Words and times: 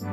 What's 0.00 0.08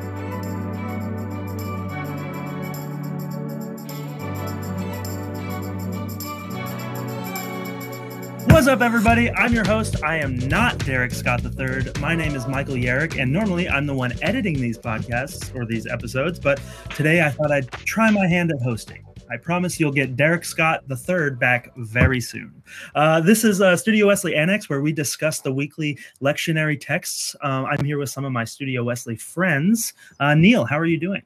up, 8.67 8.81
everybody? 8.81 9.31
I'm 9.31 9.53
your 9.53 9.65
host. 9.65 10.03
I 10.03 10.17
am 10.17 10.35
not 10.35 10.77
Derek 10.79 11.13
Scott 11.13 11.41
III. 11.45 11.93
My 12.01 12.15
name 12.15 12.35
is 12.35 12.45
Michael 12.47 12.75
Yarrick, 12.75 13.17
and 13.17 13.31
normally 13.31 13.69
I'm 13.69 13.85
the 13.85 13.93
one 13.93 14.11
editing 14.21 14.59
these 14.59 14.77
podcasts 14.77 15.55
or 15.55 15.65
these 15.65 15.87
episodes, 15.87 16.37
but 16.37 16.59
today 16.89 17.21
I 17.21 17.29
thought 17.29 17.53
I'd 17.53 17.71
try 17.71 18.11
my 18.11 18.27
hand 18.27 18.51
at 18.51 18.61
hosting. 18.61 19.06
I 19.29 19.37
promise 19.37 19.79
you'll 19.79 19.91
get 19.91 20.15
Derek 20.15 20.45
Scott 20.45 20.83
III 20.89 21.31
back 21.31 21.71
very 21.77 22.21
soon. 22.21 22.61
Uh, 22.95 23.19
this 23.19 23.43
is 23.43 23.61
uh, 23.61 23.75
Studio 23.75 24.07
Wesley 24.07 24.35
Annex, 24.35 24.69
where 24.69 24.81
we 24.81 24.91
discuss 24.91 25.41
the 25.41 25.51
weekly 25.51 25.97
lectionary 26.21 26.79
texts. 26.79 27.35
Um, 27.41 27.65
I'm 27.65 27.83
here 27.83 27.97
with 27.97 28.09
some 28.09 28.25
of 28.25 28.31
my 28.31 28.43
Studio 28.43 28.83
Wesley 28.83 29.15
friends. 29.15 29.93
Uh, 30.19 30.35
Neil, 30.35 30.65
how 30.65 30.77
are 30.77 30.85
you 30.85 30.99
doing? 30.99 31.23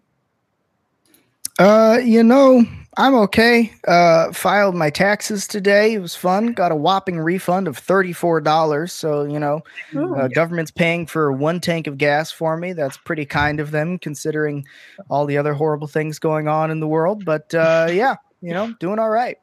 Uh, 1.60 2.00
you 2.04 2.24
know, 2.24 2.66
I'm 2.98 3.16
okay. 3.16 3.72
Uh, 3.88 4.34
filed 4.34 4.76
my 4.76 4.90
taxes 4.90 5.48
today. 5.48 5.94
It 5.94 6.00
was 6.00 6.16
fun. 6.16 6.54
Got 6.54 6.72
a 6.72 6.76
whopping 6.76 7.20
refund 7.20 7.68
of 7.68 7.78
thirty-four 7.78 8.42
dollars. 8.42 8.92
So 8.92 9.24
you 9.24 9.40
know, 9.40 9.62
Ooh, 9.96 10.16
uh, 10.16 10.28
government's 10.28 10.72
paying 10.72 11.06
for 11.06 11.32
one 11.32 11.62
tank 11.62 11.88
of 11.88 11.98
gas 11.98 12.32
for 12.32 12.58
me. 12.58 12.74
That's 12.74 12.98
pretty 12.98 13.26
kind 13.26 13.60
of 13.60 13.72
them, 13.72 13.98
considering 13.98 14.66
all 15.10 15.26
the 15.26 15.38
other 15.38 15.54
horrible 15.54 15.88
things 15.88 16.20
going 16.20 16.48
on 16.48 16.70
in 16.70 16.80
the 16.80 16.88
world. 16.88 17.24
But 17.24 17.54
uh, 17.54 17.88
yeah, 17.92 18.16
you 18.42 18.54
know, 18.54 18.74
doing 18.80 19.00
all 19.00 19.10
right. 19.10 19.38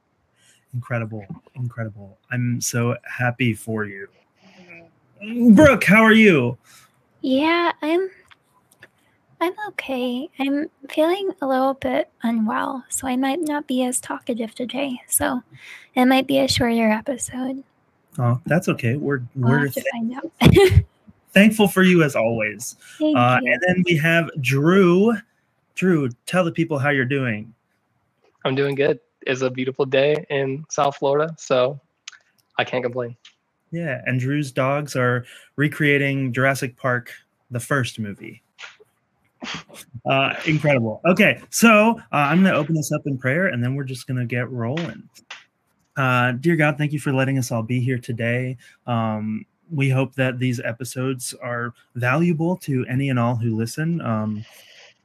Incredible, 0.75 1.25
incredible. 1.55 2.19
I'm 2.31 2.61
so 2.61 2.97
happy 3.05 3.55
for 3.55 3.87
you. 3.87 4.09
Brooke, 5.55 5.85
how 5.85 6.03
are 6.03 6.13
you? 6.13 6.59
Yeah, 7.23 7.73
I'm 7.81 8.11
I'm 9.41 9.53
okay. 9.69 10.29
I'm 10.41 10.69
feeling 10.91 11.31
a 11.41 11.47
little 11.47 11.75
bit 11.75 12.11
unwell, 12.23 12.85
so 12.89 13.07
I 13.07 13.17
might 13.17 13.41
not 13.41 13.67
be 13.69 13.85
as 13.85 14.01
talkative 14.01 14.55
today. 14.55 15.01
So 15.07 15.43
it 15.95 16.07
might 16.07 16.27
be 16.27 16.39
a 16.41 16.49
shorter 16.49 16.91
episode. 16.91 17.63
Oh, 18.19 18.41
that's 18.47 18.69
okay. 18.69 18.97
We're 18.97 19.21
We'll 19.37 19.51
we're 19.53 19.59
have 19.67 19.75
to 19.75 19.85
find 19.93 20.15
out. 20.15 20.85
thankful 21.33 21.69
for 21.69 21.85
you 21.85 22.03
as 22.03 22.17
always. 22.17 22.75
Thank 22.99 23.17
Uh, 23.17 23.39
you. 23.43 23.53
and 23.53 23.63
then 23.67 23.85
we 23.87 23.97
have 23.99 24.29
Drew. 24.41 25.15
Drew, 25.77 26.09
tell 26.27 26.45
the 26.45 26.51
people 26.51 26.79
how 26.79 26.91
you're 26.91 27.05
doing. 27.05 27.55
I'm 28.45 28.57
doing 28.57 28.75
good. 28.75 28.99
It's 29.23 29.43
a 29.43 29.51
beautiful 29.51 29.85
day 29.85 30.27
in 30.31 30.65
South 30.69 30.97
Florida, 30.97 31.33
so 31.39 31.79
I 32.57 32.65
can't 32.65 32.83
complain. 32.83 33.17
Yeah, 33.71 34.01
and 34.07 34.19
Drew's 34.19 34.51
dogs 34.51 34.97
are 34.97 35.25
recreating 35.55 36.33
Jurassic 36.33 36.77
Park, 36.77 37.13
the 37.53 37.61
first 37.61 38.01
movie. 38.01 38.43
Uh, 40.07 40.35
incredible. 40.47 41.01
Okay, 41.07 41.41
so 41.51 42.01
uh, 42.13 42.17
I'm 42.17 42.43
going 42.43 42.53
to 42.53 42.59
open 42.59 42.75
this 42.75 42.93
up 42.93 43.03
in 43.07 43.19
prayer, 43.19 43.49
and 43.49 43.63
then 43.63 43.75
we're 43.75 43.85
just 43.85 44.07
going 44.07 44.19
to 44.19 44.27
get 44.27 44.51
rolling. 44.51 45.09
Uh, 45.97 46.33
dear 46.33 46.57
God, 46.57 46.79
thank 46.79 46.93
you 46.93 47.01
for 47.01 47.13
letting 47.13 47.39
us 47.39 47.51
all 47.51 47.63
be 47.63 47.81
here 47.81 47.99
today. 47.99 48.57
Um, 48.87 49.45
we 49.71 49.91
hope 49.91 50.15
that 50.15 50.39
these 50.39 50.61
episodes 50.61 51.35
are 51.43 51.75
valuable 51.95 52.57
to 52.59 52.87
any 52.89 53.11
and 53.11 53.19
all 53.19 53.35
who 53.35 53.57
listen. 53.57 54.01
Um, 54.01 54.45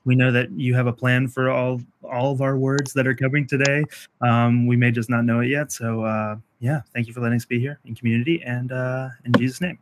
we 0.06 0.16
know 0.16 0.32
that 0.32 0.52
you 0.52 0.76
have 0.76 0.88
a 0.88 0.94
plan 0.94 1.28
for 1.28 1.50
all 1.50 1.82
all 2.04 2.32
of 2.32 2.42
our 2.42 2.58
words 2.58 2.94
that 2.94 3.08
are 3.08 3.16
coming 3.16 3.48
today. 3.48 3.84
Um, 4.22 4.68
we 4.68 4.76
may 4.76 4.92
just 4.92 5.10
not 5.10 5.26
know 5.26 5.40
it 5.40 5.48
yet. 5.48 5.72
So 5.72 6.04
uh, 6.04 6.38
yeah, 6.60 6.82
thank 6.94 7.08
you 7.08 7.14
for 7.14 7.22
letting 7.22 7.38
us 7.38 7.46
be 7.46 7.60
here 7.60 7.80
in 7.86 7.96
community 7.96 8.44
and 8.44 8.72
uh, 8.72 9.10
in 9.26 9.34
Jesus' 9.34 9.62
name. 9.62 9.80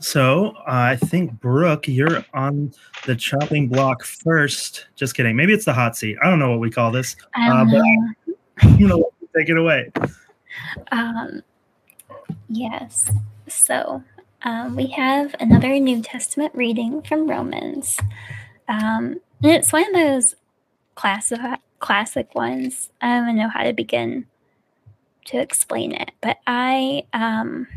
So 0.00 0.50
uh, 0.58 0.62
I 0.66 0.96
think 0.96 1.32
Brooke, 1.40 1.88
you're 1.88 2.24
on 2.34 2.72
the 3.06 3.16
chopping 3.16 3.68
block 3.68 4.04
first. 4.04 4.86
Just 4.96 5.14
kidding. 5.16 5.34
Maybe 5.34 5.52
it's 5.52 5.64
the 5.64 5.72
hot 5.72 5.96
seat. 5.96 6.16
I 6.22 6.30
don't 6.30 6.38
know 6.38 6.50
what 6.50 6.60
we 6.60 6.70
call 6.70 6.90
this. 6.92 7.16
Uh, 7.34 7.64
but- 7.64 7.82
You 8.78 8.88
know, 8.88 9.10
take 9.36 9.48
it 9.48 9.56
away. 9.56 9.92
Um, 10.90 11.42
yes. 12.48 13.08
So 13.46 14.02
um, 14.42 14.74
we 14.74 14.86
have 14.88 15.34
another 15.38 15.78
New 15.78 16.02
Testament 16.02 16.52
reading 16.54 17.02
from 17.02 17.28
Romans. 17.30 17.98
Um, 18.68 19.20
and 19.42 19.52
it's 19.52 19.72
one 19.72 19.84
of 19.86 19.92
those 19.94 20.34
classic 20.96 21.38
classic 21.78 22.34
ones. 22.34 22.90
I 23.00 23.20
don't 23.20 23.36
know 23.36 23.48
how 23.48 23.62
to 23.62 23.72
begin 23.72 24.26
to 25.26 25.38
explain 25.40 25.92
it, 25.92 26.10
but 26.20 26.38
I 26.48 27.04
um, 27.12 27.68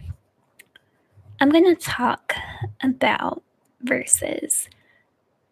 I'm 1.41 1.49
going 1.49 1.65
to 1.65 1.81
talk 1.81 2.35
about 2.83 3.41
verses 3.81 4.69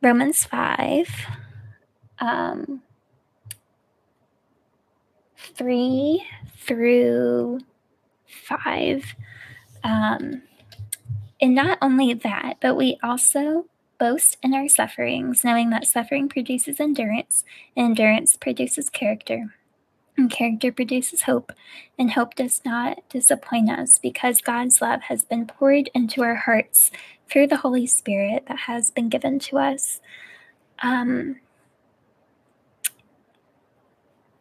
Romans 0.03 0.45
five. 0.45 1.09
Um, 2.19 2.83
three 5.35 6.23
through 6.59 7.61
five. 8.27 9.03
Um, 9.83 10.43
and 11.41 11.55
not 11.55 11.79
only 11.81 12.13
that, 12.13 12.57
but 12.61 12.75
we 12.75 12.99
also 13.01 13.65
boast 13.97 14.37
in 14.43 14.53
our 14.53 14.67
sufferings, 14.67 15.43
knowing 15.43 15.71
that 15.71 15.87
suffering 15.87 16.29
produces 16.29 16.79
endurance, 16.79 17.43
and 17.75 17.87
endurance 17.87 18.37
produces 18.37 18.91
character. 18.91 19.55
And 20.19 20.29
character 20.29 20.69
produces 20.73 21.21
hope, 21.21 21.53
and 21.97 22.11
hope 22.11 22.35
does 22.35 22.59
not 22.65 23.07
disappoint 23.07 23.69
us 23.69 23.97
because 23.97 24.41
God's 24.41 24.81
love 24.81 25.03
has 25.03 25.23
been 25.23 25.45
poured 25.47 25.89
into 25.93 26.23
our 26.23 26.35
hearts 26.35 26.91
through 27.29 27.47
the 27.47 27.55
Holy 27.55 27.87
Spirit 27.87 28.43
that 28.49 28.59
has 28.67 28.91
been 28.91 29.07
given 29.07 29.39
to 29.39 29.57
us. 29.59 30.01
Um, 30.83 31.37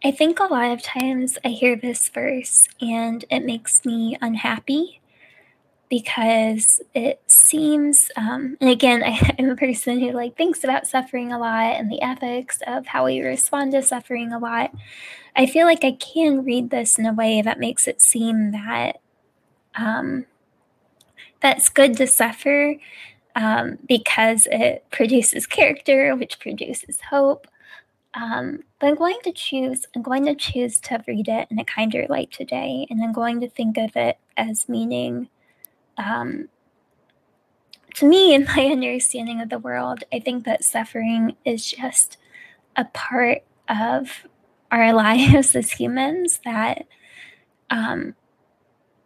I 0.05 0.11
think 0.11 0.41
a 0.41 0.53
lot 0.53 0.73
of 0.73 0.83
times 0.83 1.39
I 1.45 1.51
hear 1.51 1.77
this 1.77 2.09
verse 2.09 2.69
and 2.81 3.25
it 3.31 3.45
makes 3.45 3.85
me 3.85 4.19
unhappy 4.21 5.01
because 5.89 6.81
it 6.95 7.23
seems, 7.27 8.11
um, 8.17 8.57
and 8.61 8.71
again, 8.71 9.03
I, 9.07 9.35
I'm 9.39 9.51
a 9.51 9.57
person 9.57 10.01
who 10.01 10.13
like 10.13 10.37
thinks 10.37 10.65
about 10.65 10.87
suffering 10.87 11.33
a 11.33 11.39
lot 11.39 11.77
and 11.77 11.91
the 11.91 12.03
ethics 12.03 12.61
of 12.67 12.87
how 12.87 13.07
we 13.07 13.21
respond 13.21 13.73
to 13.73 13.83
suffering 13.83 14.33
a 14.33 14.39
lot. 14.39 14.73
I 15.37 15.47
feel 15.47 15.67
like 15.67 15.85
I 15.85 15.93
can 15.93 16.45
read 16.45 16.71
this 16.71 16.99
in 16.99 17.07
a 17.07 17.13
way 17.13 17.43
that 17.43 17.61
makes 17.61 17.87
it 17.87 18.01
seem 18.01 18.53
that 18.53 19.01
um, 19.77 20.27
that's 21.41 21.69
good 21.69 21.97
to 21.99 22.07
suffer 22.07 22.77
um, 23.37 23.79
because 23.87 24.49
it 24.51 24.85
produces 24.91 25.47
character, 25.47 26.15
which 26.17 26.41
produces 26.41 27.01
hope. 27.09 27.47
Um, 28.15 28.65
but 28.81 28.89
I'm 28.89 28.95
going 28.97 29.19
to 29.23 29.33
choose. 29.33 29.87
I'm 29.95 30.03
going 30.03 30.25
to 30.27 30.35
choose 30.35 30.81
to 30.81 31.05
read 31.07 31.29
it 31.29 31.47
in 31.51 31.59
a 31.59 31.65
kinder 31.65 32.07
light 32.09 32.33
today, 32.33 32.87
and 32.91 33.03
I'm 33.03 33.13
going 33.13 33.41
to 33.41 33.49
think 33.49 33.77
of 33.79 33.95
it 33.95 34.19
as 34.37 34.69
meaning. 34.69 35.29
Um, 35.99 36.49
to 37.95 38.07
me, 38.07 38.35
in 38.35 38.45
my 38.45 38.67
understanding 38.73 39.41
of 39.41 39.51
the 39.51 39.59
world, 39.59 40.05
I 40.13 40.21
think 40.21 40.45
that 40.45 40.65
suffering 40.65 41.37
is 41.45 41.71
just 41.71 42.17
a 42.77 42.85
part 42.87 43.43
of 43.69 44.27
our 44.71 44.93
lives 44.95 45.55
as 45.55 45.73
humans. 45.73 46.41
That, 46.45 46.87
um, 47.71 48.15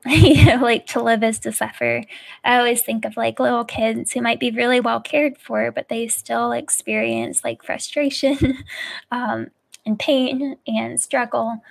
you 0.06 0.44
know, 0.44 0.56
like 0.56 0.86
to 0.88 1.02
live 1.02 1.22
is 1.22 1.38
to 1.40 1.52
suffer. 1.52 2.02
I 2.44 2.58
always 2.58 2.82
think 2.82 3.04
of 3.04 3.16
like 3.16 3.40
little 3.40 3.64
kids 3.64 4.12
who 4.12 4.20
might 4.20 4.40
be 4.40 4.50
really 4.50 4.80
well 4.80 5.00
cared 5.00 5.38
for, 5.38 5.70
but 5.70 5.88
they 5.88 6.08
still 6.08 6.52
experience 6.52 7.44
like 7.44 7.62
frustration 7.62 8.58
um, 9.12 9.48
and 9.86 9.98
pain 9.98 10.56
and 10.66 11.00
struggle, 11.00 11.62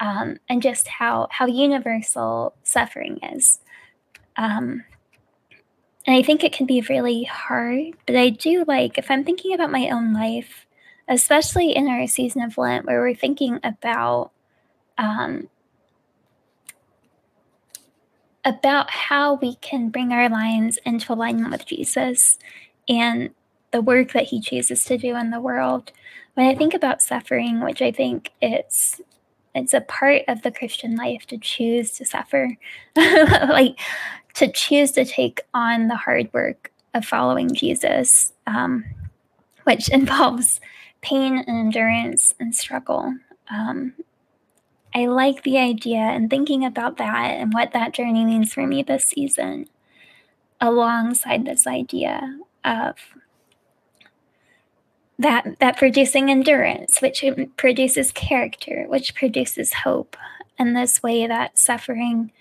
um, 0.00 0.38
and 0.48 0.62
just 0.62 0.88
how 0.88 1.28
how 1.30 1.46
universal 1.46 2.54
suffering 2.62 3.18
is. 3.22 3.58
Um, 4.36 4.84
and 6.06 6.16
I 6.16 6.22
think 6.22 6.42
it 6.42 6.52
can 6.52 6.66
be 6.66 6.80
really 6.82 7.24
hard, 7.24 7.94
but 8.06 8.16
I 8.16 8.30
do 8.30 8.64
like 8.66 8.98
if 8.98 9.10
I'm 9.10 9.24
thinking 9.24 9.54
about 9.54 9.70
my 9.70 9.88
own 9.90 10.12
life, 10.12 10.66
especially 11.08 11.74
in 11.76 11.88
our 11.88 12.06
season 12.06 12.42
of 12.42 12.58
Lent, 12.58 12.86
where 12.86 13.00
we're 13.00 13.14
thinking 13.14 13.60
about 13.62 14.32
um, 14.98 15.48
about 18.44 18.90
how 18.90 19.34
we 19.34 19.54
can 19.56 19.88
bring 19.88 20.12
our 20.12 20.28
lives 20.28 20.78
into 20.84 21.12
alignment 21.12 21.52
with 21.52 21.66
Jesus 21.66 22.38
and 22.88 23.30
the 23.70 23.80
work 23.80 24.12
that 24.12 24.24
he 24.24 24.40
chooses 24.40 24.84
to 24.84 24.98
do 24.98 25.16
in 25.16 25.30
the 25.30 25.40
world. 25.40 25.92
When 26.34 26.46
I 26.48 26.54
think 26.54 26.74
about 26.74 27.02
suffering, 27.02 27.60
which 27.60 27.80
I 27.80 27.92
think 27.92 28.32
it's 28.40 29.00
it's 29.54 29.74
a 29.74 29.82
part 29.82 30.22
of 30.28 30.42
the 30.42 30.50
Christian 30.50 30.96
life 30.96 31.26
to 31.26 31.36
choose 31.36 31.92
to 31.92 32.06
suffer, 32.06 32.56
like 32.96 33.78
to 34.34 34.50
choose 34.50 34.92
to 34.92 35.04
take 35.04 35.42
on 35.54 35.88
the 35.88 35.96
hard 35.96 36.32
work 36.32 36.72
of 36.94 37.04
following 37.04 37.54
Jesus, 37.54 38.32
um, 38.46 38.84
which 39.64 39.88
involves 39.92 40.60
pain 41.00 41.38
and 41.38 41.48
endurance 41.48 42.34
and 42.38 42.54
struggle. 42.54 43.14
Um, 43.50 43.94
I 44.94 45.06
like 45.06 45.42
the 45.42 45.58
idea 45.58 45.98
and 45.98 46.28
thinking 46.28 46.64
about 46.64 46.98
that 46.98 47.30
and 47.38 47.52
what 47.52 47.72
that 47.72 47.94
journey 47.94 48.24
means 48.24 48.52
for 48.52 48.66
me 48.66 48.82
this 48.82 49.06
season, 49.06 49.66
alongside 50.60 51.44
this 51.44 51.66
idea 51.66 52.38
of 52.64 52.96
that 55.18 55.58
that 55.60 55.76
producing 55.76 56.30
endurance, 56.30 57.00
which 57.00 57.24
produces 57.56 58.12
character, 58.12 58.84
which 58.88 59.14
produces 59.14 59.72
hope, 59.72 60.16
and 60.58 60.76
this 60.76 61.02
way 61.02 61.26
that 61.26 61.58
suffering 61.58 62.32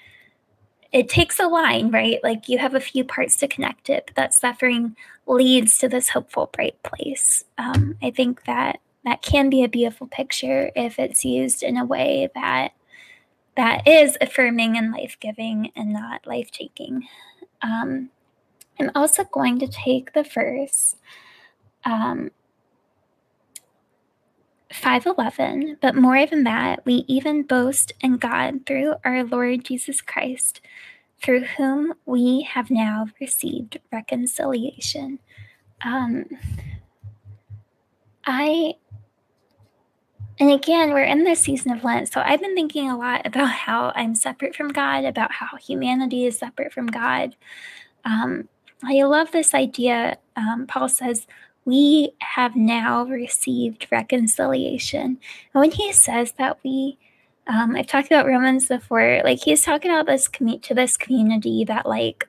it 0.92 1.08
takes 1.08 1.40
a 1.40 1.48
line, 1.48 1.90
right? 1.90 2.20
Like 2.24 2.50
you 2.50 2.58
have 2.58 2.76
a 2.76 2.80
few 2.80 3.04
parts 3.04 3.38
to 3.38 3.48
connect 3.48 3.90
it, 3.90 4.04
but 4.08 4.16
that 4.16 4.34
suffering 4.34 4.96
leads 5.26 5.78
to 5.78 5.88
this 5.88 6.10
hopeful, 6.10 6.50
bright 6.52 6.82
place. 6.84 7.46
Um, 7.58 7.96
I 8.02 8.12
think 8.12 8.44
that 8.46 8.80
that 9.06 9.22
can 9.22 9.50
be 9.50 9.64
a 9.64 9.70
beautiful 9.70 10.08
picture 10.08 10.72
if 10.76 11.00
it's 11.00 11.24
used 11.26 11.64
in 11.64 11.78
a 11.78 11.86
way 11.86 12.30
that 12.36 12.74
that 13.58 13.88
is 13.88 14.18
affirming 14.22 14.78
and 14.78 14.92
life 14.92 15.18
giving 15.20 15.72
and 15.76 15.94
not 15.94 16.28
life 16.28 16.52
taking. 16.52 17.08
Um, 17.62 18.10
I'm 18.80 18.92
also 18.96 19.24
going 19.24 19.60
to 19.60 19.68
take 19.68 20.14
the 20.14 20.24
verse 20.24 20.96
um, 21.86 22.32
511, 24.74 25.78
but 25.82 25.96
more 25.96 26.26
than 26.26 26.44
that, 26.44 26.86
we 26.86 27.06
even 27.08 27.44
boast 27.44 27.94
in 28.02 28.18
God 28.18 28.66
through 28.66 28.96
our 29.04 29.24
Lord 29.24 29.66
Jesus 29.66 30.02
Christ, 30.02 30.62
through 31.22 31.46
whom 31.58 31.94
we 32.06 32.42
have 32.44 32.72
now 32.72 33.08
received 33.20 33.80
reconciliation. 33.92 35.20
Um, 35.84 36.26
I 38.26 38.76
and 40.40 40.50
again, 40.50 40.92
we're 40.92 41.04
in 41.04 41.24
this 41.24 41.42
season 41.42 41.72
of 41.72 41.84
Lent. 41.84 42.12
So 42.12 42.20
I've 42.20 42.42
been 42.42 42.56
thinking 42.56 42.90
a 42.90 42.98
lot 42.98 43.28
about 43.28 43.52
how 43.52 43.92
I'm 43.96 44.16
separate 44.16 44.56
from 44.56 44.70
God, 44.70 45.06
about 45.06 45.32
how 45.34 45.56
humanity 45.58 46.26
is 46.26 46.40
separate 46.40 46.74
from 46.74 46.88
God. 46.88 47.36
Um, 48.06 48.50
I 48.84 49.04
love 49.04 49.32
this 49.32 49.54
idea. 49.54 50.18
Um, 50.36 50.66
Paul 50.68 50.90
says, 50.90 51.28
we 51.66 52.12
have 52.20 52.56
now 52.56 53.06
received 53.06 53.88
reconciliation. 53.92 55.18
And 55.54 55.62
when 55.62 55.72
he 55.72 55.94
says 55.94 56.34
that 56.38 56.58
we, 56.64 56.98
um, 57.48 57.76
I've 57.76 57.88
talked 57.88 58.08
about 58.08 58.26
Romans 58.26 58.68
before, 58.68 59.22
like 59.24 59.40
he's 59.40 59.62
talking 59.62 59.92
about 59.92 60.08
this 60.08 60.28
commu- 60.28 60.62
to 60.64 60.74
this 60.74 60.98
community 60.98 61.64
that 61.66 61.86
like 61.86 62.28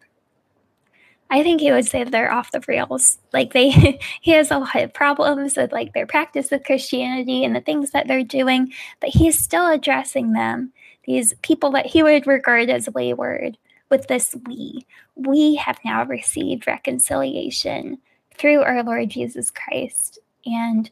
I 1.32 1.42
think 1.42 1.62
he 1.62 1.72
would 1.72 1.86
say 1.86 2.04
they're 2.04 2.30
off 2.30 2.52
the 2.52 2.62
rails. 2.68 3.16
Like 3.32 3.54
they, 3.54 3.70
he 4.20 4.32
has 4.32 4.50
a 4.50 4.58
lot 4.58 4.76
of 4.76 4.92
problems 4.92 5.56
with 5.56 5.72
like 5.72 5.94
their 5.94 6.06
practice 6.06 6.52
of 6.52 6.62
Christianity 6.62 7.42
and 7.42 7.56
the 7.56 7.62
things 7.62 7.92
that 7.92 8.06
they're 8.06 8.22
doing, 8.22 8.70
but 9.00 9.08
he's 9.08 9.38
still 9.38 9.66
addressing 9.70 10.34
them. 10.34 10.72
These 11.04 11.32
people 11.40 11.70
that 11.70 11.86
he 11.86 12.02
would 12.02 12.26
regard 12.26 12.68
as 12.68 12.88
wayward 12.90 13.56
with 13.88 14.08
this 14.08 14.36
we. 14.46 14.86
We 15.14 15.54
have 15.54 15.78
now 15.86 16.04
received 16.04 16.66
reconciliation 16.66 17.98
through 18.42 18.60
our 18.60 18.82
Lord 18.82 19.08
Jesus 19.08 19.52
Christ. 19.52 20.18
And 20.44 20.90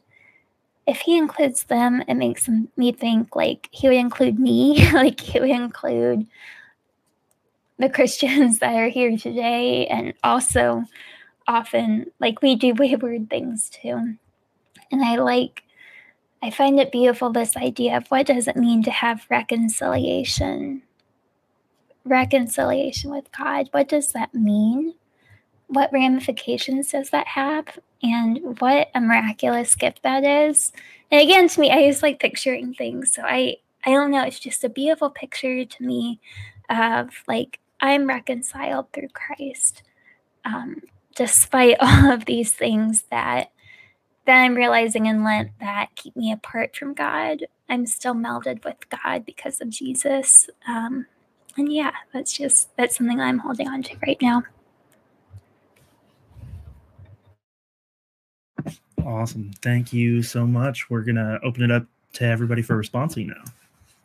if 0.87 1.01
he 1.01 1.17
includes 1.17 1.65
them, 1.65 2.01
it 2.07 2.13
makes 2.13 2.49
me 2.77 2.93
think 2.93 3.35
like 3.35 3.67
he 3.71 3.89
would 3.89 3.97
include 3.97 4.39
me, 4.39 4.89
like 4.93 5.19
he 5.19 5.37
would 5.37 5.49
include 5.49 6.25
the 7.77 7.89
Christians 7.89 8.59
that 8.59 8.73
are 8.73 8.87
here 8.87 9.17
today, 9.17 9.85
and 9.87 10.13
also 10.23 10.85
often 11.45 12.05
like 12.21 12.41
we 12.41 12.55
do 12.55 12.73
wayward 12.73 13.29
things 13.29 13.69
too. 13.69 14.15
And 14.93 15.03
I 15.03 15.17
like, 15.17 15.63
I 16.41 16.51
find 16.51 16.79
it 16.79 16.93
beautiful 16.93 17.31
this 17.31 17.57
idea 17.57 17.97
of 17.97 18.07
what 18.07 18.27
does 18.27 18.47
it 18.47 18.55
mean 18.55 18.81
to 18.83 18.91
have 18.91 19.25
reconciliation? 19.29 20.83
Reconciliation 22.05 23.11
with 23.11 23.29
God. 23.37 23.67
What 23.71 23.89
does 23.89 24.13
that 24.13 24.33
mean? 24.33 24.93
What 25.71 25.91
ramifications 25.93 26.91
does 26.91 27.09
that 27.11 27.27
have? 27.27 27.79
And 28.03 28.59
what 28.59 28.89
a 28.93 29.01
miraculous 29.01 29.75
gift 29.75 30.03
that 30.03 30.23
is. 30.23 30.73
And 31.09 31.21
again, 31.21 31.47
to 31.47 31.59
me, 31.59 31.71
I 31.71 31.89
just 31.89 32.03
like 32.03 32.19
picturing 32.19 32.73
things. 32.73 33.13
So 33.13 33.23
I, 33.23 33.57
I 33.85 33.91
don't 33.91 34.11
know. 34.11 34.23
It's 34.23 34.39
just 34.39 34.63
a 34.63 34.69
beautiful 34.69 35.09
picture 35.09 35.63
to 35.65 35.83
me 35.83 36.19
of 36.69 37.09
like 37.27 37.59
I'm 37.79 38.07
reconciled 38.07 38.91
through 38.91 39.09
Christ. 39.09 39.83
Um, 40.45 40.81
despite 41.15 41.77
all 41.81 42.11
of 42.11 42.25
these 42.25 42.53
things 42.53 43.03
that 43.11 43.51
that 44.25 44.43
I'm 44.43 44.55
realizing 44.55 45.07
in 45.07 45.23
Lent 45.23 45.51
that 45.59 45.95
keep 45.95 46.15
me 46.15 46.31
apart 46.31 46.75
from 46.75 46.93
God, 46.93 47.45
I'm 47.69 47.85
still 47.87 48.13
melded 48.13 48.63
with 48.63 48.89
God 48.89 49.25
because 49.25 49.61
of 49.61 49.69
Jesus. 49.69 50.47
Um, 50.67 51.07
and 51.57 51.71
yeah, 51.71 51.91
that's 52.13 52.33
just 52.33 52.75
that's 52.77 52.97
something 52.97 53.19
I'm 53.19 53.39
holding 53.39 53.67
on 53.67 53.83
to 53.83 53.95
right 54.05 54.21
now. 54.21 54.43
Awesome. 59.05 59.51
Thank 59.61 59.93
you 59.93 60.21
so 60.23 60.45
much. 60.45 60.89
We're 60.89 61.01
gonna 61.01 61.39
open 61.43 61.63
it 61.63 61.71
up 61.71 61.85
to 62.13 62.25
everybody 62.25 62.61
for 62.61 62.75
responding 62.75 63.27
now. 63.27 63.43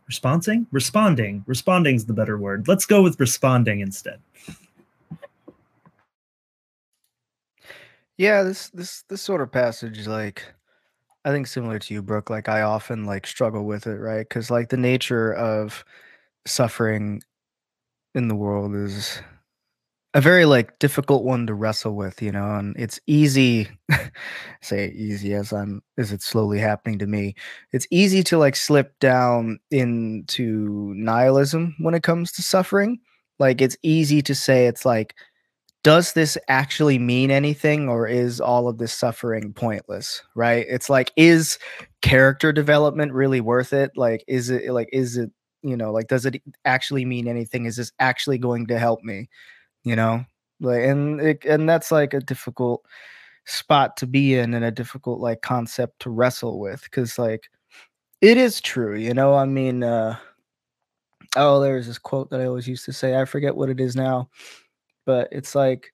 Responding? 0.06 0.66
Responding. 0.70 1.44
Responding's 1.46 2.04
the 2.04 2.12
better 2.12 2.38
word. 2.38 2.68
Let's 2.68 2.86
go 2.86 3.02
with 3.02 3.18
responding 3.18 3.80
instead. 3.80 4.20
Yeah 8.16 8.42
this 8.42 8.70
this 8.70 9.02
this 9.08 9.20
sort 9.20 9.42
of 9.42 9.52
passage 9.52 10.06
like 10.06 10.42
i 11.26 11.30
think 11.30 11.46
similar 11.46 11.78
to 11.78 11.92
you 11.92 12.00
brooke 12.00 12.30
like 12.30 12.48
i 12.48 12.62
often 12.62 13.04
like 13.04 13.26
struggle 13.26 13.64
with 13.64 13.86
it 13.86 13.98
right? 13.98 14.26
Because 14.26 14.50
like 14.50 14.70
the 14.70 14.76
nature 14.78 15.34
of 15.34 15.84
suffering 16.46 17.22
in 18.14 18.28
the 18.28 18.34
world 18.34 18.74
is 18.74 19.20
a 20.16 20.20
very 20.22 20.46
like 20.46 20.78
difficult 20.78 21.24
one 21.24 21.46
to 21.46 21.52
wrestle 21.52 21.94
with, 21.94 22.22
you 22.22 22.32
know, 22.32 22.54
and 22.56 22.74
it's 22.78 22.98
easy 23.06 23.68
say 24.62 24.88
easy 24.92 25.34
as 25.34 25.52
I'm 25.52 25.82
as 25.98 26.10
it's 26.10 26.24
slowly 26.26 26.58
happening 26.58 26.98
to 27.00 27.06
me. 27.06 27.34
It's 27.72 27.86
easy 27.90 28.22
to 28.24 28.38
like 28.38 28.56
slip 28.56 28.98
down 28.98 29.58
into 29.70 30.94
nihilism 30.96 31.76
when 31.80 31.92
it 31.92 32.02
comes 32.02 32.32
to 32.32 32.42
suffering. 32.42 32.98
Like 33.38 33.60
it's 33.60 33.76
easy 33.82 34.22
to 34.22 34.34
say 34.34 34.66
it's 34.66 34.86
like 34.86 35.14
does 35.84 36.14
this 36.14 36.38
actually 36.48 36.98
mean 36.98 37.30
anything 37.30 37.88
or 37.88 38.08
is 38.08 38.40
all 38.40 38.68
of 38.68 38.78
this 38.78 38.94
suffering 38.94 39.52
pointless, 39.52 40.22
right? 40.34 40.66
It's 40.68 40.90
like 40.90 41.12
is 41.16 41.58
character 42.02 42.52
development 42.54 43.12
really 43.12 43.42
worth 43.42 43.74
it? 43.74 43.92
Like 43.96 44.24
is 44.28 44.50
it 44.50 44.70
like 44.72 44.88
is 44.92 45.18
it, 45.18 45.30
you 45.62 45.76
know, 45.76 45.92
like 45.92 46.08
does 46.08 46.26
it 46.26 46.42
actually 46.64 47.04
mean 47.04 47.28
anything? 47.28 47.66
Is 47.66 47.76
this 47.76 47.92
actually 48.00 48.38
going 48.38 48.66
to 48.68 48.78
help 48.78 49.02
me? 49.04 49.28
You 49.86 49.96
know? 49.96 50.26
Like 50.60 50.82
and 50.84 51.20
it, 51.20 51.44
and 51.46 51.68
that's 51.68 51.92
like 51.92 52.14
a 52.14 52.20
difficult 52.20 52.84
spot 53.46 53.96
to 53.98 54.06
be 54.06 54.34
in 54.34 54.54
and 54.54 54.64
a 54.64 54.70
difficult 54.72 55.20
like 55.20 55.42
concept 55.42 56.00
to 56.00 56.10
wrestle 56.10 56.58
with 56.60 56.82
because 56.84 57.18
like 57.18 57.48
it 58.22 58.36
is 58.38 58.60
true 58.60 58.96
you 58.96 59.14
know? 59.14 59.34
I 59.34 59.46
mean 59.46 59.82
uh 59.84 60.16
oh 61.36 61.60
there's 61.60 61.86
this 61.86 61.98
quote 61.98 62.30
that 62.30 62.40
i 62.40 62.46
always 62.46 62.68
used 62.68 62.84
to 62.84 62.92
say 62.92 63.20
i 63.20 63.24
forget 63.24 63.56
what 63.56 63.68
it 63.68 63.80
is 63.80 63.96
now 63.96 64.28
but 65.04 65.28
it's 65.32 65.54
like 65.54 65.92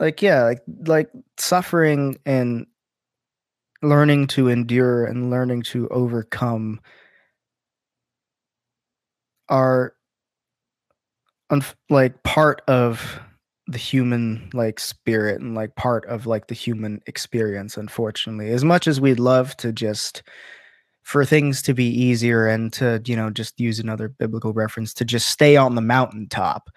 like 0.00 0.22
yeah 0.22 0.44
like 0.44 0.62
like 0.86 1.10
suffering 1.38 2.16
and 2.26 2.66
learning 3.82 4.26
to 4.26 4.48
endure 4.48 5.04
and 5.04 5.30
learning 5.30 5.62
to 5.62 5.88
overcome 5.88 6.80
are 9.48 9.94
like 11.90 12.22
part 12.22 12.62
of 12.68 13.20
the 13.66 13.78
human 13.78 14.48
like 14.54 14.80
spirit 14.80 15.40
and 15.40 15.54
like 15.54 15.74
part 15.76 16.06
of 16.06 16.26
like 16.26 16.46
the 16.46 16.54
human 16.54 17.00
experience 17.06 17.76
unfortunately. 17.76 18.50
As 18.50 18.64
much 18.64 18.86
as 18.86 19.00
we'd 19.00 19.20
love 19.20 19.56
to 19.58 19.72
just 19.72 20.22
for 21.02 21.24
things 21.24 21.62
to 21.62 21.74
be 21.74 21.86
easier 21.86 22.46
and 22.46 22.72
to 22.74 23.02
you 23.04 23.16
know 23.16 23.30
just 23.30 23.58
use 23.60 23.78
another 23.78 24.08
biblical 24.08 24.52
reference 24.52 24.94
to 24.94 25.04
just 25.04 25.28
stay 25.28 25.56
on 25.56 25.74
the 25.74 25.80
mountaintop 25.82 26.70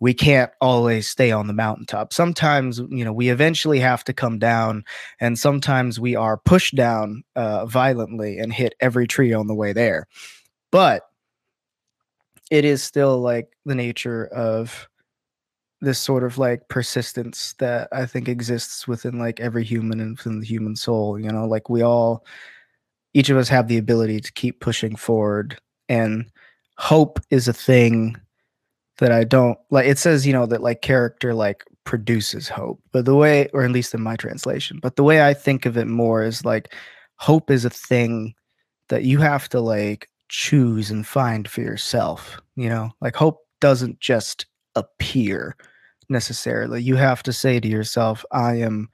we 0.00 0.12
can't 0.12 0.50
always 0.60 1.08
stay 1.08 1.30
on 1.30 1.46
the 1.46 1.54
mountaintop. 1.54 2.12
Sometimes 2.12 2.78
you 2.90 3.04
know 3.04 3.12
we 3.12 3.30
eventually 3.30 3.78
have 3.80 4.04
to 4.04 4.12
come 4.12 4.38
down 4.38 4.84
and 5.20 5.38
sometimes 5.38 5.98
we 5.98 6.14
are 6.14 6.36
pushed 6.36 6.74
down 6.74 7.24
uh, 7.36 7.64
violently 7.64 8.38
and 8.38 8.52
hit 8.52 8.74
every 8.80 9.06
tree 9.06 9.32
on 9.32 9.46
the 9.46 9.54
way 9.54 9.72
there. 9.72 10.06
But 10.70 11.04
it 12.50 12.64
is 12.64 12.82
still 12.82 13.18
like 13.18 13.48
the 13.64 13.74
nature 13.74 14.26
of 14.26 14.88
this 15.80 15.98
sort 15.98 16.24
of 16.24 16.38
like 16.38 16.68
persistence 16.68 17.54
that 17.58 17.88
I 17.92 18.06
think 18.06 18.28
exists 18.28 18.88
within 18.88 19.18
like 19.18 19.40
every 19.40 19.64
human 19.64 20.00
and 20.00 20.16
within 20.16 20.40
the 20.40 20.46
human 20.46 20.76
soul. 20.76 21.18
You 21.18 21.30
know, 21.30 21.46
like 21.46 21.68
we 21.68 21.82
all, 21.82 22.24
each 23.12 23.30
of 23.30 23.36
us 23.36 23.48
have 23.48 23.68
the 23.68 23.78
ability 23.78 24.20
to 24.20 24.32
keep 24.32 24.60
pushing 24.60 24.96
forward, 24.96 25.58
and 25.88 26.30
hope 26.78 27.20
is 27.30 27.48
a 27.48 27.52
thing 27.52 28.16
that 28.98 29.12
I 29.12 29.24
don't 29.24 29.58
like. 29.70 29.86
It 29.86 29.98
says, 29.98 30.26
you 30.26 30.32
know, 30.32 30.46
that 30.46 30.62
like 30.62 30.82
character 30.82 31.34
like 31.34 31.64
produces 31.84 32.48
hope, 32.48 32.80
but 32.92 33.04
the 33.04 33.14
way, 33.14 33.48
or 33.52 33.62
at 33.64 33.70
least 33.70 33.94
in 33.94 34.02
my 34.02 34.16
translation, 34.16 34.78
but 34.82 34.96
the 34.96 35.04
way 35.04 35.26
I 35.26 35.34
think 35.34 35.66
of 35.66 35.76
it 35.76 35.86
more 35.86 36.22
is 36.22 36.44
like 36.44 36.74
hope 37.16 37.50
is 37.50 37.64
a 37.64 37.70
thing 37.70 38.34
that 38.88 39.04
you 39.04 39.18
have 39.18 39.48
to 39.50 39.60
like 39.60 40.08
choose 40.34 40.90
and 40.90 41.06
find 41.06 41.48
for 41.48 41.60
yourself. 41.60 42.40
You 42.56 42.68
know, 42.68 42.90
like 43.00 43.14
hope 43.14 43.38
doesn't 43.60 44.00
just 44.00 44.46
appear 44.74 45.56
necessarily. 46.08 46.82
You 46.82 46.96
have 46.96 47.22
to 47.22 47.32
say 47.32 47.60
to 47.60 47.68
yourself, 47.68 48.24
I 48.32 48.56
am 48.56 48.88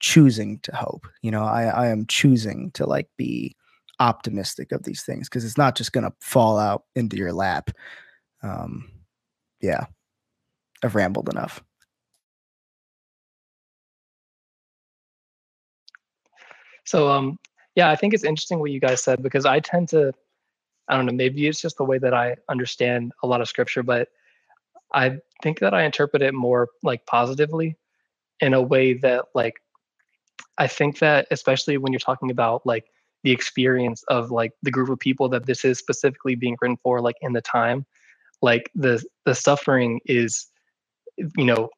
choosing 0.00 0.58
to 0.60 0.76
hope. 0.76 1.06
You 1.22 1.30
know, 1.30 1.44
I, 1.44 1.64
I 1.64 1.86
am 1.86 2.04
choosing 2.06 2.70
to 2.72 2.84
like 2.84 3.08
be 3.16 3.56
optimistic 4.00 4.70
of 4.70 4.82
these 4.82 5.02
things 5.02 5.30
because 5.30 5.46
it's 5.46 5.56
not 5.56 5.76
just 5.76 5.92
going 5.92 6.04
to 6.04 6.12
fall 6.20 6.58
out 6.58 6.84
into 6.94 7.16
your 7.16 7.32
lap. 7.32 7.70
Um, 8.42 8.90
yeah, 9.62 9.86
I've 10.84 10.94
rambled 10.94 11.30
enough. 11.30 11.64
So, 16.84 17.08
um, 17.08 17.38
yeah, 17.74 17.88
I 17.88 17.96
think 17.96 18.12
it's 18.12 18.24
interesting 18.24 18.58
what 18.58 18.70
you 18.70 18.78
guys 18.78 19.02
said 19.02 19.22
because 19.22 19.46
I 19.46 19.60
tend 19.60 19.88
to, 19.88 20.12
I 20.88 20.96
don't 20.96 21.06
know, 21.06 21.12
maybe 21.12 21.46
it's 21.46 21.60
just 21.60 21.76
the 21.78 21.84
way 21.84 21.98
that 21.98 22.14
I 22.14 22.36
understand 22.48 23.12
a 23.22 23.26
lot 23.26 23.40
of 23.40 23.48
scripture, 23.48 23.82
but 23.82 24.08
I 24.92 25.18
think 25.42 25.58
that 25.60 25.74
I 25.74 25.82
interpret 25.84 26.22
it 26.22 26.34
more 26.34 26.68
like 26.82 27.04
positively 27.06 27.76
in 28.40 28.54
a 28.54 28.62
way 28.62 28.94
that, 28.94 29.26
like, 29.34 29.54
I 30.58 30.66
think 30.66 30.98
that 31.00 31.26
especially 31.30 31.76
when 31.76 31.92
you're 31.92 32.00
talking 32.00 32.30
about 32.30 32.64
like 32.64 32.86
the 33.24 33.32
experience 33.32 34.02
of 34.08 34.30
like 34.30 34.52
the 34.62 34.70
group 34.70 34.88
of 34.88 34.98
people 34.98 35.28
that 35.30 35.46
this 35.46 35.64
is 35.64 35.78
specifically 35.78 36.34
being 36.34 36.56
written 36.60 36.78
for, 36.82 37.00
like 37.00 37.16
in 37.20 37.32
the 37.32 37.42
time, 37.42 37.84
like 38.42 38.70
the 38.74 39.04
the 39.24 39.34
suffering 39.34 40.00
is, 40.06 40.46
you 41.18 41.44
know, 41.44 41.68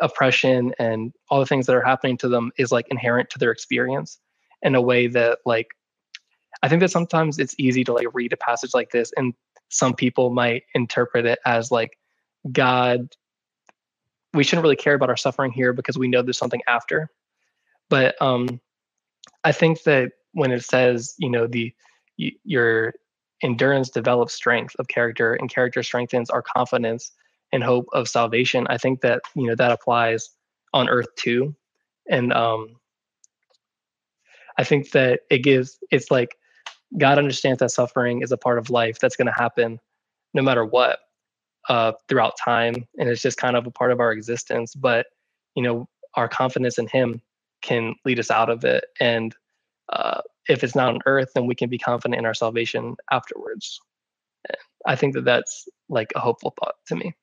oppression 0.00 0.74
and 0.78 1.14
all 1.30 1.40
the 1.40 1.46
things 1.46 1.66
that 1.66 1.76
are 1.76 1.84
happening 1.84 2.16
to 2.18 2.28
them 2.28 2.50
is 2.58 2.72
like 2.72 2.88
inherent 2.90 3.30
to 3.30 3.38
their 3.38 3.52
experience 3.52 4.18
in 4.62 4.74
a 4.74 4.80
way 4.82 5.06
that 5.06 5.38
like 5.46 5.68
I 6.62 6.68
think 6.68 6.80
that 6.80 6.90
sometimes 6.90 7.38
it's 7.38 7.54
easy 7.58 7.84
to 7.84 7.92
like 7.92 8.06
read 8.14 8.32
a 8.32 8.36
passage 8.36 8.74
like 8.74 8.90
this 8.90 9.12
and 9.16 9.34
some 9.68 9.94
people 9.94 10.30
might 10.30 10.64
interpret 10.74 11.26
it 11.26 11.38
as 11.44 11.70
like 11.70 11.98
God 12.52 13.08
we 14.32 14.42
shouldn't 14.42 14.64
really 14.64 14.76
care 14.76 14.94
about 14.94 15.08
our 15.08 15.16
suffering 15.16 15.52
here 15.52 15.72
because 15.72 15.96
we 15.96 16.08
know 16.08 16.20
there's 16.20 16.38
something 16.38 16.62
after. 16.66 17.08
But 17.88 18.20
um 18.20 18.60
I 19.44 19.52
think 19.52 19.82
that 19.84 20.12
when 20.32 20.50
it 20.50 20.64
says, 20.64 21.14
you 21.18 21.30
know, 21.30 21.46
the 21.46 21.74
your 22.16 22.94
endurance 23.42 23.90
develops 23.90 24.32
strength 24.34 24.74
of 24.78 24.88
character 24.88 25.34
and 25.34 25.50
character 25.50 25.82
strengthens 25.82 26.30
our 26.30 26.42
confidence 26.42 27.12
and 27.52 27.62
hope 27.62 27.86
of 27.92 28.08
salvation, 28.08 28.66
I 28.68 28.78
think 28.78 29.00
that, 29.02 29.22
you 29.34 29.46
know, 29.46 29.54
that 29.54 29.70
applies 29.70 30.30
on 30.72 30.88
earth 30.88 31.08
too. 31.16 31.54
And 32.08 32.32
um 32.32 32.76
I 34.58 34.64
think 34.64 34.90
that 34.92 35.20
it 35.30 35.38
gives 35.38 35.78
it's 35.90 36.10
like 36.10 36.36
God 36.98 37.18
understands 37.18 37.58
that 37.60 37.70
suffering 37.70 38.22
is 38.22 38.32
a 38.32 38.36
part 38.36 38.58
of 38.58 38.70
life 38.70 38.98
that's 38.98 39.16
going 39.16 39.26
to 39.26 39.32
happen 39.32 39.80
no 40.32 40.42
matter 40.42 40.64
what 40.64 41.00
uh, 41.68 41.92
throughout 42.08 42.34
time, 42.42 42.86
and 42.98 43.08
it's 43.08 43.22
just 43.22 43.38
kind 43.38 43.56
of 43.56 43.66
a 43.66 43.70
part 43.70 43.92
of 43.92 44.00
our 44.00 44.12
existence. 44.12 44.74
But 44.74 45.06
you 45.54 45.62
know, 45.62 45.88
our 46.14 46.28
confidence 46.28 46.78
in 46.78 46.88
Him 46.88 47.20
can 47.62 47.94
lead 48.04 48.18
us 48.18 48.30
out 48.30 48.50
of 48.50 48.64
it, 48.64 48.84
and 49.00 49.34
uh, 49.92 50.20
if 50.48 50.62
it's 50.62 50.74
not 50.74 50.88
on 50.88 51.00
earth, 51.06 51.30
then 51.34 51.46
we 51.46 51.54
can 51.54 51.68
be 51.68 51.78
confident 51.78 52.18
in 52.18 52.26
our 52.26 52.34
salvation 52.34 52.96
afterwards. 53.10 53.80
I 54.86 54.96
think 54.96 55.14
that 55.14 55.24
that's 55.24 55.66
like 55.88 56.12
a 56.14 56.20
hopeful 56.20 56.54
thought 56.58 56.74
to 56.88 56.96
me. 56.96 57.14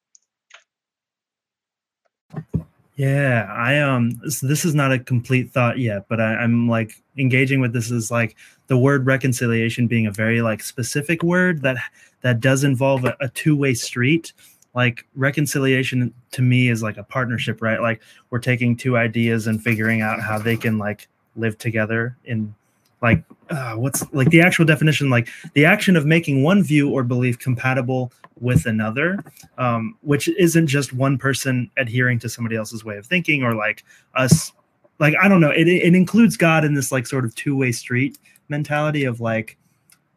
Yeah, 2.95 3.47
I 3.51 3.79
um 3.79 4.11
this, 4.23 4.41
this 4.41 4.65
is 4.65 4.75
not 4.75 4.91
a 4.91 4.99
complete 4.99 5.51
thought 5.51 5.79
yet, 5.79 6.07
but 6.09 6.19
I, 6.19 6.35
I'm 6.35 6.67
like 6.67 7.01
engaging 7.17 7.59
with 7.59 7.73
this 7.73 7.89
is 7.89 8.11
like 8.11 8.35
the 8.71 8.77
word 8.77 9.05
reconciliation 9.05 9.85
being 9.85 10.07
a 10.07 10.11
very 10.11 10.41
like 10.41 10.63
specific 10.63 11.23
word 11.23 11.61
that 11.61 11.75
that 12.21 12.39
does 12.39 12.63
involve 12.63 13.03
a, 13.03 13.17
a 13.19 13.27
two-way 13.27 13.73
street. 13.73 14.31
Like 14.73 15.05
reconciliation 15.13 16.13
to 16.31 16.41
me 16.41 16.69
is 16.69 16.81
like 16.81 16.95
a 16.95 17.03
partnership, 17.03 17.61
right? 17.61 17.81
Like 17.81 18.01
we're 18.29 18.39
taking 18.39 18.77
two 18.77 18.95
ideas 18.95 19.45
and 19.45 19.61
figuring 19.61 19.99
out 19.99 20.21
how 20.21 20.37
they 20.39 20.55
can 20.55 20.77
like 20.77 21.09
live 21.35 21.57
together 21.57 22.15
in 22.23 22.55
like 23.01 23.25
uh, 23.49 23.73
what's 23.73 24.05
like 24.13 24.29
the 24.29 24.39
actual 24.39 24.63
definition 24.63 25.09
like 25.09 25.27
the 25.53 25.65
action 25.65 25.97
of 25.97 26.05
making 26.05 26.41
one 26.41 26.63
view 26.63 26.89
or 26.89 27.03
belief 27.03 27.39
compatible 27.39 28.13
with 28.39 28.65
another 28.65 29.21
um, 29.57 29.97
which 30.01 30.29
isn't 30.29 30.67
just 30.67 30.93
one 30.93 31.17
person 31.17 31.69
adhering 31.75 32.19
to 32.19 32.29
somebody 32.29 32.55
else's 32.55 32.85
way 32.85 32.95
of 32.95 33.05
thinking 33.05 33.43
or 33.43 33.55
like 33.55 33.83
us 34.15 34.53
like 34.99 35.15
i 35.19 35.27
don't 35.27 35.41
know 35.41 35.49
it, 35.49 35.67
it 35.67 35.95
includes 35.95 36.37
god 36.37 36.63
in 36.63 36.75
this 36.75 36.91
like 36.91 37.07
sort 37.07 37.25
of 37.25 37.33
two-way 37.33 37.71
street 37.71 38.19
mentality 38.51 39.05
of 39.05 39.19
like 39.19 39.57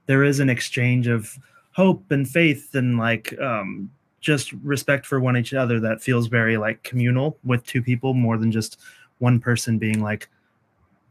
there 0.07 0.23
is 0.23 0.41
an 0.41 0.51
exchange 0.51 1.07
of 1.07 1.39
hope 1.73 2.11
and 2.11 2.29
faith 2.29 2.75
and 2.75 2.99
like 2.99 3.39
um, 3.41 3.91
just 4.21 4.53
respect 4.55 5.07
for 5.07 5.19
one 5.21 5.37
each 5.37 5.55
other 5.55 5.81
that 5.81 6.03
feels 6.03 6.27
very 6.27 6.57
like 6.57 6.83
communal 6.83 7.39
with 7.45 7.65
two 7.65 7.83
people 7.83 8.15
more 8.15 8.37
than 8.37 8.53
just 8.53 8.79
one 9.19 9.41
person 9.41 9.79
being 9.79 10.03
like 10.03 10.29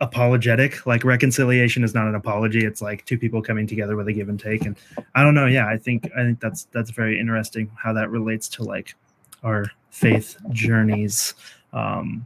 apologetic. 0.01 0.85
Like 0.85 1.03
reconciliation 1.03 1.83
is 1.83 1.93
not 1.93 2.07
an 2.07 2.15
apology. 2.15 2.65
It's 2.65 2.81
like 2.81 3.05
two 3.05 3.17
people 3.17 3.41
coming 3.41 3.65
together 3.65 3.95
with 3.95 4.07
a 4.07 4.13
give 4.13 4.29
and 4.29 4.39
take. 4.39 4.65
And 4.65 4.77
i 5.15 5.23
don't 5.23 5.33
know. 5.33 5.47
Yeah 5.47 5.67
i 5.67 5.77
think 5.77 6.09
i 6.15 6.23
think 6.23 6.39
that's 6.39 6.65
that's 6.71 6.91
very 6.91 7.19
interesting 7.19 7.71
how 7.81 7.93
that 7.93 8.09
relates 8.09 8.47
to 8.49 8.63
like 8.63 8.95
our 9.43 9.65
faith 9.89 10.37
journeys. 10.51 11.33
Um 11.71 12.25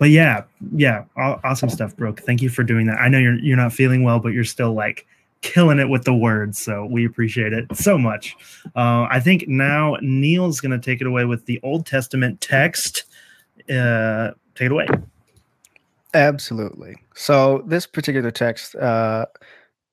but 0.00 0.10
yeah 0.10 0.42
yeah 0.74 1.04
awesome 1.16 1.70
stuff 1.70 1.96
brooke 1.96 2.20
thank 2.22 2.42
you 2.42 2.48
for 2.48 2.64
doing 2.64 2.86
that 2.86 2.98
i 2.98 3.08
know 3.08 3.18
you're 3.18 3.38
you're 3.38 3.56
not 3.56 3.72
feeling 3.72 4.02
well 4.02 4.18
but 4.18 4.30
you're 4.30 4.42
still 4.42 4.72
like 4.72 5.06
killing 5.42 5.78
it 5.78 5.88
with 5.88 6.04
the 6.04 6.14
words 6.14 6.58
so 6.58 6.84
we 6.86 7.06
appreciate 7.06 7.52
it 7.52 7.64
so 7.72 7.96
much 7.96 8.34
uh, 8.74 9.06
i 9.08 9.20
think 9.20 9.46
now 9.46 9.96
neil's 10.02 10.60
going 10.60 10.72
to 10.72 10.78
take 10.78 11.00
it 11.00 11.06
away 11.06 11.24
with 11.24 11.46
the 11.46 11.60
old 11.62 11.86
testament 11.86 12.40
text 12.40 13.04
uh 13.70 14.32
take 14.56 14.66
it 14.66 14.72
away 14.72 14.88
Absolutely. 16.14 16.96
So 17.14 17.62
this 17.66 17.86
particular 17.86 18.30
text, 18.30 18.74
uh, 18.76 19.26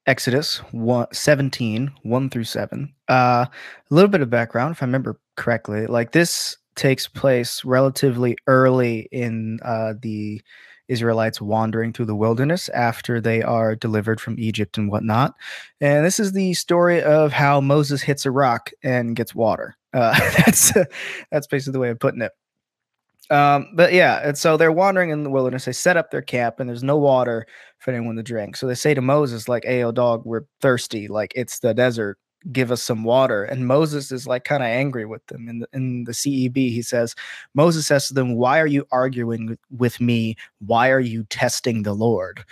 Exodus 0.07 0.57
1, 0.71 1.07
17, 1.11 1.91
1 2.01 2.29
through 2.29 2.43
7. 2.43 2.93
Uh, 3.09 3.13
a 3.13 3.49
little 3.89 4.09
bit 4.09 4.21
of 4.21 4.29
background, 4.29 4.71
if 4.71 4.81
I 4.81 4.85
remember 4.85 5.19
correctly. 5.35 5.85
Like 5.85 6.11
this 6.13 6.57
takes 6.77 7.07
place 7.07 7.65
relatively 7.65 8.37
early 8.47 9.09
in 9.11 9.59
uh, 9.63 9.93
the 10.01 10.41
Israelites 10.87 11.41
wandering 11.41 11.91
through 11.91 12.05
the 12.05 12.15
wilderness 12.15 12.69
after 12.69 13.19
they 13.19 13.41
are 13.41 13.75
delivered 13.75 14.21
from 14.21 14.39
Egypt 14.39 14.77
and 14.77 14.89
whatnot. 14.89 15.33
And 15.81 16.05
this 16.05 16.19
is 16.19 16.31
the 16.31 16.53
story 16.53 17.01
of 17.03 17.33
how 17.33 17.59
Moses 17.59 18.01
hits 18.01 18.25
a 18.25 18.31
rock 18.31 18.69
and 18.83 19.15
gets 19.15 19.35
water. 19.35 19.75
Uh, 19.93 20.17
that's 20.45 20.71
that's 21.31 21.47
basically 21.47 21.73
the 21.73 21.79
way 21.79 21.89
of 21.89 21.99
putting 21.99 22.21
it. 22.21 22.31
Um, 23.29 23.67
but 23.73 23.91
yeah, 23.91 24.21
and 24.23 24.37
so 24.37 24.55
they're 24.55 24.71
wandering 24.71 25.09
in 25.09 25.23
the 25.23 25.29
wilderness. 25.29 25.65
They 25.65 25.73
set 25.73 25.97
up 25.97 26.11
their 26.11 26.21
camp, 26.21 26.59
and 26.59 26.69
there's 26.69 26.83
no 26.83 26.95
water 26.95 27.45
for 27.79 27.91
anyone 27.91 28.15
to 28.15 28.23
drink. 28.23 28.55
So 28.55 28.67
they 28.67 28.75
say 28.75 28.93
to 28.93 29.01
Moses, 29.01 29.49
like, 29.49 29.65
"Hey, 29.65 29.83
oh 29.83 29.91
dog, 29.91 30.21
we're 30.23 30.43
thirsty. 30.61 31.09
Like 31.09 31.33
it's 31.35 31.59
the 31.59 31.73
desert. 31.73 32.17
Give 32.51 32.71
us 32.71 32.81
some 32.81 33.03
water." 33.03 33.43
And 33.43 33.67
Moses 33.67 34.11
is 34.11 34.27
like 34.27 34.43
kind 34.43 34.63
of 34.63 34.67
angry 34.67 35.05
with 35.05 35.25
them. 35.27 35.47
In 35.49 35.59
the, 35.59 35.67
in 35.73 36.03
the 36.05 36.11
CEB, 36.13 36.55
he 36.55 36.81
says, 36.81 37.15
Moses 37.53 37.87
says 37.87 38.07
to 38.07 38.13
them, 38.13 38.35
"Why 38.35 38.59
are 38.59 38.67
you 38.67 38.87
arguing 38.91 39.57
with 39.71 39.99
me? 40.01 40.35
Why 40.59 40.89
are 40.91 40.99
you 40.99 41.23
testing 41.25 41.83
the 41.83 41.93
Lord?" 41.93 42.43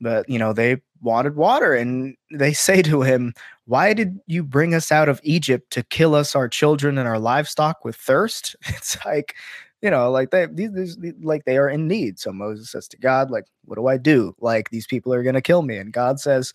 But 0.00 0.28
you 0.28 0.38
know 0.38 0.52
they 0.52 0.78
wanted 1.00 1.36
water, 1.36 1.74
and 1.74 2.16
they 2.32 2.52
say 2.68 2.82
to 2.82 3.02
him, 3.02 3.34
"Why 3.66 3.94
did 3.94 4.18
you 4.26 4.42
bring 4.44 4.74
us 4.74 4.92
out 4.92 5.08
of 5.08 5.20
Egypt 5.24 5.70
to 5.72 5.82
kill 5.84 6.14
us, 6.14 6.34
our 6.34 6.48
children, 6.48 6.98
and 6.98 7.08
our 7.08 7.18
livestock 7.18 7.84
with 7.84 7.96
thirst?" 7.96 8.56
It's 8.68 8.96
like 9.04 9.34
you 9.82 9.90
know, 9.90 10.10
like 10.10 10.30
they 10.30 10.46
these, 10.46 10.96
these, 10.96 11.14
like 11.22 11.44
they 11.44 11.58
are 11.58 11.68
in 11.68 11.88
need. 11.88 12.18
So 12.20 12.32
Moses 12.32 12.70
says 12.70 12.88
to 12.88 12.96
God, 12.96 13.30
like, 13.30 13.44
what 13.64 13.74
do 13.74 13.88
I 13.88 13.96
do? 13.98 14.34
Like 14.40 14.70
these 14.70 14.86
people 14.86 15.12
are 15.12 15.24
gonna 15.24 15.42
kill 15.42 15.62
me. 15.62 15.76
And 15.76 15.92
God 15.92 16.20
says, 16.20 16.52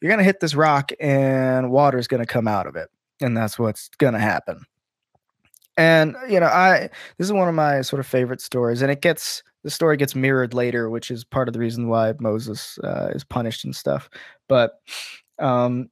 You're 0.00 0.10
gonna 0.10 0.24
hit 0.24 0.40
this 0.40 0.54
rock 0.54 0.92
and 1.00 1.70
water 1.70 1.98
is 1.98 2.08
gonna 2.08 2.26
come 2.26 2.48
out 2.48 2.66
of 2.66 2.76
it. 2.76 2.88
And 3.20 3.36
that's 3.36 3.58
what's 3.58 3.88
gonna 3.98 4.18
happen. 4.18 4.64
And 5.76 6.16
you 6.28 6.40
know, 6.40 6.46
I 6.46 6.90
this 7.18 7.26
is 7.26 7.32
one 7.32 7.48
of 7.48 7.54
my 7.54 7.80
sort 7.82 8.00
of 8.00 8.06
favorite 8.06 8.40
stories, 8.40 8.82
and 8.82 8.90
it 8.90 9.00
gets 9.02 9.42
the 9.62 9.70
story 9.70 9.96
gets 9.96 10.14
mirrored 10.14 10.54
later, 10.54 10.88
which 10.90 11.10
is 11.10 11.24
part 11.24 11.48
of 11.48 11.54
the 11.54 11.60
reason 11.60 11.88
why 11.88 12.14
Moses 12.18 12.78
uh, 12.84 13.10
is 13.14 13.24
punished 13.24 13.64
and 13.64 13.76
stuff. 13.76 14.08
But 14.48 14.72
um, 15.38 15.90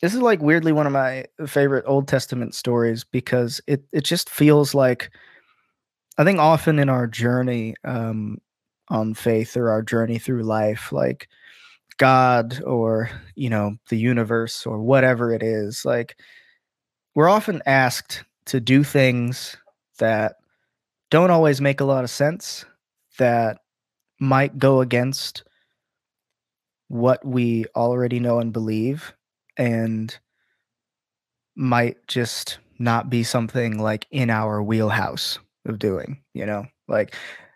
this 0.00 0.14
is 0.14 0.20
like 0.20 0.40
weirdly 0.42 0.72
one 0.72 0.86
of 0.86 0.92
my 0.92 1.24
favorite 1.46 1.84
Old 1.86 2.08
Testament 2.08 2.54
stories 2.54 3.04
because 3.04 3.60
it 3.66 3.84
it 3.92 4.04
just 4.04 4.30
feels 4.30 4.74
like 4.74 5.10
I 6.18 6.24
think 6.24 6.38
often 6.38 6.78
in 6.78 6.88
our 6.88 7.06
journey 7.06 7.74
um, 7.84 8.38
on 8.88 9.14
faith 9.14 9.56
or 9.56 9.70
our 9.70 9.82
journey 9.82 10.18
through 10.18 10.42
life, 10.42 10.92
like 10.92 11.28
God 11.98 12.62
or, 12.64 13.10
you 13.34 13.50
know, 13.50 13.76
the 13.88 13.96
universe 13.96 14.66
or 14.66 14.80
whatever 14.80 15.32
it 15.32 15.42
is, 15.42 15.84
like 15.84 16.16
we're 17.14 17.28
often 17.28 17.62
asked 17.66 18.24
to 18.46 18.60
do 18.60 18.84
things 18.84 19.56
that 19.98 20.36
don't 21.10 21.30
always 21.30 21.60
make 21.60 21.80
a 21.80 21.84
lot 21.84 22.04
of 22.04 22.10
sense, 22.10 22.64
that 23.18 23.58
might 24.20 24.58
go 24.58 24.80
against 24.80 25.44
what 26.88 27.24
we 27.24 27.64
already 27.76 28.20
know 28.20 28.40
and 28.40 28.52
believe, 28.52 29.12
and 29.56 30.18
might 31.56 31.96
just 32.08 32.58
not 32.78 33.08
be 33.08 33.22
something 33.22 33.78
like 33.78 34.06
in 34.10 34.28
our 34.30 34.62
wheelhouse 34.62 35.38
of 35.66 35.78
doing, 35.78 36.20
you 36.34 36.44
know? 36.44 36.66
Like 36.88 37.14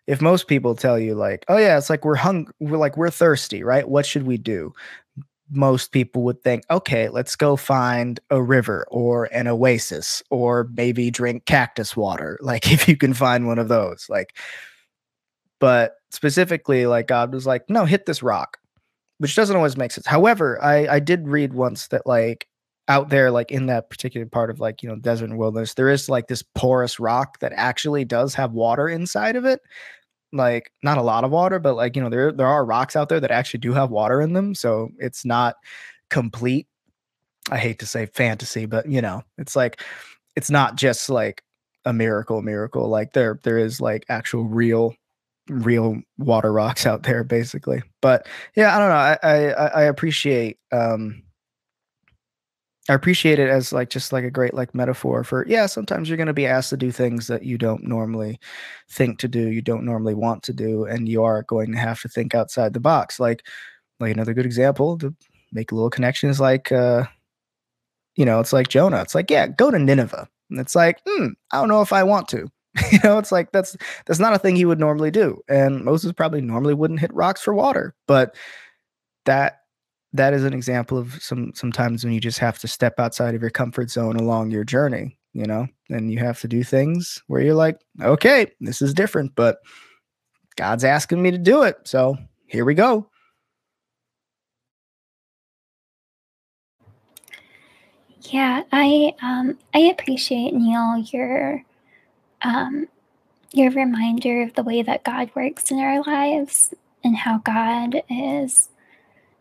if 0.09 0.23
most 0.23 0.49
people 0.49 0.75
tell 0.75 0.99
you 0.99 1.15
like, 1.15 1.45
oh 1.49 1.59
yeah, 1.59 1.77
it's 1.77 1.91
like 1.91 2.03
we're 2.03 2.15
hung, 2.17 2.49
we're 2.61 2.79
like 2.79 2.97
we're 2.97 3.11
thirsty, 3.11 3.63
right? 3.63 3.87
What 3.87 4.07
should 4.07 4.27
we 4.27 4.39
do? 4.39 4.73
Most 5.51 5.93
people 5.93 6.23
would 6.23 6.43
think, 6.43 6.65
okay, 6.71 7.11
let's 7.11 7.37
go 7.37 7.57
find 7.57 8.19
a 8.31 8.43
river 8.43 8.87
or 8.91 9.27
an 9.27 9.47
oasis, 9.47 10.23
or 10.31 10.67
maybe 10.73 11.11
drink 11.11 11.45
cactus 11.45 11.95
water. 11.95 12.39
Like 12.43 12.73
if 12.73 12.89
you 12.89 12.97
can 12.97 13.13
find 13.15 13.47
one 13.47 13.59
of 13.61 13.69
those, 13.69 14.07
like. 14.09 14.37
But 15.61 15.97
specifically, 16.11 16.87
like 16.87 17.09
God 17.09 17.35
was 17.35 17.47
like, 17.47 17.69
no, 17.69 17.85
hit 17.85 18.07
this 18.07 18.23
rock, 18.23 18.59
which 19.19 19.35
doesn't 19.35 19.57
always 19.57 19.77
make 19.77 19.91
sense. 19.91 20.07
However, 20.07 20.63
I 20.63 20.87
I 20.89 21.01
did 21.01 21.29
read 21.29 21.53
once 21.53 21.89
that 21.89 22.07
like 22.07 22.47
out 22.89 23.11
there 23.11 23.31
like 23.31 23.51
in 23.51 23.67
that 23.67 23.91
particular 23.91 24.27
part 24.27 24.49
of 24.51 24.61
like 24.61 24.83
you 24.83 24.89
know 24.89 24.97
desert 24.97 25.27
and 25.27 25.39
wilderness 25.39 25.75
there 25.75 25.91
is 25.91 26.09
like 26.09 26.27
this 26.27 26.43
porous 26.55 26.99
rock 26.99 27.39
that 27.41 27.53
actually 27.55 28.05
does 28.05 28.35
have 28.35 28.53
water 28.53 28.89
inside 28.89 29.37
of 29.37 29.45
it 29.45 29.61
like 30.33 30.71
not 30.83 30.99
a 30.99 31.03
lot 31.03 31.25
of 31.25 31.31
water, 31.31 31.59
but 31.59 31.75
like 31.75 31.97
you 31.97 32.03
know 32.03 32.11
there 32.11 32.33
there 32.33 32.47
are 32.47 32.65
rocks 32.65 32.97
out 32.97 33.09
there 33.09 33.21
that 33.21 33.31
actually 33.31 33.61
do 33.61 33.73
have 33.73 33.91
water 33.91 34.21
in 34.21 34.33
them, 34.33 34.55
so 34.55 34.91
it's 34.99 35.25
not 35.25 35.57
complete. 36.11 36.67
I 37.51 37.59
hate 37.59 37.79
to 37.81 37.87
say 37.87 38.07
fantasy, 38.07 38.67
but 38.67 38.89
you 38.89 39.01
know 39.01 39.23
it's 39.39 39.57
like 39.57 39.83
it's 40.37 40.51
not 40.51 40.77
just 40.77 41.11
like 41.11 41.43
a 41.85 41.93
miracle 41.93 42.43
miracle 42.43 42.89
like 42.89 43.13
there 43.13 43.41
there 43.45 43.59
is 43.59 43.81
like 43.81 44.05
actual 44.09 44.45
real 44.45 44.95
real 45.49 46.01
water 46.19 46.53
rocks 46.53 46.87
out 46.87 47.03
there 47.05 47.25
basically 47.25 47.83
but 48.03 48.29
yeah 48.55 48.77
i 48.77 48.79
don't 48.79 48.89
know 48.91 48.95
i 48.95 49.19
i, 49.53 49.69
I 49.69 49.83
appreciate 49.85 50.59
um 50.71 51.23
I 52.89 52.95
appreciate 52.95 53.39
it 53.39 53.51
as 53.51 53.73
like 53.73 53.91
just 53.91 54.13
like 54.13 54.25
a 54.25 54.31
great 54.31 54.55
like 54.55 54.75
metaphor 54.75 55.23
for 55.25 55.47
yeah, 55.47 55.67
sometimes 55.67 56.09
you're 56.09 56.17
going 56.17 56.27
to 56.29 56.33
be 56.33 56.47
asked 56.47 56.71
to 56.71 56.77
do 56.77 56.91
things 56.91 57.27
that 57.27 57.45
you 57.45 57.59
don't 57.59 57.85
normally 57.85 58.41
think 58.91 59.19
to 59.21 59.29
do, 59.29 59.49
you 59.49 59.61
don't 59.63 59.85
normally 59.85 60.15
want 60.15 60.43
to 60.45 60.53
do 60.55 60.85
and 60.87 61.09
you 61.09 61.23
are 61.23 61.43
going 61.45 61.73
to 61.73 61.79
have 61.79 62.01
to 62.03 62.09
think 62.09 62.35
outside 62.35 62.73
the 62.73 62.81
box. 62.81 63.21
Like 63.21 63.47
like 64.01 64.13
another 64.15 64.35
good 64.35 64.47
example 64.47 64.97
to 64.99 65.15
make 65.53 65.73
a 65.73 65.75
little 65.75 65.91
connection 65.91 66.31
is 66.31 66.41
like 66.41 66.73
uh 66.73 67.05
you 68.17 68.25
know, 68.25 68.41
it's 68.41 68.53
like 68.53 68.69
Jonah. 68.69 69.01
It's 69.01 69.15
like, 69.15 69.31
yeah, 69.31 69.47
go 69.47 69.71
to 69.71 69.79
Nineveh. 69.79 70.29
And 70.51 70.59
it's 70.59 70.75
like, 70.75 71.01
hmm, 71.07 71.29
I 71.53 71.59
don't 71.61 71.69
know 71.69 71.83
if 71.83 71.93
I 71.93 72.03
want 72.03 72.29
to. 72.29 72.49
you 72.93 72.99
know, 73.05 73.19
it's 73.19 73.33
like 73.33 73.51
that's 73.53 73.77
that's 74.07 74.19
not 74.21 74.35
a 74.35 74.39
thing 74.39 74.57
he 74.57 74.65
would 74.65 74.79
normally 74.81 75.11
do. 75.11 75.41
And 75.49 75.85
Moses 75.85 76.13
probably 76.13 76.41
normally 76.41 76.75
wouldn't 76.75 77.01
hit 77.01 77.13
rocks 77.15 77.41
for 77.41 77.55
water, 77.55 77.95
but 78.07 78.37
that 79.25 79.58
that 80.13 80.33
is 80.33 80.45
an 80.45 80.55
example 80.55 80.99
of 80.99 81.23
some 81.23 81.53
sometimes 81.55 82.05
when 82.05 82.13
you 82.13 82.21
just 82.21 82.39
have 82.39 82.59
to 82.61 82.69
step 82.69 82.99
outside 82.99 83.35
of 83.35 83.43
your 83.43 83.51
comfort 83.51 83.91
zone 83.91 84.17
along 84.17 84.51
your 84.51 84.65
journey, 84.65 85.19
you 85.33 85.45
know, 85.45 85.67
and 85.91 86.11
you 86.11 86.19
have 86.19 86.41
to 86.41 86.49
do 86.49 86.65
things 86.65 87.23
where 87.27 87.43
you're 87.43 87.55
like, 87.55 87.79
okay, 88.03 88.47
this 88.61 88.81
is 88.81 88.95
different, 88.95 89.35
but 89.35 89.59
God's 90.57 90.85
asking 90.85 91.23
me 91.23 91.31
to 91.31 91.39
do 91.39 91.63
it. 91.63 91.77
So 91.85 92.17
here 92.47 92.65
we 92.65 92.75
go. 92.75 93.09
Yeah, 98.23 98.63
I 98.73 99.15
um 99.23 99.59
I 99.75 99.81
appreciate 99.81 100.53
Neil 100.53 100.99
your 101.13 101.65
um 102.43 102.89
your 103.53 103.71
reminder 103.71 104.43
of 104.43 104.55
the 104.55 104.63
way 104.63 104.83
that 104.83 105.05
God 105.05 105.31
works 105.35 105.71
in 105.71 105.79
our 105.79 106.03
lives 106.03 106.75
and 107.05 107.17
how 107.17 107.39
God 107.39 108.03
is 108.11 108.69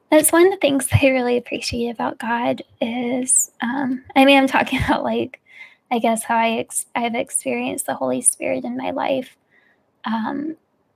that's 0.10 0.32
one 0.32 0.46
of 0.46 0.52
the 0.52 0.58
things 0.58 0.88
I 0.92 1.08
really 1.08 1.38
appreciate 1.38 1.90
about 1.90 2.18
God 2.18 2.62
is, 2.82 3.52
um, 3.62 4.04
I 4.16 4.26
mean, 4.26 4.38
I'm 4.38 4.48
talking 4.48 4.80
about 4.84 5.04
like, 5.04 5.42
I 5.92 6.00
guess 6.00 6.24
how 6.24 6.38
I 6.38 6.52
ex- 6.52 6.86
I've 6.96 7.16
experienced 7.16 7.86
the 7.86 7.96
Holy 7.96 8.22
Spirit 8.22 8.66
in 8.66 8.78
my 8.78 8.92
life, 8.92 9.38
um, 10.06 10.56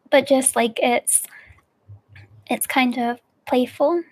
but 0.09 0.27
just 0.27 0.55
like 0.55 0.79
it's, 0.81 1.23
it's 2.49 2.67
kind 2.67 2.97
of 2.97 3.19
playful, 3.47 4.03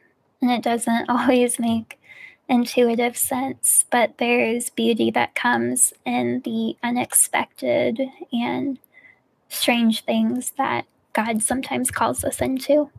and 0.41 0.51
it 0.51 0.63
doesn't 0.63 1.09
always 1.09 1.59
make 1.59 1.99
intuitive 2.47 3.15
sense, 3.15 3.85
but 3.91 4.17
there's 4.17 4.69
beauty 4.71 5.11
that 5.11 5.35
comes 5.35 5.93
in 6.05 6.41
the 6.43 6.75
unexpected 6.81 8.01
and 8.33 8.79
strange 9.49 10.03
things 10.03 10.51
that 10.57 10.85
God 11.13 11.43
sometimes 11.43 11.91
calls 11.91 12.23
us 12.23 12.41
into. 12.41 12.89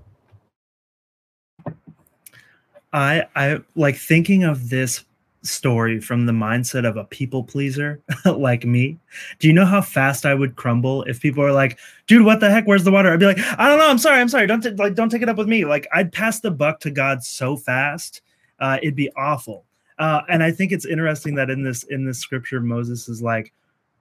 I 2.92 3.24
I 3.37 3.61
like 3.74 3.96
thinking 3.96 4.44
of 4.44 4.68
this 4.68 5.05
story 5.42 6.00
from 6.00 6.26
the 6.26 6.33
mindset 6.33 6.87
of 6.87 6.96
a 6.96 7.05
people 7.05 7.42
pleaser 7.42 8.00
like 8.24 8.64
me. 8.64 8.98
Do 9.38 9.48
you 9.48 9.55
know 9.55 9.64
how 9.64 9.81
fast 9.81 10.26
I 10.26 10.35
would 10.35 10.57
crumble 10.57 11.03
if 11.05 11.20
people 11.20 11.42
are 11.42 11.53
like, 11.53 11.79
"Dude, 12.07 12.24
what 12.24 12.40
the 12.40 12.50
heck? 12.50 12.66
Where's 12.66 12.85
the 12.85 12.90
water?" 12.90 13.12
I'd 13.12 13.20
be 13.20 13.26
like, 13.26 13.38
"I 13.38 13.68
don't 13.68 13.79
know. 13.79 13.88
I'm 13.88 13.98
sorry. 13.98 14.20
I'm 14.20 14.29
sorry. 14.29 14.46
Don't 14.46 14.62
t- 14.62 14.70
like 14.70 14.94
don't 14.94 15.09
take 15.09 15.22
it 15.22 15.29
up 15.29 15.37
with 15.37 15.48
me." 15.48 15.64
Like 15.64 15.87
I'd 15.92 16.12
pass 16.12 16.40
the 16.40 16.50
buck 16.50 16.81
to 16.81 16.90
God 16.90 17.22
so 17.22 17.57
fast, 17.57 18.22
uh, 18.59 18.79
it'd 18.83 18.96
be 18.96 19.11
awful. 19.16 19.64
Uh, 19.98 20.22
and 20.29 20.42
I 20.42 20.50
think 20.50 20.72
it's 20.72 20.87
interesting 20.87 21.35
that 21.37 21.50
in 21.50 21.62
this 21.62 21.85
in 21.85 22.05
this 22.05 22.18
scripture, 22.18 22.61
Moses 22.61 23.09
is 23.09 23.22
like, 23.22 23.53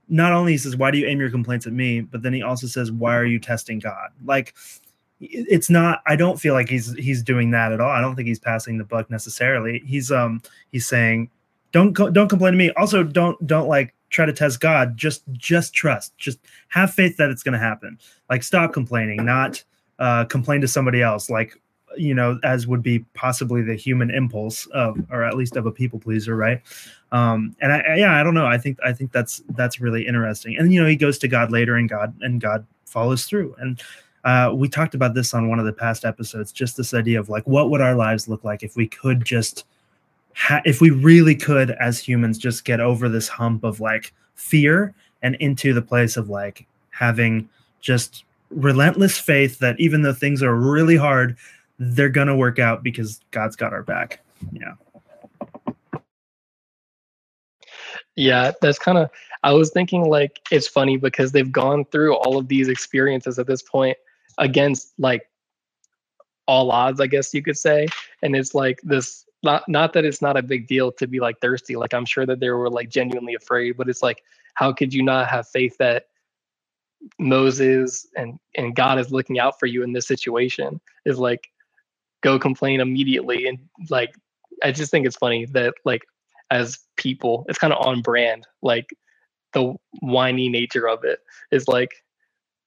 not 0.08 0.34
only 0.34 0.54
he 0.54 0.58
says, 0.58 0.76
"Why 0.76 0.92
do 0.92 0.98
you 0.98 1.08
aim 1.08 1.20
your 1.20 1.30
complaints 1.30 1.68
at 1.68 1.74
me?" 1.74 2.02
but 2.02 2.22
then 2.22 2.34
he 2.34 2.42
also 2.42 2.68
says, 2.68 2.92
"Why 2.92 3.16
are 3.16 3.26
you 3.26 3.40
testing 3.40 3.80
God?" 3.80 4.10
Like 4.26 4.56
it's 5.22 5.70
not 5.70 6.02
i 6.06 6.16
don't 6.16 6.40
feel 6.40 6.54
like 6.54 6.70
he's 6.70 6.94
he's 6.96 7.22
doing 7.22 7.52
that 7.52 7.72
at 7.72 7.82
all. 7.82 7.90
I 7.90 8.02
don't 8.02 8.16
think 8.16 8.28
he's 8.28 8.40
passing 8.40 8.78
the 8.78 8.84
buck 8.84 9.10
necessarily. 9.10 9.82
He's 9.86 10.12
um 10.12 10.42
he's 10.72 10.88
saying 10.88 11.30
don't 11.72 11.94
don't 11.94 12.30
complain 12.30 12.54
to 12.54 12.58
me. 12.58 12.72
Also 12.72 13.04
don't 13.04 13.46
don't 13.46 13.68
like 13.68 13.94
try 14.10 14.26
to 14.26 14.34
test 14.34 14.60
god. 14.60 14.98
Just 14.98 15.24
just 15.32 15.74
trust. 15.74 16.18
Just 16.18 16.40
have 16.70 16.94
faith 16.94 17.18
that 17.18 17.30
it's 17.30 17.44
going 17.44 17.54
to 17.54 17.60
happen. 17.60 18.00
Like 18.30 18.44
stop 18.44 18.74
complaining. 18.74 19.24
Not 19.26 19.64
uh 20.00 20.26
complain 20.26 20.62
to 20.62 20.68
somebody 20.68 21.02
else. 21.02 21.30
Like 21.30 21.60
you 21.98 22.14
know 22.14 22.40
as 22.44 22.68
would 22.68 22.84
be 22.84 23.00
possibly 23.14 23.62
the 23.62 23.76
human 23.76 24.12
impulse 24.12 24.68
of 24.68 24.98
or 25.12 25.24
at 25.24 25.36
least 25.36 25.56
of 25.58 25.66
a 25.66 25.72
people 25.72 26.00
pleaser 26.00 26.36
right? 26.36 26.62
Um 27.12 27.56
and 27.62 27.74
I, 27.74 27.98
yeah 27.98 28.20
i 28.20 28.24
don't 28.24 28.36
know. 28.36 28.46
I 28.46 28.58
think 28.58 28.78
i 28.84 28.94
think 28.94 29.12
that's 29.12 29.42
that's 29.50 29.82
really 29.82 30.08
interesting. 30.08 30.56
And 30.58 30.74
you 30.74 30.82
know 30.82 30.88
he 30.88 30.96
goes 30.96 31.18
to 31.20 31.28
god 31.28 31.52
later 31.52 31.76
and 31.76 31.90
god 31.90 32.16
and 32.22 32.40
god 32.40 32.66
follows 32.86 33.26
through. 33.26 33.56
And 33.60 33.82
uh, 34.24 34.52
we 34.54 34.68
talked 34.68 34.96
about 34.96 35.14
this 35.14 35.34
on 35.34 35.48
one 35.50 35.60
of 35.60 35.66
the 35.66 35.74
past 35.74 36.06
episodes 36.06 36.52
just 36.52 36.78
this 36.78 36.94
idea 36.94 37.20
of 37.20 37.30
like 37.30 37.46
what 37.48 37.70
would 37.70 37.82
our 37.82 37.96
lives 37.96 38.28
look 38.28 38.44
like 38.44 38.64
if 38.64 38.76
we 38.76 38.88
could 38.88 39.24
just 39.24 39.66
ha- 40.36 40.62
if 40.66 40.82
we 40.82 40.90
really 40.90 41.36
could 41.36 41.72
as 41.72 42.00
humans 42.00 42.38
just 42.38 42.66
get 42.66 42.80
over 42.80 43.08
this 43.10 43.28
hump 43.28 43.64
of 43.64 43.80
like 43.80 44.14
fear 44.36 44.94
and 45.22 45.36
into 45.36 45.74
the 45.74 45.82
place 45.82 46.18
of 46.18 46.30
like 46.30 46.66
having 46.92 47.48
just 47.82 48.24
relentless 48.50 49.18
faith 49.18 49.60
that 49.60 49.80
even 49.80 50.02
though 50.02 50.14
things 50.14 50.42
are 50.42 50.56
really 50.56 50.98
hard 50.98 51.38
they're 51.78 52.10
gonna 52.10 52.36
work 52.36 52.60
out 52.60 52.84
because 52.84 53.22
god's 53.32 53.56
got 53.56 53.72
our 53.74 53.84
back. 53.84 54.20
Yeah. 54.52 54.74
Yeah 58.16 58.52
that's 58.62 58.80
kind 58.80 58.98
of 58.98 59.10
i 59.44 59.54
was 59.54 59.72
thinking 59.72 60.10
like 60.10 60.42
it's 60.52 60.68
funny 60.68 60.98
because 60.98 61.32
they've 61.32 61.52
gone 61.52 61.86
through 61.86 62.16
all 62.16 62.38
of 62.38 62.50
these 62.50 62.68
experiences 62.68 63.40
at 63.40 63.48
this 63.48 63.62
point 63.62 63.98
against 64.40 64.94
like 64.98 65.30
all 66.48 66.72
odds, 66.72 67.00
I 67.00 67.08
guess 67.08 67.34
you 67.34 67.44
could 67.44 67.58
say. 67.58 67.88
And 68.24 68.36
it's 68.36 68.56
like 68.56 68.80
this 68.82 69.26
not 69.44 69.68
not 69.70 69.94
that 69.94 70.06
it's 70.06 70.22
not 70.22 70.38
a 70.38 70.42
big 70.42 70.68
deal 70.68 70.92
to 70.94 71.08
be 71.08 71.20
like 71.20 71.40
thirsty. 71.40 71.76
Like 71.76 71.94
I'm 71.94 72.06
sure 72.06 72.26
that 72.26 72.40
they 72.40 72.50
were 72.50 72.70
like 72.70 72.90
genuinely 72.90 73.36
afraid, 73.36 73.78
but 73.78 73.88
it's 73.88 74.02
like, 74.02 74.24
how 74.56 74.74
could 74.74 74.94
you 74.94 75.04
not 75.04 75.28
have 75.28 75.48
faith 75.48 75.78
that 75.78 76.08
Moses 77.20 78.08
and 78.18 78.40
and 78.56 78.76
God 78.76 79.00
is 79.00 79.12
looking 79.12 79.40
out 79.40 79.60
for 79.60 79.68
you 79.68 79.84
in 79.84 79.94
this 79.94 80.08
situation? 80.08 80.82
Is 81.06 81.20
like 81.20 81.50
go 82.22 82.40
complain 82.40 82.82
immediately 82.82 83.48
and 83.48 83.60
like 83.90 84.14
I 84.64 84.72
just 84.72 84.92
think 84.92 85.06
it's 85.06 85.16
funny 85.16 85.46
that 85.46 85.76
like 85.86 86.02
as 86.52 86.80
people, 86.98 87.46
it's 87.48 87.60
kind 87.60 87.72
of 87.72 87.86
on 87.86 88.02
brand. 88.02 88.48
Like 88.62 88.90
the 89.54 89.76
whiny 90.02 90.50
nature 90.50 90.90
of 90.90 91.04
it 91.04 91.20
is 91.52 91.68
like 91.68 92.04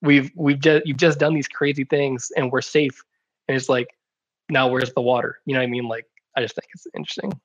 we've 0.02 0.30
we've 0.34 0.58
just 0.58 0.86
you've 0.86 0.98
just 0.98 1.18
done 1.18 1.34
these 1.34 1.48
crazy 1.48 1.84
things 1.84 2.30
and 2.36 2.52
we're 2.52 2.60
safe. 2.60 3.02
And 3.48 3.56
it's 3.56 3.68
like 3.68 3.88
now 4.50 4.68
where's 4.68 4.92
the 4.92 5.00
water? 5.00 5.38
You 5.46 5.54
know 5.54 5.60
what 5.60 5.66
i 5.66 5.70
mean? 5.70 5.88
Like 5.88 6.06
i 6.36 6.42
just 6.42 6.54
think 6.54 6.66
it's 6.74 6.86
interesting. 6.94 7.40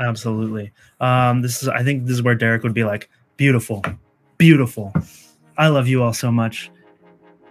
Absolutely. 0.00 0.72
Um 1.00 1.42
this 1.42 1.62
is 1.62 1.68
i 1.68 1.82
think 1.82 2.04
this 2.04 2.14
is 2.14 2.22
where 2.22 2.34
derek 2.34 2.62
would 2.62 2.74
be 2.74 2.84
like 2.84 3.10
beautiful. 3.36 3.82
Beautiful. 4.38 4.92
I 5.58 5.68
love 5.68 5.88
you 5.88 6.02
all 6.02 6.12
so 6.12 6.30
much. 6.30 6.70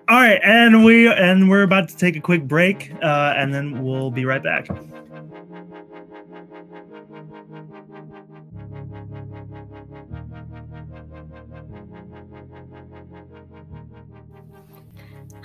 All 0.07 0.19
right 0.19 0.39
and 0.43 0.85
we 0.85 1.11
and 1.11 1.49
we're 1.49 1.63
about 1.63 1.89
to 1.89 1.97
take 1.97 2.15
a 2.15 2.21
quick 2.21 2.43
break 2.47 2.91
uh 3.01 3.33
and 3.35 3.53
then 3.53 3.83
we'll 3.83 4.11
be 4.11 4.25
right 4.25 4.43
back 4.43 4.67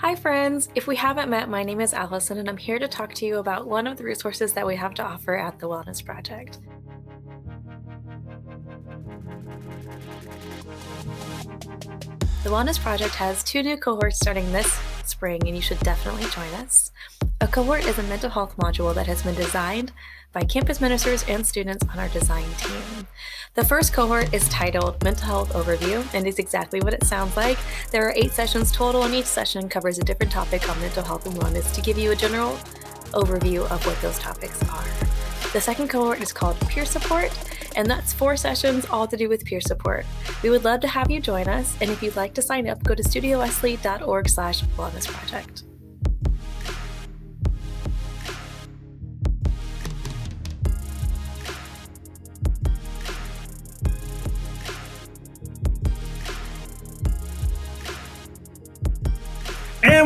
Hi, 0.00 0.14
friends! 0.14 0.70
If 0.74 0.86
we 0.86 0.96
haven't 0.96 1.28
met, 1.28 1.50
my 1.50 1.62
name 1.62 1.78
is 1.78 1.92
Allison, 1.92 2.38
and 2.38 2.48
I'm 2.48 2.56
here 2.56 2.78
to 2.78 2.88
talk 2.88 3.12
to 3.16 3.26
you 3.26 3.36
about 3.36 3.66
one 3.66 3.86
of 3.86 3.98
the 3.98 4.04
resources 4.04 4.54
that 4.54 4.66
we 4.66 4.74
have 4.76 4.94
to 4.94 5.02
offer 5.02 5.36
at 5.36 5.58
the 5.58 5.68
Wellness 5.68 6.02
Project. 6.02 6.58
The 12.42 12.48
Wellness 12.48 12.80
Project 12.80 13.14
has 13.16 13.44
two 13.44 13.62
new 13.62 13.76
cohorts 13.76 14.16
starting 14.16 14.50
this 14.52 14.80
spring, 15.04 15.42
and 15.46 15.54
you 15.54 15.60
should 15.60 15.80
definitely 15.80 16.30
join 16.30 16.48
us. 16.54 16.92
A 17.42 17.46
cohort 17.46 17.84
is 17.84 17.98
a 17.98 18.02
mental 18.04 18.30
health 18.30 18.56
module 18.56 18.94
that 18.94 19.06
has 19.06 19.22
been 19.22 19.34
designed 19.34 19.92
by 20.32 20.44
campus 20.44 20.80
ministers 20.80 21.24
and 21.28 21.46
students 21.46 21.84
on 21.92 21.98
our 21.98 22.08
design 22.08 22.48
team. 22.56 23.06
The 23.54 23.64
first 23.64 23.92
cohort 23.92 24.32
is 24.32 24.48
titled 24.48 25.02
Mental 25.02 25.26
Health 25.26 25.52
Overview 25.54 26.06
and 26.14 26.24
is 26.24 26.38
exactly 26.38 26.80
what 26.80 26.94
it 26.94 27.02
sounds 27.02 27.36
like. 27.36 27.58
There 27.90 28.06
are 28.06 28.12
eight 28.14 28.30
sessions 28.30 28.70
total, 28.70 29.02
and 29.02 29.12
each 29.12 29.24
session 29.24 29.68
covers 29.68 29.98
a 29.98 30.04
different 30.04 30.30
topic 30.30 30.70
on 30.70 30.80
mental 30.80 31.02
health 31.02 31.26
and 31.26 31.34
wellness 31.34 31.74
to 31.74 31.80
give 31.80 31.98
you 31.98 32.12
a 32.12 32.16
general 32.16 32.52
overview 33.12 33.68
of 33.68 33.84
what 33.84 34.00
those 34.02 34.20
topics 34.20 34.62
are. 34.70 34.84
The 35.52 35.60
second 35.60 35.88
cohort 35.88 36.22
is 36.22 36.32
called 36.32 36.60
Peer 36.68 36.84
Support, 36.84 37.36
and 37.74 37.90
that's 37.90 38.12
four 38.12 38.36
sessions 38.36 38.86
all 38.86 39.08
to 39.08 39.16
do 39.16 39.28
with 39.28 39.44
peer 39.44 39.60
support. 39.60 40.06
We 40.44 40.50
would 40.50 40.62
love 40.62 40.78
to 40.82 40.88
have 40.88 41.10
you 41.10 41.20
join 41.20 41.48
us, 41.48 41.76
and 41.80 41.90
if 41.90 42.04
you'd 42.04 42.14
like 42.14 42.34
to 42.34 42.42
sign 42.42 42.68
up, 42.68 42.80
go 42.84 42.94
to 42.94 43.02
studiowesley.org 43.02 44.28
slash 44.28 44.62
wellness 44.76 45.08
project. 45.08 45.64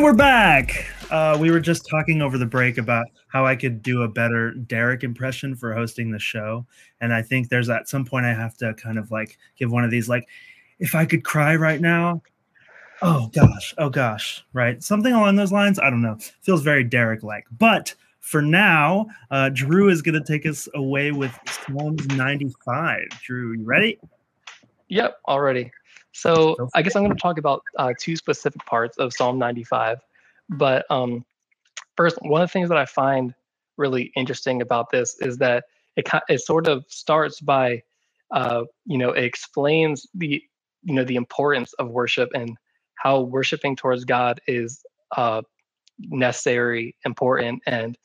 We're 0.05 0.13
back. 0.13 0.85
Uh, 1.09 1.35
we 1.41 1.49
were 1.49 1.59
just 1.59 1.89
talking 1.89 2.21
over 2.21 2.37
the 2.37 2.45
break 2.45 2.77
about 2.77 3.07
how 3.27 3.43
I 3.43 3.55
could 3.55 3.81
do 3.81 4.03
a 4.03 4.07
better 4.07 4.51
Derek 4.51 5.03
impression 5.03 5.55
for 5.55 5.73
hosting 5.73 6.11
the 6.11 6.19
show. 6.19 6.63
And 7.01 7.11
I 7.11 7.23
think 7.23 7.49
there's 7.49 7.71
at 7.71 7.89
some 7.89 8.05
point 8.05 8.27
I 8.27 8.33
have 8.35 8.55
to 8.57 8.75
kind 8.75 8.99
of 8.99 9.09
like 9.09 9.39
give 9.57 9.71
one 9.71 9.83
of 9.83 9.89
these, 9.89 10.07
like, 10.07 10.29
if 10.77 10.93
I 10.93 11.05
could 11.05 11.23
cry 11.23 11.55
right 11.55 11.81
now. 11.81 12.21
Oh 13.01 13.31
gosh, 13.33 13.73
oh 13.79 13.89
gosh, 13.89 14.45
right? 14.53 14.83
Something 14.83 15.11
along 15.11 15.37
those 15.37 15.51
lines. 15.51 15.79
I 15.79 15.89
don't 15.89 16.03
know. 16.03 16.19
Feels 16.43 16.61
very 16.61 16.83
Derek 16.83 17.23
like. 17.23 17.45
But 17.57 17.95
for 18.19 18.43
now, 18.43 19.07
uh, 19.31 19.49
Drew 19.49 19.89
is 19.89 20.03
going 20.03 20.21
to 20.21 20.23
take 20.23 20.45
us 20.45 20.69
away 20.75 21.13
with 21.13 21.35
Psalms 21.47 22.05
95. 22.09 23.01
Drew, 23.23 23.53
you 23.53 23.65
ready? 23.65 23.97
Yep, 24.87 25.17
already. 25.27 25.71
So 26.15 26.69
I 26.73 26.81
guess 26.81 26.95
I'm 26.95 27.03
going 27.03 27.13
to 27.13 27.21
talk 27.21 27.37
about 27.37 27.61
uh, 27.77 27.93
two 27.99 28.15
specific 28.15 28.65
parts 28.65 28.97
of 28.97 29.11
Psalm 29.11 29.37
95. 29.37 29.99
But 30.47 30.85
um, 30.89 31.25
first, 31.97 32.17
one 32.21 32.41
of 32.41 32.47
the 32.47 32.53
things 32.53 32.69
that 32.69 32.77
I 32.77 32.85
find 32.85 33.33
really 33.75 34.13
interesting 34.15 34.61
about 34.61 34.91
this 34.91 35.17
is 35.19 35.37
that 35.39 35.65
it 35.97 36.07
it 36.29 36.39
sort 36.39 36.69
of 36.69 36.85
starts 36.87 37.41
by, 37.41 37.83
uh, 38.31 38.63
you 38.85 38.97
know, 38.97 39.11
it 39.11 39.25
explains 39.25 40.07
the 40.13 40.41
you 40.83 40.93
know 40.95 41.03
the 41.03 41.17
importance 41.17 41.73
of 41.73 41.89
worship 41.89 42.29
and 42.33 42.55
how 42.95 43.19
worshiping 43.19 43.75
towards 43.75 44.05
God 44.05 44.39
is 44.47 44.85
uh, 45.17 45.41
necessary, 45.99 46.95
important, 47.03 47.61
and 47.67 47.97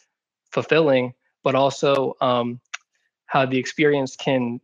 fulfilling, 0.51 1.13
but 1.45 1.55
also 1.55 2.17
um, 2.21 2.61
how 3.27 3.47
the 3.47 3.59
experience 3.59 4.17
can 4.17 4.61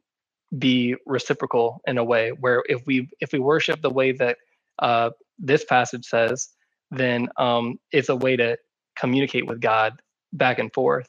be 0.56 0.96
reciprocal 1.06 1.80
in 1.87 1.98
a 1.98 2.04
way 2.04 2.30
where 2.30 2.62
if 2.68 2.87
we 2.87 3.09
if 3.20 3.32
we 3.32 3.38
worship 3.38 3.82
the 3.82 3.90
way 3.90 4.12
that 4.12 4.38
uh, 4.78 5.11
this 5.38 5.64
passage 5.64 6.06
says, 6.06 6.48
then 6.90 7.28
um, 7.37 7.78
it's 7.92 8.09
a 8.09 8.16
way 8.16 8.37
to 8.37 8.56
communicate 8.96 9.46
with 9.46 9.61
God 9.61 10.00
back 10.32 10.59
and 10.59 10.72
forth. 10.72 11.09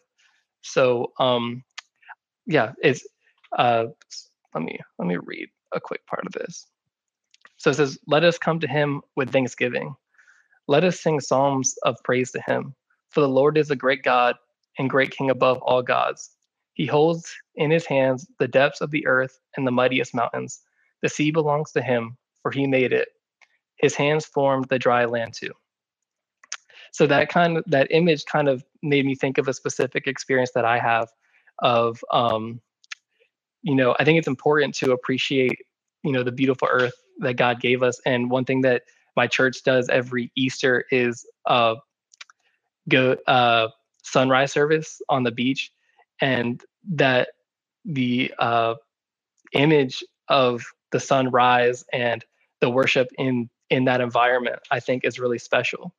So 0.62 1.14
um, 1.20 1.64
yeah, 2.46 2.74
it's 2.82 3.06
uh, 3.58 3.86
let 4.54 4.64
me 4.64 4.80
let 5.00 5.08
me 5.08 5.18
read 5.18 5.50
a 5.74 5.80
quick 5.80 6.06
part 6.08 6.26
of 6.26 6.34
this. 6.34 6.68
So 7.58 7.72
it 7.72 7.76
says, 7.76 7.98
"Let 8.08 8.24
us 8.24 8.38
come 8.38 8.60
to 8.62 8.68
Him 8.68 9.02
with 9.16 9.32
thanksgiving. 9.32 9.96
Let 10.68 10.84
us 10.84 11.00
sing 11.00 11.20
psalms 11.20 11.76
of 11.84 11.98
praise 12.04 12.32
to 12.32 12.42
Him. 12.46 12.76
For 13.12 13.22
the 13.22 13.30
Lord 13.30 13.58
is 13.58 13.72
a 13.72 13.76
great 13.76 14.04
God 14.04 14.36
and 14.78 14.90
great 14.90 15.12
King 15.12 15.30
above 15.30 15.60
all 15.60 15.82
gods. 15.82 16.32
He 16.78 16.86
holds 16.86 17.36
in 17.56 17.72
his 17.72 17.88
hands 17.88 18.28
the 18.38 18.48
depths 18.48 18.82
of 18.82 18.92
the 18.92 19.08
earth 19.08 19.40
and 19.58 19.66
the 19.66 19.72
mightiest 19.72 20.14
mountains. 20.14 20.62
The 21.02 21.10
sea 21.10 21.32
belongs 21.32 21.72
to 21.72 21.82
him, 21.82 22.18
for 22.44 22.52
he 22.52 22.68
made 22.68 22.94
it. 22.94 23.10
His 23.78 23.96
hands 23.96 24.28
formed 24.28 24.70
the 24.70 24.78
dry 24.78 25.06
land 25.06 25.34
too. 25.34 25.52
So 26.92 27.08
that 27.08 27.30
kind 27.30 27.58
of 27.58 27.64
that 27.66 27.88
image 27.90 28.26
kind 28.26 28.48
of 28.48 28.64
made 28.84 29.08
me 29.08 29.16
think 29.16 29.40
of 29.40 29.48
a 29.48 29.54
specific 29.54 30.06
experience 30.06 30.52
that 30.54 30.66
I 30.66 30.78
have 30.78 31.10
of 31.60 32.00
um, 32.12 32.62
you 33.64 33.74
know, 33.74 33.96
I 34.00 34.04
think 34.04 34.20
it's 34.20 34.28
important 34.28 34.76
to 34.76 34.92
appreciate, 34.92 35.58
you 36.04 36.12
know, 36.12 36.22
the 36.22 36.32
beautiful 36.32 36.68
earth 36.72 36.94
that 37.20 37.38
God 37.38 37.60
gave 37.60 37.82
us. 37.82 38.00
And 38.06 38.30
one 38.30 38.46
thing 38.46 38.62
that 38.62 38.84
my 39.16 39.26
church 39.26 39.64
does 39.64 39.90
every 39.90 40.32
Easter 40.36 40.86
is 40.92 41.26
uh, 41.48 41.76
go 42.88 43.18
uh, 43.26 43.70
sunrise 44.04 44.52
service 44.52 45.02
on 45.10 45.24
the 45.24 45.32
beach 45.32 45.72
and 46.22 46.62
that 46.92 47.30
the 47.86 48.34
uh, 48.40 48.76
image 49.54 50.04
of 50.28 50.64
the 50.92 51.00
sunrise 51.00 51.84
and 51.94 52.24
the 52.62 52.70
worship 52.70 53.10
in 53.18 53.50
in 53.70 53.86
that 53.86 54.02
environment 54.02 54.60
i 54.72 54.80
think 54.80 55.04
is 55.04 55.20
really 55.20 55.38
special. 55.40 55.94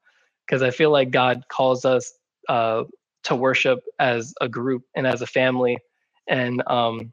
Because 0.47 0.63
i 0.63 0.71
feel 0.71 0.91
like 0.91 1.11
god 1.11 1.45
calls 1.49 1.85
us 1.85 2.13
uh, 2.49 2.85
to 3.25 3.37
worship 3.37 3.81
as 3.99 4.35
a 4.41 4.49
group 4.49 4.85
and 4.97 5.07
as 5.07 5.21
a 5.23 5.27
family 5.27 5.79
and 6.27 6.63
um, 6.67 7.13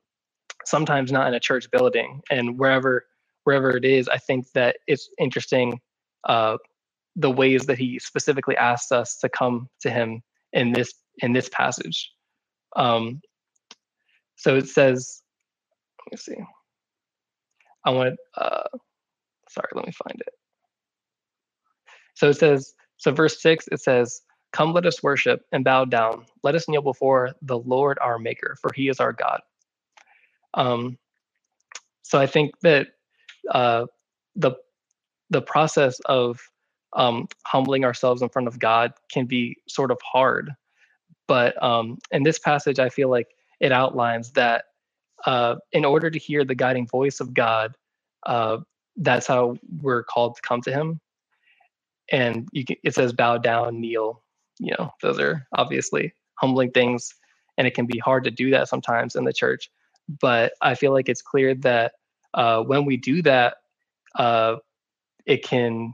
sometimes 0.65 1.11
not 1.11 1.27
in 1.27 1.33
a 1.33 1.39
church 1.39 1.69
building. 1.71 2.21
And 2.29 2.57
wherever 2.57 3.05
wherever 3.45 3.77
it 3.77 3.85
is 3.85 4.09
i 4.09 4.17
think 4.17 4.51
that 4.53 4.75
it's 4.87 5.09
interesting 5.17 5.79
uh, 6.25 6.57
the 7.15 7.31
ways 7.31 7.65
that 7.67 7.77
he 7.77 7.97
specifically 7.99 8.57
asks 8.57 8.91
us 8.91 9.17
to 9.17 9.29
come 9.29 9.69
to 9.79 9.89
him 9.89 10.21
in 10.51 10.73
this 10.73 10.93
in 11.19 11.31
this 11.31 11.47
passage 11.49 12.11
um, 12.75 13.21
so 14.35 14.55
it 14.55 14.67
says, 14.67 15.21
let 16.05 16.11
me 16.13 16.17
see. 16.17 16.43
I 17.85 17.91
want, 17.91 18.17
uh, 18.38 18.63
sorry, 19.49 19.69
let 19.73 19.85
me 19.85 19.91
find 19.91 20.19
it. 20.19 20.33
So 22.15 22.29
it 22.29 22.38
says, 22.38 22.73
so 22.97 23.11
verse 23.11 23.41
six, 23.41 23.67
it 23.71 23.81
says, 23.81 24.21
Come, 24.51 24.71
let 24.71 24.85
us 24.85 25.03
worship 25.03 25.41
and 25.51 25.65
bow 25.65 25.83
down. 25.83 26.25
Let 26.41 26.55
us 26.55 26.69
kneel 26.69 26.81
before 26.81 27.31
the 27.41 27.57
Lord 27.57 27.97
our 28.01 28.17
Maker, 28.17 28.55
for 28.61 28.71
he 28.73 28.88
is 28.88 29.01
our 29.01 29.11
God. 29.11 29.41
Um, 30.53 30.97
so 32.03 32.21
I 32.21 32.25
think 32.25 32.57
that 32.61 32.88
uh, 33.51 33.88
the 34.38 34.53
the 35.29 35.41
process 35.41 35.99
of 36.05 36.39
um, 36.93 37.27
humbling 37.45 37.83
ourselves 37.83 38.21
in 38.21 38.29
front 38.29 38.47
of 38.47 38.57
God 38.57 38.93
can 39.11 39.25
be 39.25 39.57
sort 39.67 39.91
of 39.91 39.99
hard 40.01 40.51
but 41.27 41.61
um, 41.63 41.97
in 42.11 42.23
this 42.23 42.39
passage, 42.39 42.79
I 42.79 42.89
feel 42.89 43.09
like 43.09 43.27
it 43.59 43.71
outlines 43.71 44.31
that 44.33 44.65
uh, 45.25 45.55
in 45.71 45.85
order 45.85 46.09
to 46.09 46.19
hear 46.19 46.43
the 46.43 46.55
guiding 46.55 46.88
voice 46.88 47.19
of 47.19 47.33
God, 47.33 47.75
uh, 48.25 48.57
that's 48.97 49.27
how 49.27 49.57
we're 49.81 50.03
called 50.03 50.35
to 50.35 50.41
come 50.41 50.61
to 50.63 50.71
Him. 50.71 50.99
And 52.11 52.47
can, 52.67 52.77
it 52.83 52.93
says 52.95 53.13
bow 53.13 53.38
down, 53.38 53.81
kneel. 53.81 54.21
You 54.59 54.75
know, 54.77 54.91
those 55.01 55.19
are 55.19 55.47
obviously 55.53 56.13
humbling 56.35 56.71
things, 56.71 57.13
and 57.57 57.67
it 57.67 57.73
can 57.73 57.85
be 57.85 57.99
hard 57.99 58.23
to 58.25 58.31
do 58.31 58.51
that 58.51 58.69
sometimes 58.69 59.15
in 59.15 59.23
the 59.25 59.33
church. 59.33 59.69
But 60.21 60.53
I 60.61 60.75
feel 60.75 60.93
like 60.93 61.09
it's 61.09 61.21
clear 61.21 61.55
that 61.55 61.93
uh, 62.33 62.61
when 62.63 62.85
we 62.85 62.97
do 62.97 63.21
that, 63.23 63.57
uh, 64.15 64.57
it 65.25 65.43
can 65.43 65.93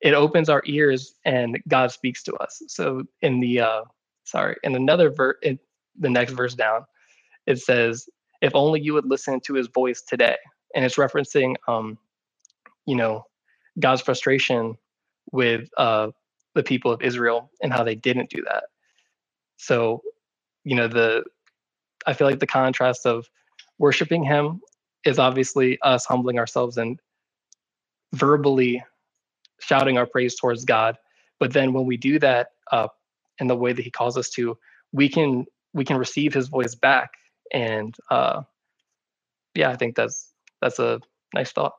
it 0.00 0.14
opens 0.14 0.48
our 0.48 0.62
ears 0.66 1.14
and 1.24 1.60
God 1.68 1.92
speaks 1.92 2.22
to 2.24 2.34
us. 2.36 2.62
So 2.68 3.04
in 3.22 3.40
the 3.40 3.60
uh, 3.60 3.82
sorry, 4.30 4.56
in 4.62 4.74
another 4.76 5.10
verse, 5.10 5.36
the 5.42 6.10
next 6.10 6.32
verse 6.32 6.54
down, 6.54 6.84
it 7.46 7.58
says, 7.58 8.08
"If 8.40 8.54
only 8.54 8.80
you 8.80 8.94
would 8.94 9.06
listen 9.06 9.40
to 9.46 9.54
His 9.54 9.68
voice 9.68 10.02
today," 10.02 10.36
and 10.74 10.84
it's 10.84 10.96
referencing, 10.96 11.56
um, 11.68 11.98
you 12.86 12.96
know, 12.96 13.26
God's 13.78 14.02
frustration 14.02 14.76
with 15.32 15.68
uh, 15.76 16.10
the 16.54 16.62
people 16.62 16.92
of 16.92 17.02
Israel 17.02 17.50
and 17.62 17.72
how 17.72 17.84
they 17.84 17.94
didn't 17.94 18.30
do 18.30 18.42
that. 18.48 18.64
So, 19.56 20.02
you 20.64 20.76
know, 20.76 20.88
the 20.88 21.24
I 22.06 22.14
feel 22.14 22.26
like 22.26 22.40
the 22.40 22.46
contrast 22.46 23.06
of 23.06 23.28
worshiping 23.78 24.24
Him 24.24 24.60
is 25.04 25.18
obviously 25.18 25.78
us 25.82 26.04
humbling 26.04 26.38
ourselves 26.38 26.76
and 26.76 26.98
verbally 28.14 28.82
shouting 29.60 29.98
our 29.98 30.06
praise 30.06 30.34
towards 30.36 30.64
God. 30.64 30.96
But 31.38 31.52
then 31.52 31.72
when 31.72 31.86
we 31.86 31.96
do 31.96 32.18
that, 32.18 32.48
uh, 32.72 32.88
in 33.40 33.46
the 33.46 33.56
way 33.56 33.72
that 33.72 33.82
he 33.82 33.90
calls 33.90 34.16
us 34.16 34.30
to, 34.30 34.56
we 34.92 35.08
can 35.08 35.46
we 35.72 35.84
can 35.84 35.96
receive 35.96 36.34
his 36.34 36.48
voice 36.48 36.74
back. 36.74 37.10
And 37.52 37.94
uh, 38.10 38.42
yeah, 39.54 39.70
I 39.70 39.76
think 39.76 39.96
that's 39.96 40.32
that's 40.60 40.78
a 40.78 41.00
nice 41.34 41.52
thought. 41.52 41.74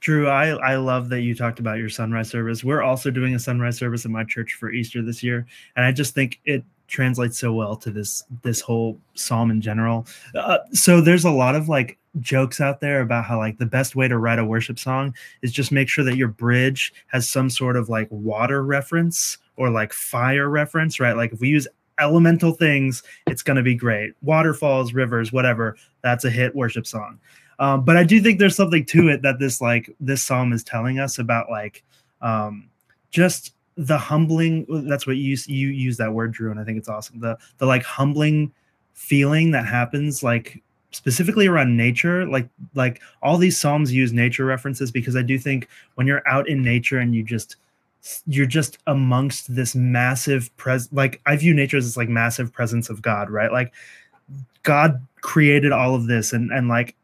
Drew, 0.00 0.28
I, 0.28 0.48
I 0.48 0.76
love 0.76 1.10
that 1.10 1.20
you 1.20 1.34
talked 1.34 1.60
about 1.60 1.76
your 1.76 1.90
sunrise 1.90 2.30
service. 2.30 2.64
We're 2.64 2.80
also 2.80 3.10
doing 3.10 3.34
a 3.34 3.38
sunrise 3.38 3.76
service 3.76 4.06
in 4.06 4.12
my 4.12 4.24
church 4.24 4.54
for 4.54 4.72
Easter 4.72 5.02
this 5.02 5.22
year, 5.22 5.46
and 5.76 5.84
I 5.84 5.92
just 5.92 6.14
think 6.14 6.40
it 6.46 6.64
translates 6.88 7.38
so 7.38 7.52
well 7.52 7.76
to 7.76 7.90
this 7.90 8.24
this 8.42 8.60
whole 8.60 8.98
psalm 9.14 9.50
in 9.50 9.60
general. 9.60 10.06
Uh, 10.34 10.58
so 10.72 11.00
there's 11.02 11.24
a 11.24 11.30
lot 11.30 11.54
of 11.54 11.68
like 11.68 11.98
jokes 12.18 12.60
out 12.60 12.80
there 12.80 13.00
about 13.00 13.24
how 13.24 13.38
like 13.38 13.58
the 13.58 13.66
best 13.66 13.94
way 13.94 14.08
to 14.08 14.18
write 14.18 14.38
a 14.38 14.44
worship 14.44 14.78
song 14.78 15.14
is 15.42 15.52
just 15.52 15.70
make 15.70 15.88
sure 15.88 16.04
that 16.04 16.16
your 16.16 16.28
bridge 16.28 16.92
has 17.06 17.28
some 17.28 17.48
sort 17.48 17.76
of 17.76 17.88
like 17.88 18.08
water 18.10 18.64
reference 18.64 19.38
or 19.56 19.70
like 19.70 19.92
fire 19.92 20.48
reference, 20.48 20.98
right? 20.98 21.16
Like 21.16 21.32
if 21.32 21.40
we 21.40 21.48
use 21.48 21.68
elemental 22.00 22.52
things, 22.52 23.02
it's 23.26 23.42
going 23.42 23.56
to 23.56 23.62
be 23.62 23.74
great. 23.74 24.14
Waterfalls, 24.22 24.92
rivers, 24.92 25.32
whatever. 25.32 25.76
That's 26.02 26.24
a 26.24 26.30
hit 26.30 26.56
worship 26.56 26.86
song. 26.86 27.20
Um, 27.58 27.84
but 27.84 27.96
I 27.96 28.04
do 28.04 28.20
think 28.20 28.38
there's 28.38 28.56
something 28.56 28.86
to 28.86 29.08
it 29.08 29.22
that 29.22 29.38
this 29.38 29.60
like 29.60 29.94
this 30.00 30.22
psalm 30.22 30.52
is 30.52 30.64
telling 30.64 30.98
us 30.98 31.18
about 31.18 31.50
like 31.50 31.84
um, 32.22 32.70
just 33.10 33.54
the 33.76 33.98
humbling. 33.98 34.66
That's 34.88 35.06
what 35.06 35.16
you 35.16 35.36
you 35.46 35.68
use 35.68 35.98
that 35.98 36.12
word, 36.12 36.32
Drew, 36.32 36.50
and 36.50 36.58
I 36.58 36.64
think 36.64 36.78
it's 36.78 36.88
awesome. 36.88 37.20
The 37.20 37.36
the 37.58 37.66
like 37.66 37.82
humbling 37.82 38.52
feeling 38.94 39.50
that 39.50 39.66
happens 39.66 40.22
like 40.22 40.62
specifically 40.92 41.46
around 41.46 41.76
nature 41.76 42.26
like 42.26 42.48
like 42.74 43.00
all 43.22 43.38
these 43.38 43.60
psalms 43.60 43.92
use 43.92 44.12
nature 44.12 44.44
references 44.44 44.90
because 44.90 45.14
i 45.14 45.22
do 45.22 45.38
think 45.38 45.68
when 45.94 46.06
you're 46.06 46.26
out 46.26 46.48
in 46.48 46.62
nature 46.62 46.98
and 46.98 47.14
you 47.14 47.22
just 47.22 47.56
you're 48.26 48.46
just 48.46 48.78
amongst 48.86 49.54
this 49.54 49.74
massive 49.74 50.54
pres 50.56 50.88
like 50.92 51.20
i 51.26 51.36
view 51.36 51.52
nature 51.52 51.76
as 51.76 51.84
this 51.84 51.96
like 51.96 52.08
massive 52.08 52.52
presence 52.52 52.88
of 52.88 53.02
god 53.02 53.30
right? 53.30 53.52
Like 53.52 53.72
god 54.62 55.06
created 55.20 55.72
all 55.72 55.94
of 55.94 56.06
this 56.06 56.32
and 56.32 56.50
and 56.50 56.68
like 56.68 56.94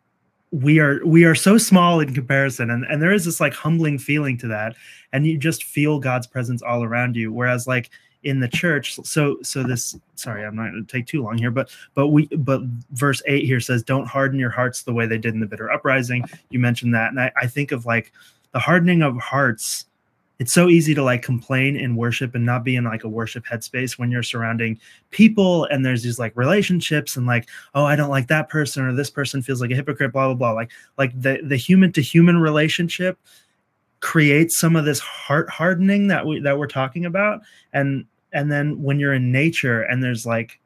we 0.52 0.78
are 0.78 1.04
we 1.04 1.24
are 1.24 1.34
so 1.34 1.58
small 1.58 2.00
in 2.00 2.14
comparison 2.14 2.70
and 2.70 2.84
and 2.86 3.02
there 3.02 3.12
is 3.12 3.24
this 3.24 3.40
like 3.40 3.52
humbling 3.52 3.98
feeling 3.98 4.38
to 4.38 4.46
that 4.46 4.74
and 5.12 5.26
you 5.26 5.36
just 5.36 5.64
feel 5.64 5.98
god's 5.98 6.26
presence 6.26 6.62
all 6.62 6.82
around 6.82 7.16
you. 7.16 7.32
Whereas 7.32 7.66
like 7.66 7.90
in 8.22 8.40
the 8.40 8.48
church. 8.48 8.98
So 9.04 9.38
so 9.42 9.62
this 9.62 9.96
sorry 10.14 10.44
i'm 10.44 10.56
not 10.56 10.70
going 10.70 10.84
to 10.84 10.92
take 10.92 11.06
too 11.06 11.22
long 11.22 11.38
here 11.38 11.50
but 11.50 11.70
but 11.94 12.08
we 12.08 12.26
but 12.38 12.62
verse 12.92 13.22
8 13.26 13.44
here 13.44 13.60
says 13.60 13.82
don't 13.82 14.06
harden 14.06 14.38
your 14.38 14.50
hearts 14.50 14.82
the 14.82 14.92
way 14.92 15.06
they 15.06 15.18
did 15.18 15.34
in 15.34 15.40
the 15.40 15.46
bitter 15.46 15.70
uprising. 15.70 16.24
You 16.50 16.58
mentioned 16.58 16.94
that 16.94 17.10
and 17.10 17.20
i, 17.20 17.30
I 17.36 17.46
think 17.46 17.72
of 17.72 17.86
like 17.86 18.12
the 18.52 18.58
hardening 18.58 19.02
of 19.02 19.16
hearts. 19.18 19.86
It's 20.38 20.52
so 20.52 20.68
easy 20.68 20.94
to 20.94 21.02
like 21.02 21.22
complain 21.22 21.76
in 21.76 21.96
worship 21.96 22.34
and 22.34 22.44
not 22.44 22.62
be 22.62 22.76
in 22.76 22.84
like 22.84 23.04
a 23.04 23.08
worship 23.08 23.44
headspace 23.46 23.98
when 23.98 24.10
you're 24.10 24.22
surrounding 24.22 24.78
people 25.10 25.64
and 25.66 25.84
there's 25.84 26.02
these 26.02 26.18
like 26.18 26.36
relationships 26.36 27.16
and 27.16 27.26
like 27.26 27.48
oh 27.74 27.84
i 27.84 27.96
don't 27.96 28.10
like 28.10 28.28
that 28.28 28.48
person 28.48 28.84
or 28.84 28.92
this 28.92 29.08
person 29.08 29.40
feels 29.40 29.60
like 29.60 29.70
a 29.70 29.74
hypocrite 29.74 30.12
blah 30.12 30.26
blah 30.26 30.34
blah. 30.34 30.52
Like 30.52 30.70
like 30.98 31.18
the 31.20 31.40
the 31.42 31.56
human 31.56 31.92
to 31.92 32.02
human 32.02 32.38
relationship 32.38 33.18
creates 34.00 34.58
some 34.58 34.76
of 34.76 34.84
this 34.84 35.00
heart 35.00 35.48
hardening 35.48 36.08
that 36.08 36.26
we 36.26 36.40
that 36.40 36.58
we're 36.58 36.66
talking 36.66 37.04
about 37.04 37.40
and 37.72 38.04
and 38.32 38.52
then 38.52 38.82
when 38.82 39.00
you're 39.00 39.14
in 39.14 39.32
nature 39.32 39.82
and 39.82 40.02
there's 40.02 40.26
like 40.26 40.60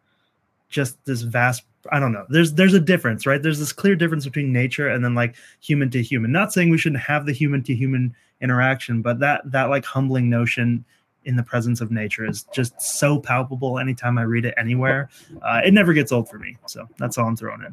just 0.68 1.02
this 1.04 1.22
vast 1.22 1.62
I 1.90 1.98
don't 1.98 2.12
know. 2.12 2.26
There's 2.28 2.52
there's 2.52 2.74
a 2.74 2.80
difference, 2.80 3.26
right? 3.26 3.42
There's 3.42 3.58
this 3.58 3.72
clear 3.72 3.96
difference 3.96 4.24
between 4.26 4.52
nature 4.52 4.88
and 4.88 5.02
then 5.04 5.14
like 5.14 5.34
human 5.60 5.88
to 5.90 6.02
human. 6.02 6.30
Not 6.30 6.52
saying 6.52 6.68
we 6.68 6.78
shouldn't 6.78 7.00
have 7.02 7.24
the 7.24 7.32
human 7.32 7.62
to 7.62 7.74
human 7.74 8.14
interaction, 8.42 9.00
but 9.02 9.18
that 9.20 9.50
that 9.50 9.70
like 9.70 9.84
humbling 9.84 10.28
notion 10.28 10.84
in 11.24 11.36
the 11.36 11.42
presence 11.42 11.80
of 11.80 11.90
nature 11.90 12.26
is 12.26 12.44
just 12.52 12.80
so 12.80 13.18
palpable 13.18 13.78
anytime 13.78 14.18
I 14.18 14.22
read 14.22 14.44
it 14.44 14.54
anywhere. 14.56 15.08
Uh, 15.42 15.60
it 15.64 15.72
never 15.72 15.92
gets 15.92 16.12
old 16.12 16.28
for 16.28 16.38
me. 16.38 16.56
So 16.66 16.88
that's 16.98 17.18
all 17.18 17.26
I'm 17.26 17.36
throwing 17.36 17.62
in. 17.62 17.72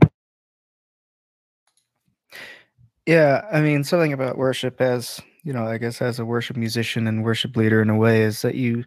Yeah, 3.06 3.46
I 3.52 3.62
mean 3.62 3.84
something 3.84 4.12
about 4.12 4.38
worship 4.38 4.82
as, 4.82 5.22
you 5.48 5.54
know, 5.54 5.66
I 5.66 5.78
guess 5.78 6.02
as 6.02 6.20
a 6.20 6.26
worship 6.26 6.58
musician 6.58 7.08
and 7.08 7.24
worship 7.24 7.56
leader 7.56 7.82
in 7.82 7.90
a 7.90 7.96
way 7.96 8.22
is 8.22 8.42
that 8.42 8.56
you 8.56 8.84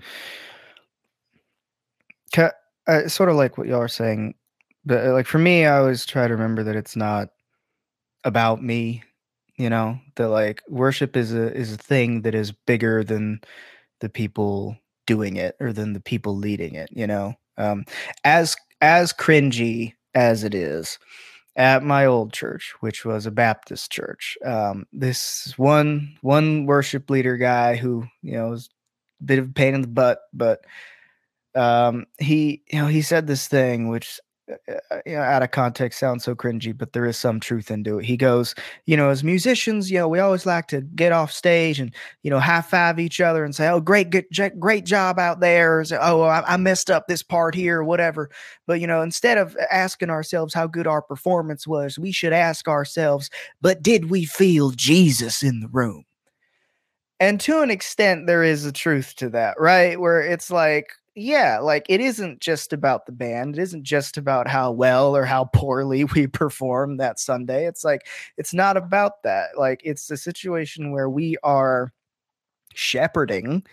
Ca- 2.34 2.52
uh, 2.86 3.08
sort 3.08 3.30
of 3.30 3.36
like 3.36 3.56
what 3.56 3.66
y'all 3.66 3.80
are 3.80 3.88
saying, 3.88 4.34
but 4.84 5.06
uh, 5.06 5.12
like 5.14 5.26
for 5.26 5.38
me, 5.38 5.64
I 5.64 5.78
always 5.78 6.04
try 6.04 6.28
to 6.28 6.34
remember 6.34 6.62
that 6.62 6.76
it's 6.76 6.94
not 6.94 7.30
about 8.24 8.62
me. 8.62 9.02
You 9.56 9.70
know, 9.70 9.98
that 10.16 10.28
like 10.28 10.62
worship 10.68 11.16
is 11.16 11.32
a 11.32 11.52
is 11.56 11.72
a 11.72 11.78
thing 11.78 12.22
that 12.22 12.34
is 12.34 12.52
bigger 12.52 13.02
than 13.02 13.40
the 14.00 14.10
people 14.10 14.76
doing 15.06 15.36
it 15.36 15.56
or 15.60 15.72
than 15.72 15.94
the 15.94 16.00
people 16.00 16.36
leading 16.36 16.74
it. 16.74 16.90
You 16.92 17.06
know, 17.06 17.34
um, 17.56 17.84
as 18.24 18.54
as 18.82 19.14
cringy 19.14 19.94
as 20.14 20.44
it 20.44 20.54
is 20.54 20.98
at 21.60 21.84
my 21.84 22.06
old 22.06 22.32
church, 22.32 22.72
which 22.80 23.04
was 23.04 23.26
a 23.26 23.30
Baptist 23.30 23.92
church. 23.92 24.38
Um, 24.42 24.86
this 24.94 25.52
one 25.58 26.16
one 26.22 26.64
worship 26.64 27.10
leader 27.10 27.36
guy 27.36 27.76
who 27.76 28.06
you 28.22 28.32
know 28.32 28.48
was 28.48 28.70
a 29.20 29.24
bit 29.24 29.38
of 29.38 29.50
a 29.50 29.52
pain 29.52 29.74
in 29.74 29.82
the 29.82 29.88
butt, 29.88 30.20
but 30.32 30.64
um, 31.54 32.06
he 32.18 32.62
you 32.72 32.78
know 32.78 32.86
he 32.86 33.02
said 33.02 33.26
this 33.26 33.46
thing 33.46 33.88
which 33.88 34.18
Uh, 34.68 35.00
you 35.06 35.12
know 35.14 35.22
out 35.22 35.42
of 35.42 35.50
context 35.50 36.00
sounds 36.00 36.24
so 36.24 36.34
cringy 36.34 36.76
but 36.76 36.92
there 36.92 37.04
is 37.04 37.16
some 37.16 37.38
truth 37.38 37.70
into 37.70 37.98
it. 37.98 38.04
He 38.04 38.16
goes 38.16 38.54
you 38.86 38.96
know 38.96 39.10
as 39.10 39.22
musicians 39.22 39.90
you 39.90 39.98
know 39.98 40.08
we 40.08 40.18
always 40.18 40.46
like 40.46 40.66
to 40.68 40.80
get 40.80 41.12
off 41.12 41.30
stage 41.30 41.78
and 41.78 41.94
you 42.22 42.30
know 42.30 42.40
high 42.40 42.62
five 42.62 42.98
each 42.98 43.20
other 43.20 43.44
and 43.44 43.54
say 43.54 43.68
oh 43.68 43.80
great 43.80 44.10
good 44.10 44.26
great 44.58 44.84
job 44.84 45.18
out 45.18 45.40
there 45.40 45.84
say, 45.84 45.98
oh 46.00 46.22
I, 46.22 46.54
I 46.54 46.56
messed 46.56 46.90
up 46.90 47.06
this 47.06 47.22
part 47.22 47.54
here 47.54 47.80
or 47.80 47.84
whatever. 47.84 48.30
But 48.66 48.80
you 48.80 48.86
know 48.86 49.02
instead 49.02 49.38
of 49.38 49.56
asking 49.70 50.10
ourselves 50.10 50.54
how 50.54 50.66
good 50.66 50.86
our 50.86 51.02
performance 51.02 51.66
was 51.66 51.98
we 51.98 52.12
should 52.12 52.32
ask 52.32 52.66
ourselves 52.68 53.30
but 53.60 53.82
did 53.82 54.10
we 54.10 54.24
feel 54.24 54.70
jesus 54.70 55.42
in 55.42 55.60
the 55.60 55.68
room? 55.68 56.04
And 57.20 57.38
to 57.40 57.60
an 57.60 57.70
extent 57.70 58.26
there 58.26 58.42
is 58.42 58.64
a 58.64 58.72
truth 58.72 59.14
to 59.16 59.28
that 59.30 59.60
right? 59.60 60.00
Where 60.00 60.20
it's 60.20 60.50
like 60.50 60.92
yeah, 61.16 61.58
like 61.58 61.86
it 61.88 62.00
isn't 62.00 62.40
just 62.40 62.72
about 62.72 63.06
the 63.06 63.12
band. 63.12 63.58
It 63.58 63.62
isn't 63.62 63.82
just 63.82 64.16
about 64.16 64.46
how 64.48 64.70
well 64.70 65.16
or 65.16 65.24
how 65.24 65.44
poorly 65.46 66.04
we 66.14 66.26
perform 66.26 66.98
that 66.98 67.18
Sunday. 67.18 67.66
It's 67.66 67.84
like 67.84 68.06
it's 68.36 68.54
not 68.54 68.76
about 68.76 69.22
that. 69.24 69.58
Like 69.58 69.80
it's 69.84 70.10
a 70.10 70.16
situation 70.16 70.92
where 70.92 71.10
we 71.10 71.36
are 71.42 71.92
shepherding 72.74 73.64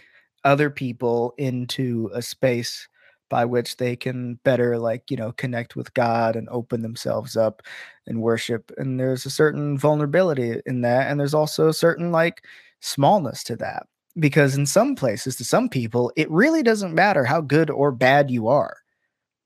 other 0.44 0.70
people 0.70 1.34
into 1.38 2.10
a 2.14 2.22
space 2.22 2.88
by 3.30 3.46
which 3.46 3.78
they 3.78 3.96
can 3.96 4.36
better 4.46 4.80
like, 4.80 5.12
you 5.12 5.18
know, 5.18 5.34
connect 5.34 5.76
with 5.76 5.94
God 5.94 6.36
and 6.36 6.48
open 6.50 6.82
themselves 6.82 7.36
up 7.38 7.62
and 8.08 8.22
worship. 8.22 8.72
And 8.78 9.00
there's 9.00 9.26
a 9.26 9.30
certain 9.30 9.78
vulnerability 9.78 10.62
in 10.66 10.82
that 10.82 11.12
and 11.12 11.20
there's 11.20 11.34
also 11.34 11.68
a 11.70 11.74
certain 11.74 12.12
like 12.12 12.46
smallness 12.82 13.44
to 13.46 13.56
that 13.58 13.88
because 14.20 14.56
in 14.56 14.66
some 14.66 14.96
places 14.96 15.36
to 15.36 15.46
some 15.46 15.70
people 15.70 16.12
it 16.16 16.30
really 16.30 16.64
doesn't 16.64 16.96
matter 16.96 17.24
how 17.24 17.42
good 17.42 17.70
or 17.70 17.92
bad 17.92 18.32
you 18.32 18.48
are. 18.48 18.78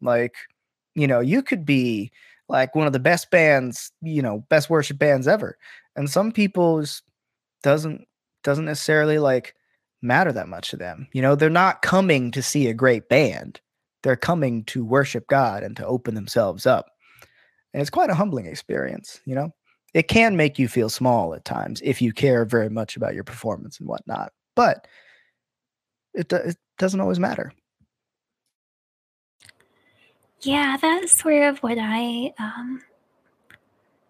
Like 0.02 0.36
you 0.96 1.08
know 1.08 1.20
you 1.20 1.42
could 1.42 1.66
be 1.66 2.12
like 2.50 2.76
one 2.76 2.88
of 2.88 2.94
the 2.94 3.00
best 3.00 3.32
bands 3.32 3.92
you 4.02 4.22
know 4.22 4.46
best 4.50 4.70
worship 4.70 4.98
bands 5.00 5.28
ever 5.28 5.58
and 5.96 6.10
some 6.10 6.32
people's 6.32 7.02
doesn't 7.64 8.08
doesn't 8.44 8.66
necessarily 8.66 9.20
like 9.20 9.56
matter 10.02 10.32
that 10.32 10.48
much 10.48 10.72
to 10.72 10.78
them. 10.78 11.08
You 11.14 11.22
know 11.22 11.36
they're 11.36 11.50
not 11.50 11.82
coming 11.82 12.32
to 12.32 12.42
see 12.42 12.68
a 12.68 12.74
great 12.74 13.10
band. 13.10 13.60
They're 14.04 14.16
coming 14.16 14.64
to 14.66 14.84
worship 14.84 15.28
god 15.28 15.64
and 15.64 15.76
to 15.78 15.86
open 15.86 16.16
themselves 16.16 16.66
up. 16.66 16.92
And 17.74 17.82
it's 17.82 17.90
quite 17.90 18.10
a 18.10 18.16
humbling 18.16 18.46
experience 18.48 19.20
you 19.26 19.36
know? 19.36 19.54
It 19.94 20.08
can 20.08 20.38
make 20.38 20.58
you 20.58 20.70
feel 20.70 20.88
small 20.88 21.34
at 21.34 21.44
times 21.44 21.82
if 21.84 22.02
you 22.02 22.14
care 22.14 22.46
very 22.46 22.70
much 22.70 22.96
about 22.96 23.14
your 23.14 23.26
performance 23.26 23.78
and 23.78 23.90
whatnot 23.90 24.32
but 24.56 24.88
it, 26.14 26.32
it 26.32 26.58
doesn't 26.78 27.00
always 27.00 27.20
matter. 27.20 27.52
Yeah, 30.42 30.78
that's 30.82 31.12
sort 31.12 31.44
of 31.44 31.60
what 31.60 31.78
I, 31.80 32.34
um, 32.40 32.82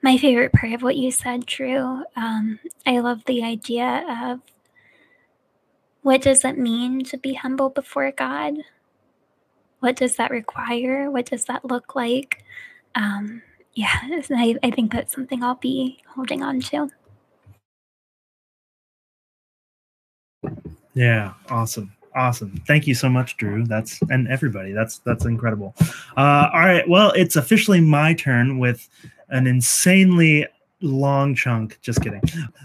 my 0.02 0.18
favorite 0.18 0.54
part 0.54 0.74
of 0.74 0.82
what 0.82 0.96
you 0.96 1.12
said, 1.12 1.46
Drew. 1.46 2.04
Um, 2.16 2.60
I 2.86 3.00
love 3.00 3.24
the 3.26 3.44
idea 3.44 4.06
of 4.24 4.40
what 6.04 6.22
does 6.22 6.44
it 6.46 6.58
mean 6.58 7.04
to 7.06 7.18
be 7.18 7.34
humble 7.34 7.70
before 7.70 8.12
God? 8.12 8.56
What 9.80 9.96
does 9.96 10.16
that 10.16 10.32
require? 10.32 11.12
What 11.12 11.26
does 11.26 11.46
that 11.46 11.66
look 11.66 11.96
like? 11.96 12.44
Um, 12.96 13.42
yeah, 13.74 14.00
I, 14.04 14.56
I 14.64 14.72
think 14.72 14.92
that's 14.92 15.14
something 15.14 15.44
I'll 15.44 15.56
be 15.56 16.02
holding 16.08 16.44
on 16.44 16.62
to. 16.62 16.90
Yeah, 20.94 21.34
awesome. 21.50 21.92
Awesome. 22.14 22.62
Thank 22.68 22.88
you 22.88 22.94
so 22.94 23.08
much, 23.08 23.38
Drew. 23.38 23.66
That's 23.66 24.02
and 24.10 24.28
everybody. 24.28 24.74
That's 24.74 24.98
that's 25.00 25.24
incredible. 25.26 25.74
Uh, 26.18 26.50
all 26.54 26.60
right. 26.60 26.88
Well, 26.88 27.12
it's 27.12 27.38
officially 27.38 27.80
my 27.80 28.14
turn 28.14 28.60
with 28.60 28.90
an 29.30 29.48
insanely 29.48 30.46
long 30.82 31.36
chunk. 31.36 31.80
Just 31.82 32.02
kidding. 32.02 32.22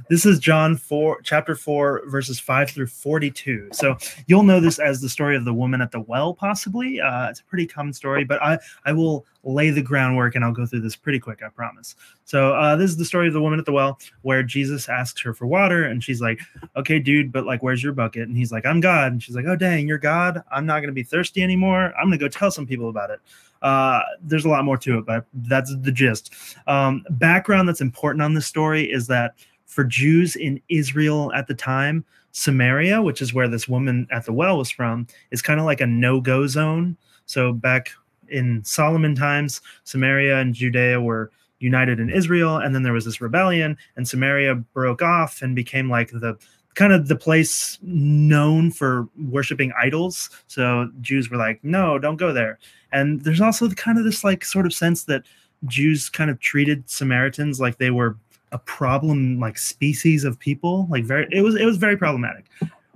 This 0.09 0.24
is 0.24 0.38
John 0.38 0.76
4, 0.76 1.20
chapter 1.22 1.55
4, 1.55 2.02
verses 2.07 2.38
5 2.38 2.70
through 2.70 2.87
42. 2.87 3.70
So 3.72 3.96
you'll 4.26 4.42
know 4.42 4.61
this 4.61 4.79
as 4.79 5.00
the 5.00 5.09
story 5.09 5.37
of 5.37 5.44
the 5.44 5.55
woman 5.55 5.81
at 5.81 5.90
the 5.90 6.00
well, 6.00 6.35
possibly. 6.35 7.00
Uh, 7.00 7.29
it's 7.29 7.40
a 7.40 7.44
pretty 7.44 7.66
common 7.66 7.92
story, 7.92 8.24
but 8.24 8.42
I, 8.42 8.59
I 8.85 8.92
will 8.92 9.26
lay 9.46 9.70
the 9.70 9.83
groundwork, 9.83 10.35
and 10.35 10.44
I'll 10.44 10.52
go 10.52 10.66
through 10.66 10.81
this 10.81 10.96
pretty 10.96 11.20
quick, 11.20 11.42
I 11.44 11.48
promise. 11.48 11.94
So 12.24 12.55
uh, 12.55 12.76
this 12.76 12.90
is 12.90 12.96
the 12.96 13.05
story 13.05 13.29
of 13.29 13.33
the 13.33 13.40
woman 13.40 13.59
at 13.59 13.64
the 13.64 13.72
well, 13.72 13.98
where 14.22 14.42
Jesus 14.42 14.88
asks 14.88 15.20
her 15.22 15.33
for 15.33 15.46
water, 15.46 15.85
and 15.85 16.02
she's 16.02 16.20
like, 16.20 16.40
"Okay, 16.76 16.98
dude, 16.98 17.31
but 17.31 17.46
like, 17.46 17.62
where's 17.62 17.83
your 17.83 17.92
bucket?" 17.92 18.29
And 18.29 18.37
he's 18.37 18.50
like, 18.50 18.66
"I'm 18.66 18.81
God," 18.81 19.12
and 19.12 19.22
she's 19.22 19.37
like, 19.37 19.46
"Oh, 19.46 19.57
dang, 19.57 19.87
you're 19.87 19.98
God. 19.98 20.42
I'm 20.50 20.66
not 20.66 20.81
gonna 20.81 20.92
be 20.92 21.05
thirsty 21.05 21.42
anymore. 21.42 21.92
I'm 21.96 22.07
gonna 22.07 22.18
go 22.18 22.29
tell 22.29 22.50
some 22.50 22.66
people 22.66 22.88
about 22.88 23.11
it." 23.11 23.20
Uh, 23.62 24.01
there's 24.23 24.45
a 24.45 24.49
lot 24.49 24.64
more 24.64 24.77
to 24.79 24.99
it, 24.99 25.07
but 25.07 25.27
that's 25.35 25.75
the 25.83 25.92
gist. 25.92 26.33
Um, 26.66 27.05
background 27.11 27.69
that's 27.69 27.81
important 27.81 28.23
on 28.23 28.35
this 28.35 28.47
story 28.47 28.85
is 28.85 29.07
that 29.09 29.35
for 29.64 29.85
Jews 29.85 30.37
in 30.37 30.61
Israel 30.69 31.33
at 31.35 31.47
the 31.47 31.55
time, 31.55 32.05
Samaria, 32.33 33.01
which 33.01 33.23
is 33.23 33.33
where 33.33 33.49
this 33.49 33.66
woman 33.66 34.07
at 34.11 34.27
the 34.27 34.33
well 34.33 34.59
was 34.59 34.71
from, 34.71 35.07
is 35.31 35.42
kind 35.42 35.59
of 35.59 35.66
like 35.66 35.81
a 35.81 35.87
no-go 35.87 36.47
zone. 36.47 36.97
So 37.25 37.53
back 37.53 37.90
in 38.29 38.62
Solomon 38.64 39.14
times, 39.14 39.61
Samaria 39.85 40.38
and 40.38 40.55
Judea 40.55 41.01
were 41.01 41.31
united 41.59 41.99
in 41.99 42.11
Israel, 42.11 42.59
and 42.59 42.75
then 42.75 42.83
there 42.83 42.92
was 42.92 43.07
this 43.07 43.21
rebellion, 43.21 43.77
and 43.97 44.07
Samaria 44.07 44.55
broke 44.55 45.01
off 45.01 45.40
and 45.42 45.57
became 45.57 45.88
like 45.88 46.11
the 46.11 46.37
kind 46.77 46.93
of 46.93 47.09
the 47.09 47.17
place 47.17 47.79
known 47.83 48.71
for 48.71 49.09
worshiping 49.29 49.73
idols. 49.81 50.31
So 50.47 50.89
Jews 51.01 51.31
were 51.31 51.37
like, 51.39 51.59
no, 51.65 51.99
don't 51.99 52.17
go 52.17 52.33
there. 52.33 52.59
And 52.93 53.23
there's 53.23 53.41
also 53.41 53.67
the 53.67 53.75
kind 53.75 53.99
of 53.99 54.05
this 54.05 54.23
like 54.23 54.45
sort 54.45 54.67
of 54.67 54.73
sense 54.73 55.05
that 55.05 55.25
Jews 55.65 56.09
kind 56.09 56.31
of 56.31 56.39
treated 56.39 56.89
Samaritans 56.89 57.61
like 57.61 57.79
they 57.79 57.91
were 57.91 58.17
a 58.53 58.59
problem 58.59 59.41
like 59.41 59.59
species 59.59 60.25
of 60.25 60.39
people 60.39 60.87
like 60.89 61.05
very 61.05 61.27
it 61.33 61.43
was 61.43 61.57
it 61.57 61.65
was 61.65 61.77
very 61.77 61.97
problematic 61.97 62.47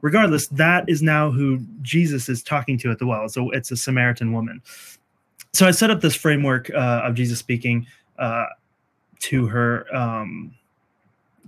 regardless 0.01 0.47
that 0.49 0.89
is 0.89 1.03
now 1.03 1.31
who 1.31 1.59
jesus 1.83 2.29
is 2.29 2.43
talking 2.43 2.79
to 2.79 2.91
at 2.91 2.99
the 3.01 3.07
well 3.07 3.29
so 3.29 3.51
it's 3.51 3.71
a 3.73 3.77
samaritan 3.77 4.33
woman 4.33 4.63
so 5.53 5.67
i 5.67 5.73
set 5.73 5.91
up 5.91 6.01
this 6.01 6.15
framework 6.15 6.71
uh, 6.71 7.03
of 7.05 7.15
jesus 7.15 7.39
speaking 7.39 7.85
uh, 8.19 8.47
to 9.19 9.47
her 9.47 9.93
um, 9.95 10.55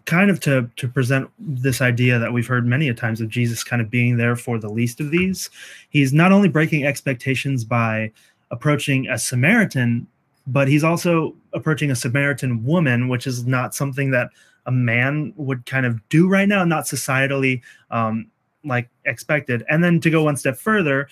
kind 0.05 0.31
of 0.31 0.41
to 0.41 0.69
to 0.77 0.89
present 0.89 1.31
this 1.39 1.81
idea 1.81 2.19
that 2.19 2.33
we've 2.33 2.47
heard 2.47 2.67
many 2.67 2.89
a 2.89 2.95
times 2.95 3.21
of 3.21 3.29
jesus 3.29 3.63
kind 3.63 3.81
of 3.81 3.91
being 3.91 4.17
there 4.17 4.37
for 4.37 4.59
the 4.59 4.69
least 4.69 5.01
of 5.01 5.11
these 5.11 5.51
he's 5.91 6.13
not 6.13 6.33
only 6.33 6.49
breaking 6.49 6.85
expectations 6.85 7.65
by 7.65 8.11
approaching 8.51 9.09
a 9.09 9.19
samaritan 9.19 10.07
but 10.47 10.69
he's 10.69 10.85
also 10.85 11.35
approaching 11.53 11.91
a 11.91 11.97
Samaritan 11.97 12.65
woman, 12.65 13.09
which 13.09 13.27
is 13.27 13.47
not 13.47 13.75
something 13.75 14.11
that 14.11 14.31
a 14.67 14.73
man 14.73 15.33
would 15.37 15.67
kind 15.67 15.87
of 15.87 16.07
do 16.09 16.29
right 16.29 16.49
now, 16.49 16.65
not 16.65 16.85
societally 16.85 17.61
um, 17.91 18.31
like 18.65 18.89
expected. 19.05 19.65
And 19.69 19.83
then 19.83 20.01
to 20.01 20.11
go 20.11 20.25
one 20.25 20.37
step 20.37 20.57
further, 20.57 21.09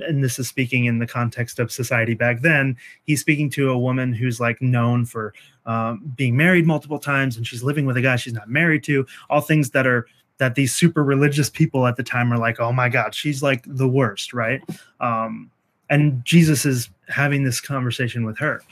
and 0.00 0.22
this 0.22 0.38
is 0.38 0.48
speaking 0.48 0.84
in 0.84 0.98
the 0.98 1.06
context 1.06 1.58
of 1.58 1.70
society 1.70 2.14
back 2.14 2.40
then, 2.40 2.76
he's 3.04 3.20
speaking 3.20 3.50
to 3.50 3.70
a 3.70 3.78
woman 3.78 4.12
who's 4.12 4.40
like 4.40 4.60
known 4.60 5.04
for 5.04 5.32
um, 5.64 6.12
being 6.16 6.36
married 6.36 6.66
multiple 6.66 6.98
times 6.98 7.36
and 7.36 7.46
she's 7.46 7.62
living 7.62 7.86
with 7.86 7.96
a 7.96 8.02
guy 8.02 8.16
she's 8.16 8.32
not 8.32 8.48
married 8.48 8.82
to, 8.84 9.06
all 9.30 9.40
things 9.40 9.70
that 9.70 9.86
are 9.86 10.06
that 10.38 10.54
these 10.54 10.74
super 10.74 11.02
religious 11.02 11.48
people 11.48 11.86
at 11.86 11.96
the 11.96 12.02
time 12.02 12.32
are 12.32 12.38
like, 12.38 12.60
oh 12.60 12.72
my 12.72 12.88
God, 12.88 13.14
she's 13.14 13.42
like 13.42 13.64
the 13.66 13.88
worst, 13.88 14.32
right? 14.32 14.60
Um, 15.00 15.50
and 15.88 16.24
Jesus 16.24 16.66
is 16.66 16.90
having 17.08 17.44
this 17.44 17.60
conversation 17.60 18.24
with 18.26 18.38
her. 18.38 18.62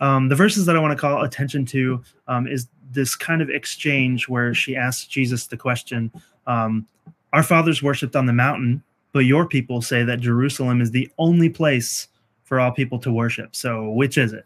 Um, 0.00 0.28
the 0.28 0.34
verses 0.34 0.66
that 0.66 0.76
I 0.76 0.78
want 0.78 0.92
to 0.92 1.00
call 1.00 1.22
attention 1.22 1.64
to 1.66 2.02
um, 2.28 2.46
is 2.46 2.68
this 2.90 3.16
kind 3.16 3.40
of 3.40 3.48
exchange 3.48 4.28
where 4.28 4.52
she 4.52 4.76
asks 4.76 5.06
Jesus 5.06 5.46
the 5.46 5.56
question 5.56 6.12
um, 6.46 6.86
Our 7.32 7.42
fathers 7.42 7.82
worshipped 7.82 8.16
on 8.16 8.26
the 8.26 8.32
mountain, 8.32 8.82
but 9.16 9.24
your 9.24 9.48
people 9.48 9.80
say 9.80 10.04
that 10.04 10.20
Jerusalem 10.20 10.82
is 10.82 10.90
the 10.90 11.10
only 11.16 11.48
place 11.48 12.08
for 12.44 12.60
all 12.60 12.70
people 12.70 12.98
to 12.98 13.10
worship. 13.10 13.56
So, 13.56 13.88
which 13.88 14.18
is 14.18 14.34
it? 14.34 14.44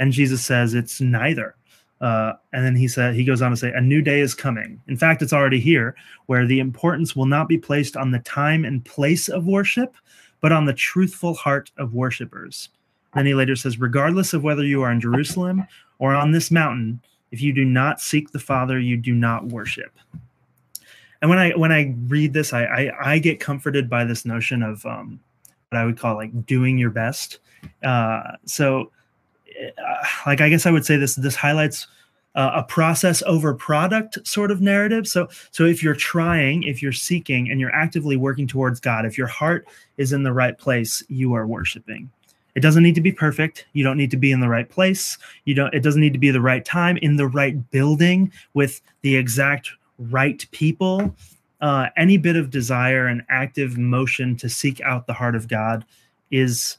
And 0.00 0.10
Jesus 0.10 0.44
says, 0.44 0.74
It's 0.74 1.00
neither. 1.00 1.54
Uh, 2.00 2.32
and 2.52 2.64
then 2.64 2.74
he 2.74 2.88
said 2.88 3.14
he 3.14 3.24
goes 3.24 3.40
on 3.40 3.52
to 3.52 3.56
say 3.56 3.70
a 3.70 3.80
new 3.80 4.02
day 4.02 4.18
is 4.18 4.34
coming 4.34 4.80
in 4.88 4.96
fact 4.96 5.22
it's 5.22 5.32
already 5.32 5.60
here 5.60 5.94
where 6.26 6.44
the 6.48 6.58
importance 6.58 7.14
will 7.14 7.26
not 7.26 7.46
be 7.46 7.56
placed 7.56 7.96
on 7.96 8.10
the 8.10 8.18
time 8.18 8.64
and 8.64 8.84
place 8.84 9.28
of 9.28 9.46
worship 9.46 9.94
but 10.40 10.50
on 10.50 10.64
the 10.64 10.74
truthful 10.74 11.34
heart 11.34 11.70
of 11.78 11.94
worshippers. 11.94 12.70
Then 13.14 13.26
he 13.26 13.34
later 13.34 13.54
says, 13.54 13.78
regardless 13.78 14.34
of 14.34 14.42
whether 14.42 14.64
you 14.64 14.82
are 14.82 14.90
in 14.90 15.00
Jerusalem 15.00 15.64
or 16.00 16.12
on 16.12 16.32
this 16.32 16.50
mountain, 16.50 17.00
if 17.30 17.40
you 17.40 17.52
do 17.52 17.64
not 17.64 18.00
seek 18.00 18.32
the 18.32 18.40
Father, 18.40 18.80
you 18.80 18.96
do 18.96 19.14
not 19.14 19.46
worship. 19.46 19.96
And 21.22 21.30
when 21.30 21.38
I 21.38 21.52
when 21.52 21.72
I 21.72 21.94
read 22.08 22.34
this, 22.34 22.52
I 22.52 22.64
I, 22.64 23.12
I 23.12 23.18
get 23.18 23.40
comforted 23.40 23.88
by 23.88 24.04
this 24.04 24.26
notion 24.26 24.62
of 24.62 24.84
um, 24.84 25.20
what 25.70 25.80
I 25.80 25.84
would 25.86 25.98
call 25.98 26.16
like 26.16 26.44
doing 26.44 26.76
your 26.76 26.90
best. 26.90 27.38
Uh, 27.82 28.32
so, 28.44 28.90
uh, 29.58 30.06
like 30.26 30.40
I 30.40 30.48
guess 30.48 30.66
I 30.66 30.70
would 30.70 30.84
say 30.84 30.96
this 30.96 31.14
this 31.14 31.36
highlights 31.36 31.86
uh, 32.34 32.50
a 32.56 32.62
process 32.64 33.22
over 33.22 33.54
product 33.54 34.18
sort 34.26 34.50
of 34.50 34.60
narrative. 34.60 35.06
So, 35.06 35.28
so 35.50 35.64
if 35.64 35.82
you're 35.82 35.94
trying, 35.94 36.62
if 36.64 36.82
you're 36.82 36.92
seeking, 36.92 37.50
and 37.50 37.60
you're 37.60 37.74
actively 37.74 38.16
working 38.16 38.46
towards 38.46 38.80
God, 38.80 39.04
if 39.04 39.18
your 39.18 39.26
heart 39.26 39.68
is 39.98 40.12
in 40.12 40.22
the 40.22 40.32
right 40.32 40.56
place, 40.56 41.02
you 41.08 41.34
are 41.34 41.46
worshiping. 41.46 42.10
It 42.54 42.60
doesn't 42.60 42.82
need 42.82 42.94
to 42.96 43.00
be 43.00 43.12
perfect. 43.12 43.66
You 43.72 43.84
don't 43.84 43.96
need 43.96 44.10
to 44.10 44.16
be 44.16 44.32
in 44.32 44.40
the 44.40 44.48
right 44.48 44.68
place. 44.68 45.16
You 45.44 45.54
don't. 45.54 45.72
It 45.72 45.82
doesn't 45.82 46.00
need 46.00 46.12
to 46.12 46.18
be 46.18 46.30
the 46.30 46.40
right 46.40 46.64
time 46.64 46.98
in 46.98 47.16
the 47.16 47.26
right 47.26 47.70
building 47.70 48.30
with 48.54 48.80
the 49.00 49.16
exact 49.16 49.70
right 50.10 50.46
people. 50.50 51.14
Uh, 51.60 51.88
any 51.96 52.16
bit 52.16 52.36
of 52.36 52.50
desire 52.50 53.06
and 53.06 53.22
active 53.28 53.78
motion 53.78 54.36
to 54.36 54.48
seek 54.48 54.80
out 54.80 55.06
the 55.06 55.12
heart 55.12 55.36
of 55.36 55.48
God 55.48 55.84
is 56.30 56.78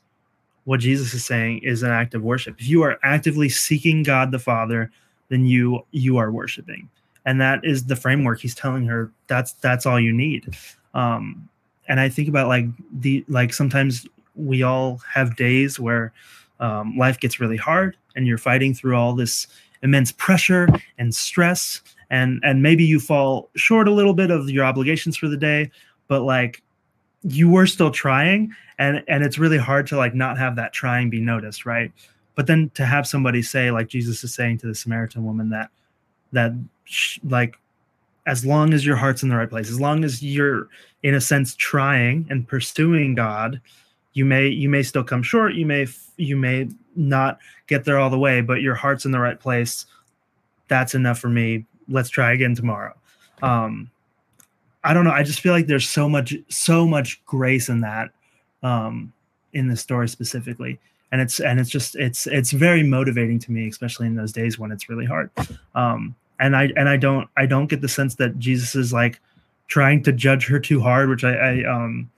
what 0.65 0.79
Jesus 0.79 1.13
is 1.13 1.25
saying 1.25 1.59
is 1.63 1.83
an 1.83 1.91
act 1.91 2.13
of 2.13 2.21
worship. 2.21 2.59
If 2.59 2.67
you 2.67 2.81
are 2.83 2.99
actively 3.03 3.49
seeking 3.49 4.03
God 4.03 4.31
the 4.31 4.39
Father, 4.39 4.91
then 5.29 5.45
you 5.45 5.85
you 5.91 6.17
are 6.17 6.31
worshiping 6.31 6.89
and 7.25 7.39
that 7.41 7.63
is 7.63 7.85
the 7.85 7.95
framework 7.95 8.39
he's 8.39 8.55
telling 8.55 8.85
her 8.85 9.11
that's 9.27 9.53
that's 9.53 9.85
all 9.85 9.99
you 9.99 10.13
need 10.13 10.55
um 10.93 11.47
and 11.87 11.99
i 11.99 12.09
think 12.09 12.27
about 12.27 12.47
like 12.47 12.65
the 12.91 13.23
like 13.27 13.53
sometimes 13.53 14.07
we 14.35 14.63
all 14.63 14.99
have 15.11 15.35
days 15.35 15.79
where 15.79 16.11
um, 16.59 16.97
life 16.97 17.19
gets 17.19 17.39
really 17.39 17.57
hard 17.57 17.97
and 18.15 18.25
you're 18.25 18.37
fighting 18.37 18.73
through 18.73 18.95
all 18.95 19.13
this 19.13 19.47
immense 19.83 20.11
pressure 20.11 20.67
and 20.97 21.13
stress 21.13 21.81
and 22.13 22.39
and 22.43 22.61
maybe 22.61 22.85
you 22.85 22.99
fall 22.99 23.49
short 23.55 23.87
a 23.87 23.91
little 23.91 24.13
bit 24.13 24.29
of 24.29 24.47
your 24.49 24.63
obligations 24.63 25.17
for 25.17 25.27
the 25.27 25.35
day 25.35 25.69
but 26.07 26.21
like 26.21 26.61
you 27.23 27.49
were 27.49 27.65
still 27.65 27.89
trying 27.89 28.53
and 28.77 29.03
and 29.07 29.23
it's 29.23 29.39
really 29.39 29.57
hard 29.57 29.87
to 29.87 29.97
like 29.97 30.13
not 30.13 30.37
have 30.37 30.55
that 30.55 30.71
trying 30.71 31.09
be 31.09 31.19
noticed 31.19 31.65
right? 31.65 31.91
But 32.35 32.47
then 32.47 32.71
to 32.75 32.85
have 32.85 33.05
somebody 33.07 33.41
say 33.41 33.71
like 33.71 33.87
jesus 33.87 34.23
is 34.23 34.33
saying 34.33 34.59
to 34.59 34.67
the 34.67 34.75
samaritan 34.75 35.25
woman 35.25 35.49
that 35.49 35.69
that 36.31 36.51
sh- 36.85 37.19
like 37.23 37.57
as 38.25 38.45
long 38.45 38.73
as 38.73 38.85
your 38.85 38.95
heart's 38.95 39.23
in 39.23 39.29
the 39.29 39.35
right 39.35 39.49
place 39.49 39.69
as 39.69 39.79
long 39.79 40.03
as 40.03 40.23
you're 40.23 40.69
in 41.01 41.13
a 41.15 41.21
sense 41.21 41.55
trying 41.55 42.25
and 42.29 42.47
pursuing 42.47 43.13
god 43.15 43.61
you 44.13 44.25
may 44.25 44.47
you 44.47 44.69
may 44.69 44.81
still 44.81 45.03
come 45.03 45.21
short 45.21 45.53
you 45.53 45.65
may 45.65 45.85
you 46.17 46.35
may 46.35 46.67
not 46.95 47.37
get 47.67 47.85
there 47.85 47.99
all 47.99 48.09
the 48.09 48.17
way 48.17 48.41
but 48.41 48.61
your 48.61 48.75
heart's 48.75 49.05
in 49.05 49.11
the 49.11 49.19
right 49.19 49.39
place 49.39 49.85
that's 50.67 50.95
enough 50.95 51.19
for 51.19 51.29
me 51.29 51.65
let's 51.87 52.09
try 52.09 52.31
again 52.33 52.55
tomorrow. 52.55 52.93
Um 53.41 53.89
i 54.83 54.93
don't 54.93 55.05
know. 55.05 55.11
I 55.11 55.23
just 55.23 55.39
feel 55.39 55.53
like 55.53 55.67
there's 55.67 55.87
so 55.87 56.09
much 56.09 56.35
so 56.49 56.85
much 56.85 57.23
grace 57.25 57.69
in 57.69 57.81
that 57.81 58.11
um 58.63 59.13
in 59.53 59.67
the 59.67 59.77
story 59.77 60.07
specifically. 60.07 60.79
And 61.11 61.21
it's 61.21 61.39
and 61.39 61.59
it's 61.59 61.69
just 61.69 61.95
it's 61.95 62.27
it's 62.27 62.51
very 62.51 62.83
motivating 62.83 63.39
to 63.39 63.51
me 63.51 63.67
especially 63.67 64.07
in 64.07 64.15
those 64.15 64.31
days 64.31 64.57
when 64.57 64.71
it's 64.71 64.89
really 64.89 65.05
hard. 65.05 65.29
Um 65.75 66.15
and 66.39 66.55
i 66.55 66.69
and 66.75 66.89
i 66.89 66.97
don't 66.97 67.27
i 67.37 67.45
don't 67.45 67.67
get 67.67 67.81
the 67.81 67.87
sense 67.87 68.15
that 68.15 68.37
jesus 68.39 68.75
is 68.75 68.93
like 68.93 69.19
trying 69.67 70.03
to 70.03 70.11
judge 70.11 70.45
her 70.45 70.59
too 70.59 70.79
hard 70.81 71.09
which 71.09 71.23
i, 71.23 71.33
I 71.33 71.63
um 71.63 72.09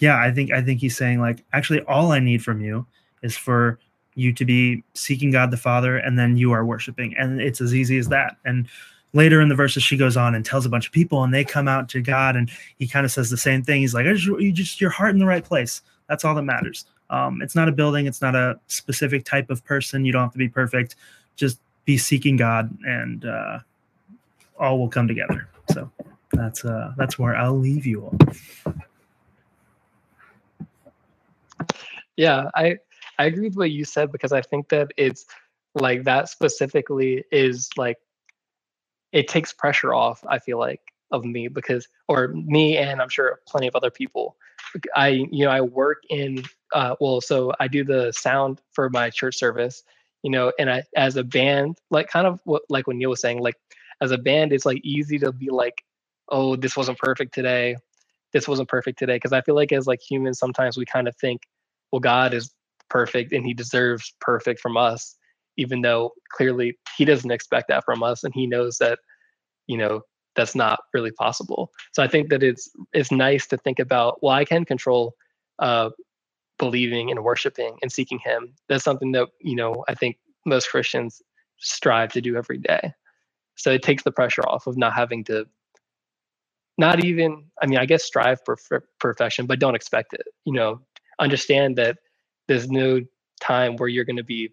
yeah 0.00 0.20
i 0.20 0.30
think 0.30 0.52
i 0.52 0.60
think 0.60 0.80
he's 0.80 0.96
saying 0.96 1.20
like 1.20 1.44
actually 1.52 1.80
all 1.82 2.12
i 2.12 2.18
need 2.18 2.42
from 2.42 2.60
you 2.60 2.86
is 3.22 3.36
for 3.36 3.78
you 4.14 4.32
to 4.32 4.44
be 4.44 4.82
seeking 4.94 5.30
god 5.30 5.50
the 5.50 5.56
father 5.56 5.98
and 5.98 6.18
then 6.18 6.36
you 6.36 6.52
are 6.52 6.64
worshiping 6.64 7.14
and 7.16 7.40
it's 7.40 7.60
as 7.60 7.74
easy 7.74 7.98
as 7.98 8.08
that 8.08 8.36
and 8.44 8.68
later 9.12 9.40
in 9.40 9.48
the 9.48 9.54
verses 9.54 9.82
she 9.82 9.96
goes 9.96 10.16
on 10.16 10.34
and 10.34 10.44
tells 10.44 10.66
a 10.66 10.68
bunch 10.68 10.86
of 10.86 10.92
people 10.92 11.24
and 11.24 11.32
they 11.32 11.44
come 11.44 11.68
out 11.68 11.88
to 11.88 12.00
god 12.00 12.36
and 12.36 12.50
he 12.78 12.86
kind 12.86 13.04
of 13.04 13.12
says 13.12 13.30
the 13.30 13.36
same 13.36 13.62
thing 13.62 13.80
he's 13.80 13.94
like 13.94 14.06
just, 14.06 14.24
you 14.24 14.52
just 14.52 14.80
your 14.80 14.90
heart 14.90 15.10
in 15.10 15.18
the 15.18 15.26
right 15.26 15.44
place 15.44 15.82
that's 16.08 16.24
all 16.24 16.34
that 16.34 16.42
matters 16.42 16.86
um, 17.10 17.42
it's 17.42 17.54
not 17.54 17.68
a 17.68 17.72
building, 17.72 18.06
it's 18.06 18.22
not 18.22 18.34
a 18.34 18.58
specific 18.66 19.24
type 19.24 19.50
of 19.50 19.64
person. 19.64 20.04
You 20.04 20.12
don't 20.12 20.22
have 20.22 20.32
to 20.32 20.38
be 20.38 20.48
perfect. 20.48 20.96
Just 21.36 21.60
be 21.84 21.98
seeking 21.98 22.36
God, 22.36 22.76
and 22.86 23.24
uh, 23.24 23.58
all 24.58 24.78
will 24.78 24.88
come 24.88 25.06
together. 25.06 25.48
So 25.70 25.90
that's 26.32 26.64
uh, 26.64 26.92
that's 26.96 27.18
where 27.18 27.36
I'll 27.36 27.58
leave 27.58 27.86
you 27.86 28.04
all. 28.04 28.74
Yeah, 32.16 32.50
I 32.54 32.78
I 33.18 33.26
agree 33.26 33.48
with 33.48 33.56
what 33.56 33.70
you 33.70 33.84
said 33.84 34.12
because 34.12 34.32
I 34.32 34.42
think 34.42 34.68
that 34.70 34.92
it's 34.96 35.24
like 35.74 36.04
that 36.04 36.28
specifically 36.28 37.24
is 37.30 37.68
like 37.76 37.98
it 39.12 39.28
takes 39.28 39.52
pressure 39.52 39.94
off. 39.94 40.24
I 40.28 40.38
feel 40.38 40.58
like 40.58 40.80
of 41.14 41.24
me 41.24 41.48
because 41.48 41.88
or 42.08 42.28
me 42.28 42.76
and 42.76 43.00
i'm 43.00 43.08
sure 43.08 43.40
plenty 43.46 43.66
of 43.66 43.76
other 43.76 43.90
people 43.90 44.36
i 44.94 45.08
you 45.08 45.44
know 45.44 45.50
i 45.50 45.60
work 45.60 46.02
in 46.10 46.42
uh, 46.72 46.94
well 47.00 47.20
so 47.20 47.52
i 47.60 47.68
do 47.68 47.84
the 47.84 48.12
sound 48.12 48.60
for 48.72 48.90
my 48.90 49.08
church 49.10 49.36
service 49.36 49.82
you 50.22 50.30
know 50.30 50.52
and 50.58 50.70
i 50.70 50.82
as 50.96 51.16
a 51.16 51.24
band 51.24 51.78
like 51.90 52.08
kind 52.08 52.26
of 52.26 52.40
what 52.44 52.62
like 52.68 52.86
when 52.86 52.98
neil 52.98 53.10
was 53.10 53.20
saying 53.20 53.40
like 53.40 53.56
as 54.00 54.10
a 54.10 54.18
band 54.18 54.52
it's 54.52 54.66
like 54.66 54.80
easy 54.84 55.18
to 55.18 55.32
be 55.32 55.50
like 55.50 55.84
oh 56.30 56.56
this 56.56 56.76
wasn't 56.76 56.98
perfect 56.98 57.32
today 57.32 57.76
this 58.32 58.48
wasn't 58.48 58.68
perfect 58.68 58.98
today 58.98 59.16
because 59.16 59.32
i 59.32 59.40
feel 59.40 59.54
like 59.54 59.72
as 59.72 59.86
like 59.86 60.00
humans 60.00 60.38
sometimes 60.38 60.76
we 60.76 60.84
kind 60.84 61.06
of 61.06 61.16
think 61.16 61.42
well 61.92 62.00
god 62.00 62.34
is 62.34 62.50
perfect 62.94 63.32
and 63.32 63.44
he 63.44 63.52
deserves 63.52 64.14
perfect 64.20 64.60
from 64.60 64.76
us 64.76 65.16
even 65.56 65.82
though 65.82 66.12
clearly 66.36 66.78
he 66.96 67.04
doesn't 67.04 67.30
expect 67.32 67.66
that 67.68 67.84
from 67.84 68.02
us 68.02 68.22
and 68.24 68.32
he 68.34 68.46
knows 68.46 68.78
that 68.78 68.98
you 69.66 69.76
know 69.76 70.00
that's 70.36 70.56
not 70.56 70.80
really 70.92 71.12
possible. 71.12 71.70
So 71.92 72.02
i 72.02 72.08
think 72.08 72.28
that 72.30 72.42
it's 72.42 72.64
it's 72.92 73.12
nice 73.12 73.46
to 73.48 73.56
think 73.56 73.78
about 73.86 74.10
well 74.22 74.34
i 74.42 74.44
can 74.44 74.64
control 74.64 75.14
uh 75.58 75.90
believing 76.58 77.10
and 77.10 77.24
worshiping 77.24 77.72
and 77.82 77.90
seeking 77.90 78.20
him. 78.28 78.54
That's 78.68 78.84
something 78.84 79.12
that 79.12 79.28
you 79.50 79.56
know 79.56 79.84
i 79.88 79.94
think 79.94 80.16
most 80.46 80.70
christians 80.70 81.20
strive 81.58 82.12
to 82.12 82.20
do 82.20 82.36
every 82.36 82.58
day. 82.58 82.84
So 83.56 83.68
it 83.76 83.82
takes 83.82 84.02
the 84.04 84.12
pressure 84.12 84.46
off 84.52 84.66
of 84.68 84.76
not 84.76 84.94
having 84.94 85.24
to 85.30 85.46
not 86.84 87.04
even 87.04 87.30
i 87.62 87.66
mean 87.66 87.78
i 87.78 87.86
guess 87.90 88.04
strive 88.04 88.40
for, 88.44 88.56
for 88.56 88.78
perfection 89.06 89.46
but 89.46 89.60
don't 89.64 89.76
expect 89.80 90.12
it 90.20 90.26
you 90.44 90.54
know. 90.60 90.70
Understand 91.20 91.70
that 91.80 91.94
there's 92.46 92.68
no 92.68 93.00
time 93.40 93.76
where 93.76 93.88
you're 93.88 94.04
going 94.04 94.16
to 94.16 94.24
be 94.24 94.52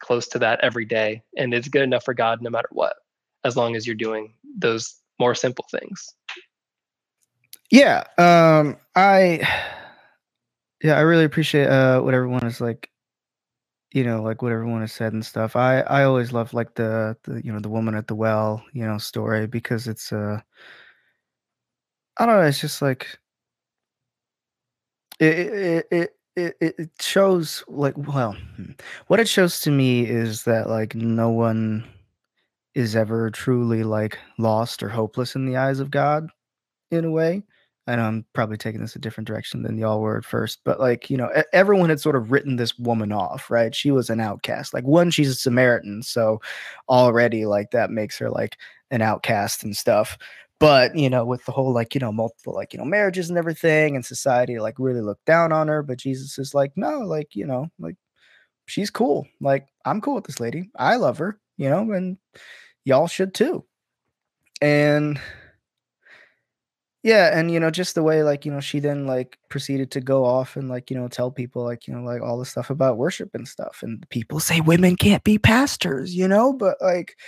close 0.00 0.28
to 0.28 0.38
that 0.38 0.60
every 0.60 0.84
day 0.84 1.22
and 1.36 1.54
it's 1.54 1.68
good 1.68 1.82
enough 1.82 2.04
for 2.04 2.14
god 2.14 2.42
no 2.42 2.50
matter 2.50 2.68
what 2.72 2.96
as 3.44 3.56
long 3.56 3.76
as 3.76 3.86
you're 3.86 3.96
doing 3.96 4.34
those 4.56 4.96
more 5.18 5.34
simple 5.34 5.64
things. 5.70 6.14
Yeah 7.70 8.04
um 8.18 8.76
i 8.94 9.40
yeah 10.82 10.96
i 10.96 11.00
really 11.00 11.24
appreciate 11.24 11.66
uh 11.68 12.00
what 12.00 12.14
everyone 12.14 12.46
is 12.46 12.60
like 12.60 12.90
you 13.92 14.04
know 14.04 14.22
like 14.22 14.42
what 14.42 14.52
everyone 14.52 14.80
has 14.80 14.92
said 14.92 15.12
and 15.12 15.24
stuff. 15.24 15.56
I 15.56 15.80
i 15.80 16.04
always 16.04 16.32
love 16.32 16.52
like 16.52 16.74
the 16.74 17.16
the 17.22 17.40
you 17.44 17.52
know 17.52 17.60
the 17.60 17.68
woman 17.68 17.94
at 17.94 18.06
the 18.08 18.14
well 18.14 18.62
you 18.72 18.84
know 18.84 18.98
story 18.98 19.46
because 19.46 19.86
it's 19.88 20.12
uh 20.12 20.40
i 22.18 22.26
don't 22.26 22.36
know 22.36 22.42
it's 22.42 22.60
just 22.60 22.82
like 22.82 23.18
it 25.20 25.38
it 25.38 25.86
it 25.90 26.10
it, 26.36 26.56
it 26.60 26.90
shows 27.00 27.64
like 27.68 27.94
well 27.96 28.32
hmm, 28.56 28.72
what 29.06 29.20
it 29.20 29.28
shows 29.28 29.60
to 29.60 29.70
me 29.70 30.06
is 30.06 30.44
that 30.44 30.68
like 30.68 30.94
no 30.94 31.30
one 31.30 31.84
is 32.74 32.96
ever 32.96 33.30
truly 33.30 33.84
like 33.84 34.18
lost 34.38 34.82
or 34.82 34.88
hopeless 34.88 35.34
in 35.36 35.46
the 35.46 35.56
eyes 35.56 35.80
of 35.80 35.90
god 35.90 36.28
in 36.90 37.04
a 37.04 37.10
way 37.10 37.42
know 37.86 38.02
I'm 38.02 38.24
probably 38.32 38.56
taking 38.56 38.80
this 38.80 38.96
a 38.96 38.98
different 38.98 39.28
direction 39.28 39.62
than 39.62 39.76
y'all 39.76 40.00
were 40.00 40.16
at 40.16 40.24
first, 40.24 40.60
but 40.64 40.80
like, 40.80 41.10
you 41.10 41.16
know, 41.16 41.30
everyone 41.52 41.90
had 41.90 42.00
sort 42.00 42.16
of 42.16 42.32
written 42.32 42.56
this 42.56 42.78
woman 42.78 43.12
off, 43.12 43.50
right? 43.50 43.74
She 43.74 43.90
was 43.90 44.08
an 44.08 44.20
outcast. 44.20 44.72
Like, 44.72 44.84
one, 44.84 45.10
she's 45.10 45.28
a 45.28 45.34
Samaritan. 45.34 46.02
So 46.02 46.40
already, 46.88 47.44
like, 47.44 47.72
that 47.72 47.90
makes 47.90 48.16
her 48.18 48.30
like 48.30 48.56
an 48.90 49.02
outcast 49.02 49.64
and 49.64 49.76
stuff. 49.76 50.16
But, 50.60 50.96
you 50.96 51.10
know, 51.10 51.24
with 51.24 51.44
the 51.44 51.52
whole 51.52 51.72
like, 51.72 51.94
you 51.94 52.00
know, 52.00 52.12
multiple 52.12 52.54
like, 52.54 52.72
you 52.72 52.78
know, 52.78 52.84
marriages 52.84 53.28
and 53.28 53.36
everything, 53.36 53.96
and 53.96 54.04
society 54.04 54.58
like 54.58 54.78
really 54.78 55.00
looked 55.00 55.24
down 55.26 55.52
on 55.52 55.68
her. 55.68 55.82
But 55.82 55.98
Jesus 55.98 56.38
is 56.38 56.54
like, 56.54 56.72
no, 56.76 57.00
like, 57.00 57.34
you 57.34 57.46
know, 57.46 57.68
like, 57.78 57.96
she's 58.66 58.90
cool. 58.90 59.26
Like, 59.40 59.66
I'm 59.84 60.00
cool 60.00 60.14
with 60.14 60.24
this 60.24 60.40
lady. 60.40 60.70
I 60.76 60.96
love 60.96 61.18
her, 61.18 61.38
you 61.56 61.68
know, 61.68 61.92
and 61.92 62.16
y'all 62.84 63.08
should 63.08 63.34
too. 63.34 63.64
And, 64.62 65.20
yeah, 67.02 67.38
and 67.38 67.50
you 67.50 67.60
know, 67.60 67.70
just 67.70 67.94
the 67.94 68.02
way 68.02 68.22
like, 68.22 68.46
you 68.46 68.52
know, 68.52 68.60
she 68.60 68.80
then 68.80 69.06
like 69.06 69.36
proceeded 69.50 69.90
to 69.90 70.00
go 70.00 70.24
off 70.24 70.56
and 70.56 70.70
like, 70.70 70.90
you 70.90 70.96
know, 70.96 71.08
tell 71.08 71.30
people 71.30 71.62
like, 71.62 71.86
you 71.86 71.94
know, 71.94 72.02
like 72.02 72.22
all 72.22 72.38
the 72.38 72.46
stuff 72.46 72.70
about 72.70 72.96
worship 72.96 73.34
and 73.34 73.46
stuff. 73.46 73.80
And 73.82 74.08
people 74.08 74.40
say 74.40 74.62
women 74.62 74.96
can't 74.96 75.22
be 75.24 75.36
pastors, 75.36 76.14
you 76.14 76.26
know, 76.26 76.54
but 76.54 76.78
like 76.80 77.18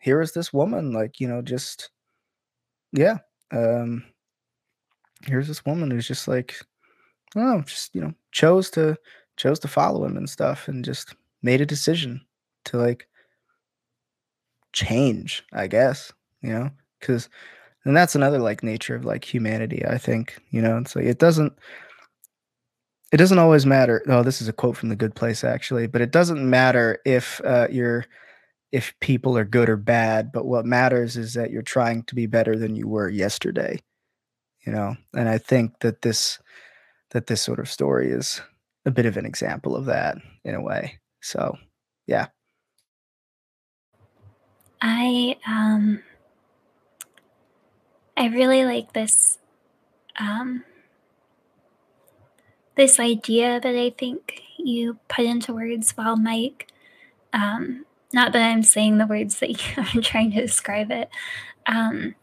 here 0.00 0.20
is 0.20 0.32
this 0.32 0.52
woman, 0.52 0.92
like, 0.92 1.20
you 1.20 1.28
know, 1.28 1.42
just 1.42 1.90
yeah. 2.92 3.18
Um 3.52 4.04
here's 5.24 5.48
this 5.48 5.64
woman 5.66 5.90
who's 5.90 6.06
just 6.06 6.28
like, 6.28 6.56
oh, 7.36 7.60
just, 7.62 7.94
you 7.94 8.00
know, 8.00 8.14
chose 8.32 8.70
to 8.70 8.96
chose 9.36 9.58
to 9.60 9.68
follow 9.68 10.04
him 10.04 10.16
and 10.16 10.28
stuff 10.28 10.68
and 10.68 10.84
just 10.84 11.14
made 11.42 11.60
a 11.60 11.66
decision 11.66 12.20
to 12.64 12.76
like 12.78 13.08
change, 14.72 15.44
I 15.52 15.66
guess, 15.66 16.12
you 16.42 16.50
know, 16.50 16.70
because 17.00 17.28
and 17.84 17.96
that's 17.96 18.14
another 18.14 18.38
like 18.38 18.62
nature 18.62 18.94
of 18.94 19.04
like 19.04 19.24
humanity 19.24 19.84
i 19.86 19.98
think 19.98 20.38
you 20.50 20.60
know 20.60 20.78
it's 20.78 20.94
like 20.94 21.06
it 21.06 21.18
doesn't 21.18 21.52
it 23.12 23.16
doesn't 23.16 23.38
always 23.38 23.64
matter 23.64 24.02
oh 24.08 24.22
this 24.22 24.42
is 24.42 24.48
a 24.48 24.52
quote 24.52 24.76
from 24.76 24.88
the 24.90 24.96
good 24.96 25.14
place 25.14 25.42
actually 25.42 25.86
but 25.86 26.00
it 26.00 26.10
doesn't 26.10 26.48
matter 26.48 26.98
if 27.04 27.40
uh, 27.44 27.66
you're 27.70 28.04
if 28.72 28.94
people 29.00 29.36
are 29.36 29.44
good 29.44 29.68
or 29.68 29.76
bad 29.76 30.30
but 30.32 30.46
what 30.46 30.64
matters 30.64 31.16
is 31.16 31.34
that 31.34 31.50
you're 31.50 31.62
trying 31.62 32.02
to 32.02 32.14
be 32.14 32.26
better 32.26 32.56
than 32.56 32.76
you 32.76 32.86
were 32.86 33.08
yesterday 33.08 33.78
you 34.66 34.72
know 34.72 34.96
and 35.14 35.28
i 35.28 35.38
think 35.38 35.78
that 35.80 36.02
this 36.02 36.38
that 37.10 37.26
this 37.26 37.40
sort 37.40 37.58
of 37.58 37.70
story 37.70 38.10
is 38.10 38.40
a 38.84 38.90
bit 38.90 39.06
of 39.06 39.16
an 39.16 39.26
example 39.26 39.74
of 39.74 39.86
that 39.86 40.18
in 40.44 40.54
a 40.54 40.62
way 40.62 40.98
so 41.20 41.56
yeah 42.06 42.26
i 44.80 45.36
um 45.46 46.02
I 48.18 48.26
really 48.26 48.64
like 48.64 48.94
this 48.94 49.38
um, 50.18 50.64
this 52.74 52.98
idea 52.98 53.60
that 53.60 53.76
I 53.76 53.90
think 53.90 54.42
you 54.58 54.98
put 55.08 55.24
into 55.24 55.54
words 55.54 55.92
while 55.92 56.16
Mike. 56.16 56.66
Um, 57.32 57.86
not 58.12 58.32
that 58.32 58.42
I'm 58.42 58.62
saying 58.62 58.98
the 58.98 59.06
words 59.06 59.38
that 59.40 59.50
you 59.50 59.82
are 59.98 60.02
trying 60.02 60.32
to 60.32 60.40
describe 60.40 60.90
it. 60.90 61.10
Um, 61.66 62.14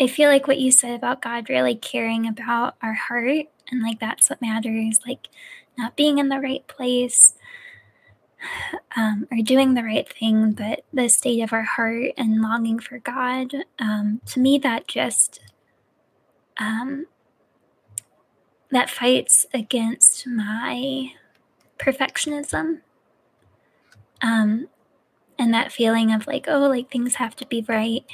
I 0.00 0.08
feel 0.08 0.28
like 0.28 0.48
what 0.48 0.58
you 0.58 0.72
said 0.72 0.94
about 0.94 1.22
God 1.22 1.48
really 1.48 1.76
caring 1.76 2.26
about 2.26 2.74
our 2.82 2.94
heart 2.94 3.46
and 3.70 3.82
like 3.82 4.00
that's 4.00 4.28
what 4.28 4.42
matters, 4.42 5.00
like 5.06 5.28
not 5.78 5.96
being 5.96 6.18
in 6.18 6.28
the 6.28 6.40
right 6.40 6.66
place, 6.66 7.34
um, 8.96 9.26
are 9.30 9.42
doing 9.42 9.74
the 9.74 9.84
right 9.84 10.08
thing, 10.08 10.52
but 10.52 10.84
the 10.92 11.08
state 11.08 11.42
of 11.42 11.52
our 11.52 11.62
heart 11.62 12.12
and 12.16 12.42
longing 12.42 12.78
for 12.78 12.98
God, 12.98 13.52
um, 13.78 14.20
to 14.26 14.40
me, 14.40 14.58
that 14.58 14.88
just 14.88 15.40
um, 16.58 17.06
that 18.70 18.90
fights 18.90 19.46
against 19.52 20.26
my 20.26 21.12
perfectionism, 21.78 22.80
um, 24.24 24.68
and 25.38 25.52
that 25.52 25.70
feeling 25.70 26.10
of 26.12 26.26
like, 26.26 26.46
oh, 26.48 26.66
like 26.66 26.90
things 26.90 27.16
have 27.16 27.36
to 27.36 27.46
be 27.46 27.64
right. 27.68 28.04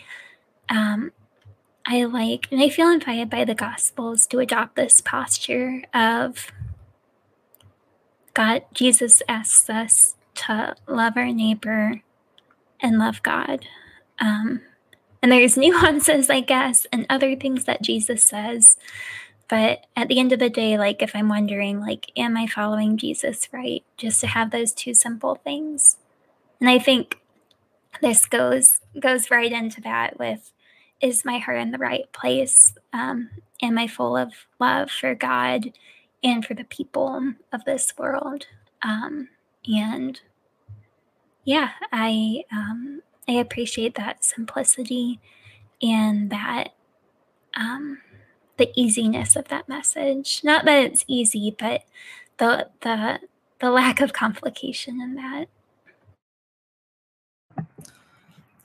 Um, 0.69 1.13
I 1.87 2.05
like, 2.05 2.49
and 2.51 2.61
I 2.61 2.69
feel 2.69 2.91
invited 2.91 3.31
by 3.31 3.45
the 3.45 3.55
Gospels 3.55 4.27
to 4.27 4.41
adopt 4.41 4.75
this 4.75 5.01
posture 5.01 5.85
of 5.95 6.49
God. 8.35 8.63
Jesus 8.75 9.23
asks 9.29 9.71
us 9.71 10.17
to 10.35 10.75
love 10.89 11.17
our 11.17 11.33
neighbor 11.33 12.03
and 12.81 12.99
love 12.99 13.23
God. 13.23 13.67
Um, 14.19 14.63
and 15.23 15.31
there's 15.31 15.57
nuances, 15.57 16.29
I 16.29 16.41
guess, 16.41 16.89
and 16.93 17.07
other 17.09 17.37
things 17.37 17.67
that 17.67 17.83
Jesus 17.83 18.25
says. 18.25 18.77
But 19.49 19.87
at 19.97 20.09
the 20.09 20.19
end 20.19 20.33
of 20.33 20.39
the 20.39 20.51
day, 20.51 20.77
like 20.79 21.03
if 21.03 21.15
I'm 21.15 21.29
wondering, 21.29 21.81
like, 21.81 22.11
am 22.17 22.37
I 22.37 22.47
following 22.47 22.97
Jesus 22.97 23.49
right? 23.53 23.85
Just 23.97 24.21
to 24.21 24.29
have 24.29 24.51
those 24.51 24.73
two 24.73 24.95
simple 24.95 25.35
things. 25.35 25.97
And 26.61 26.69
I 26.69 26.79
think 26.79 27.21
this 28.03 28.27
goes 28.27 28.81
goes 28.99 29.31
right 29.31 29.53
into 29.53 29.81
that 29.83 30.19
with 30.19 30.53
is 31.01 31.25
my 31.25 31.39
heart 31.39 31.59
in 31.59 31.71
the 31.71 31.79
right 31.79 32.11
place? 32.13 32.75
Um, 32.93 33.31
am 33.63 33.79
I 33.79 33.87
full 33.87 34.17
of 34.17 34.33
love 34.59 34.91
for 34.91 35.15
God 35.15 35.73
and 36.23 36.45
for 36.45 36.55
the 36.55 36.65
people 36.65 37.35
of 37.53 37.65
this 37.65 37.95
world? 37.97 38.47
Um, 38.83 39.29
and 39.67 40.21
yeah, 41.45 41.71
I 41.93 42.45
um, 42.53 43.03
I 43.29 43.33
appreciate 43.33 43.95
that 43.95 44.25
simplicity 44.25 45.21
and 45.83 46.31
that 46.31 46.75
um, 47.55 47.99
the 48.59 48.71
easiness 48.77 49.37
of 49.37 49.49
that 49.49 49.69
message. 49.69 50.43
Not 50.45 50.65
that 50.67 50.85
it's 50.85 51.05
easy, 51.07 51.55
but 51.59 51.85
the 52.39 52.69
the 52.83 53.21
the 53.61 53.71
lack 53.71 54.01
of 54.01 54.13
complication 54.13 55.01
in 55.01 55.15
that. 55.15 55.47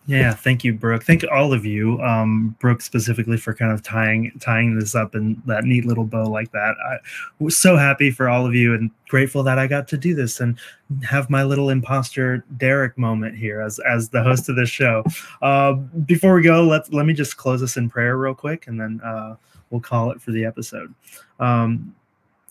Yeah, 0.07 0.35
thank 0.35 0.63
you, 0.63 0.73
Brooke. 0.73 1.03
Thank 1.03 1.25
all 1.31 1.51
of 1.51 1.65
you, 1.65 1.99
um, 2.01 2.55
Brooke 2.59 2.81
specifically 2.81 3.37
for 3.37 3.55
kind 3.55 3.71
of 3.71 3.81
tying 3.81 4.31
tying 4.39 4.77
this 4.77 4.93
up 4.93 5.15
in 5.15 5.41
that 5.47 5.63
neat 5.63 5.85
little 5.85 6.03
bow 6.03 6.29
like 6.29 6.51
that. 6.51 6.75
I 6.87 6.97
was 7.39 7.57
so 7.57 7.75
happy 7.75 8.11
for 8.11 8.29
all 8.29 8.45
of 8.45 8.53
you 8.53 8.75
and 8.75 8.91
grateful 9.07 9.41
that 9.43 9.57
I 9.57 9.65
got 9.65 9.87
to 9.87 9.97
do 9.97 10.13
this 10.13 10.39
and 10.39 10.59
have 11.03 11.31
my 11.31 11.41
little 11.41 11.71
imposter 11.71 12.45
Derek 12.57 12.99
moment 12.99 13.35
here 13.35 13.61
as 13.61 13.79
as 13.79 14.09
the 14.09 14.21
host 14.21 14.47
of 14.47 14.55
this 14.55 14.69
show. 14.69 15.03
Uh, 15.41 15.73
before 15.73 16.35
we 16.35 16.43
go, 16.43 16.63
let 16.63 16.93
let 16.93 17.07
me 17.07 17.13
just 17.13 17.37
close 17.37 17.63
us 17.63 17.75
in 17.75 17.89
prayer 17.89 18.15
real 18.15 18.35
quick, 18.35 18.67
and 18.67 18.79
then 18.79 19.01
uh, 19.03 19.35
we'll 19.71 19.81
call 19.81 20.11
it 20.11 20.21
for 20.21 20.31
the 20.31 20.45
episode. 20.45 20.93
Um, 21.39 21.95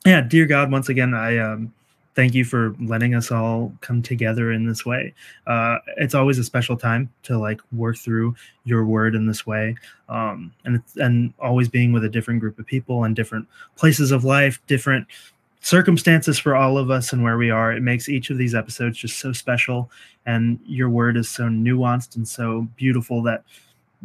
yeah, 0.05 0.23
dear 0.23 0.47
God, 0.47 0.73
once 0.73 0.89
again, 0.89 1.15
I 1.15 1.39
um, 1.39 1.73
thank 2.15 2.35
you 2.35 2.45
for 2.45 2.75
letting 2.81 3.15
us 3.15 3.31
all 3.31 3.73
come 3.81 4.03
together 4.03 4.53
in 4.53 4.67
this 4.67 4.87
way. 4.87 5.15
Uh, 5.47 5.79
it's 5.97 6.15
always 6.15 6.39
a 6.39 6.45
special 6.45 6.77
time 6.77 7.11
to 7.25 7.39
like 7.39 7.61
work 7.73 7.97
through 7.97 8.35
your 8.65 8.85
word 8.85 9.15
in 9.15 9.27
this 9.27 9.47
way, 9.47 9.77
um, 10.09 10.53
and 10.65 10.83
and 10.97 11.35
always 11.39 11.69
being 11.69 11.93
with 11.93 12.05
a 12.05 12.09
different 12.09 12.41
group 12.41 12.59
of 12.59 12.67
people 12.67 13.05
and 13.05 13.17
different 13.17 13.47
places 13.77 14.11
of 14.11 14.25
life, 14.25 14.61
different 14.67 15.07
circumstances 15.61 16.39
for 16.39 16.55
all 16.55 16.77
of 16.77 16.91
us 16.91 17.13
and 17.13 17.23
where 17.23 17.39
we 17.39 17.51
are. 17.51 17.73
It 17.73 17.83
makes 17.83 18.09
each 18.09 18.31
of 18.31 18.39
these 18.39 18.55
episodes 18.55 18.99
just 18.99 19.19
so 19.19 19.33
special, 19.33 19.91
and 20.27 20.59
your 20.67 20.91
word 20.91 21.17
is 21.17 21.29
so 21.29 21.45
nuanced 21.45 22.17
and 22.17 22.27
so 22.27 22.69
beautiful 22.77 23.23
that 23.23 23.45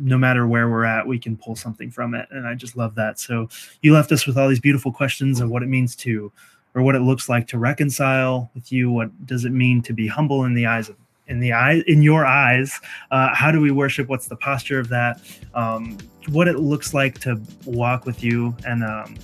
no 0.02 0.18
matter 0.18 0.48
where 0.48 0.70
we're 0.70 0.86
at, 0.86 1.06
we 1.06 1.20
can 1.20 1.36
pull 1.36 1.58
something 1.58 1.92
from 1.92 2.16
it. 2.16 2.26
And 2.32 2.48
I 2.48 2.56
just 2.56 2.78
love 2.78 2.96
that. 2.96 3.20
So 3.20 3.50
you 3.82 3.94
left 3.94 4.14
us 4.14 4.26
with 4.26 4.38
all 4.38 4.48
these 4.48 4.62
beautiful 4.62 4.94
questions 4.94 5.42
of 5.42 5.50
what 5.50 5.62
it 5.62 5.68
means 5.68 5.94
to 5.98 6.32
or 6.76 6.84
what 6.84 6.96
it 6.96 7.02
looks 7.02 7.30
like 7.30 7.48
to 7.48 7.58
reconcile 7.58 8.52
with 8.54 8.72
you. 8.72 8.92
What 8.92 9.26
does 9.26 9.46
it 9.46 9.52
mean 9.52 9.82
to 9.84 9.94
be 9.94 10.08
humble 10.08 10.46
in 10.46 10.54
the 10.54 10.66
eyes 10.66 10.90
of 10.90 10.96
in 11.28 11.40
the 11.40 11.54
eye 11.54 11.84
in 11.88 12.02
your 12.02 12.26
eyes? 12.26 12.80
Uh, 13.12 13.34
how 13.34 13.52
do 13.52 13.62
we 13.62 13.72
worship? 13.72 14.08
What's 14.08 14.28
the 14.28 14.36
posture 14.36 14.80
of 14.80 14.90
that? 14.90 15.22
Um, 15.54 15.98
what 16.30 16.48
it 16.48 16.60
looks 16.60 16.94
like 16.94 17.20
to 17.20 17.42
walk 17.66 18.06
with 18.06 18.24
you, 18.24 18.56
and 18.66 18.84
um, 18.84 19.16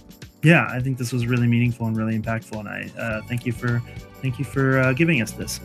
yeah, 0.44 0.68
I 0.72 0.80
think 0.80 0.98
this 0.98 1.12
was 1.12 1.28
really 1.28 1.48
meaningful 1.48 1.88
and 1.88 1.98
really 1.98 2.18
impactful. 2.18 2.60
And 2.60 2.70
I 2.70 2.92
uh, 3.00 3.22
thank 3.24 3.46
you 3.46 3.52
for 3.52 3.82
thank 4.22 4.40
you 4.40 4.46
for 4.46 4.80
uh, 4.80 4.94
giving 4.94 5.22
us 5.22 5.32
this 5.32 5.60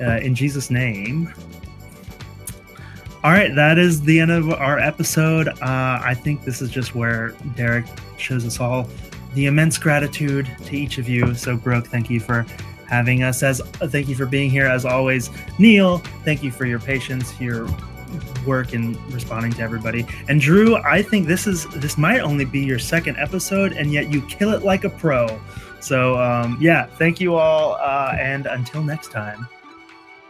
uh, 0.00 0.18
in 0.22 0.34
Jesus' 0.34 0.70
name. 0.70 1.32
All 3.24 3.32
right, 3.32 3.52
that 3.56 3.76
is 3.76 4.02
the 4.02 4.20
end 4.20 4.30
of 4.30 4.52
our 4.52 4.78
episode. 4.78 5.48
Uh, 5.48 5.56
I 5.60 6.14
think 6.14 6.44
this 6.44 6.62
is 6.62 6.70
just 6.70 6.94
where 6.94 7.30
Derek 7.56 7.86
shows 8.18 8.46
us 8.46 8.60
all 8.60 8.88
the 9.36 9.46
immense 9.46 9.76
gratitude 9.76 10.50
to 10.64 10.76
each 10.76 10.96
of 10.98 11.08
you. 11.08 11.34
So, 11.34 11.56
Brooke, 11.56 11.86
thank 11.86 12.08
you 12.08 12.20
for 12.20 12.46
having 12.88 13.22
us. 13.22 13.42
As 13.42 13.60
thank 13.60 14.08
you 14.08 14.14
for 14.14 14.26
being 14.26 14.50
here 14.50 14.66
as 14.66 14.84
always. 14.84 15.30
Neil, 15.58 15.98
thank 16.24 16.42
you 16.42 16.50
for 16.50 16.64
your 16.64 16.80
patience, 16.80 17.38
your 17.38 17.68
work 18.46 18.72
in 18.72 18.94
responding 19.12 19.52
to 19.52 19.62
everybody. 19.62 20.06
And 20.28 20.40
Drew, 20.40 20.76
I 20.76 21.02
think 21.02 21.26
this 21.26 21.46
is 21.46 21.66
this 21.66 21.98
might 21.98 22.20
only 22.20 22.46
be 22.46 22.60
your 22.60 22.78
second 22.78 23.18
episode, 23.18 23.72
and 23.72 23.92
yet 23.92 24.10
you 24.10 24.22
kill 24.22 24.52
it 24.54 24.64
like 24.64 24.84
a 24.84 24.90
pro. 24.90 25.38
So, 25.80 26.18
um, 26.18 26.56
yeah, 26.58 26.86
thank 26.86 27.20
you 27.20 27.34
all, 27.34 27.74
uh, 27.74 28.16
and 28.18 28.46
until 28.46 28.82
next 28.82 29.10
time, 29.12 29.46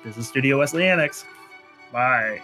this 0.05 0.17
is 0.17 0.27
Studio 0.27 0.59
Wesley 0.59 0.87
Annex. 0.89 1.25
Bye. 1.93 2.43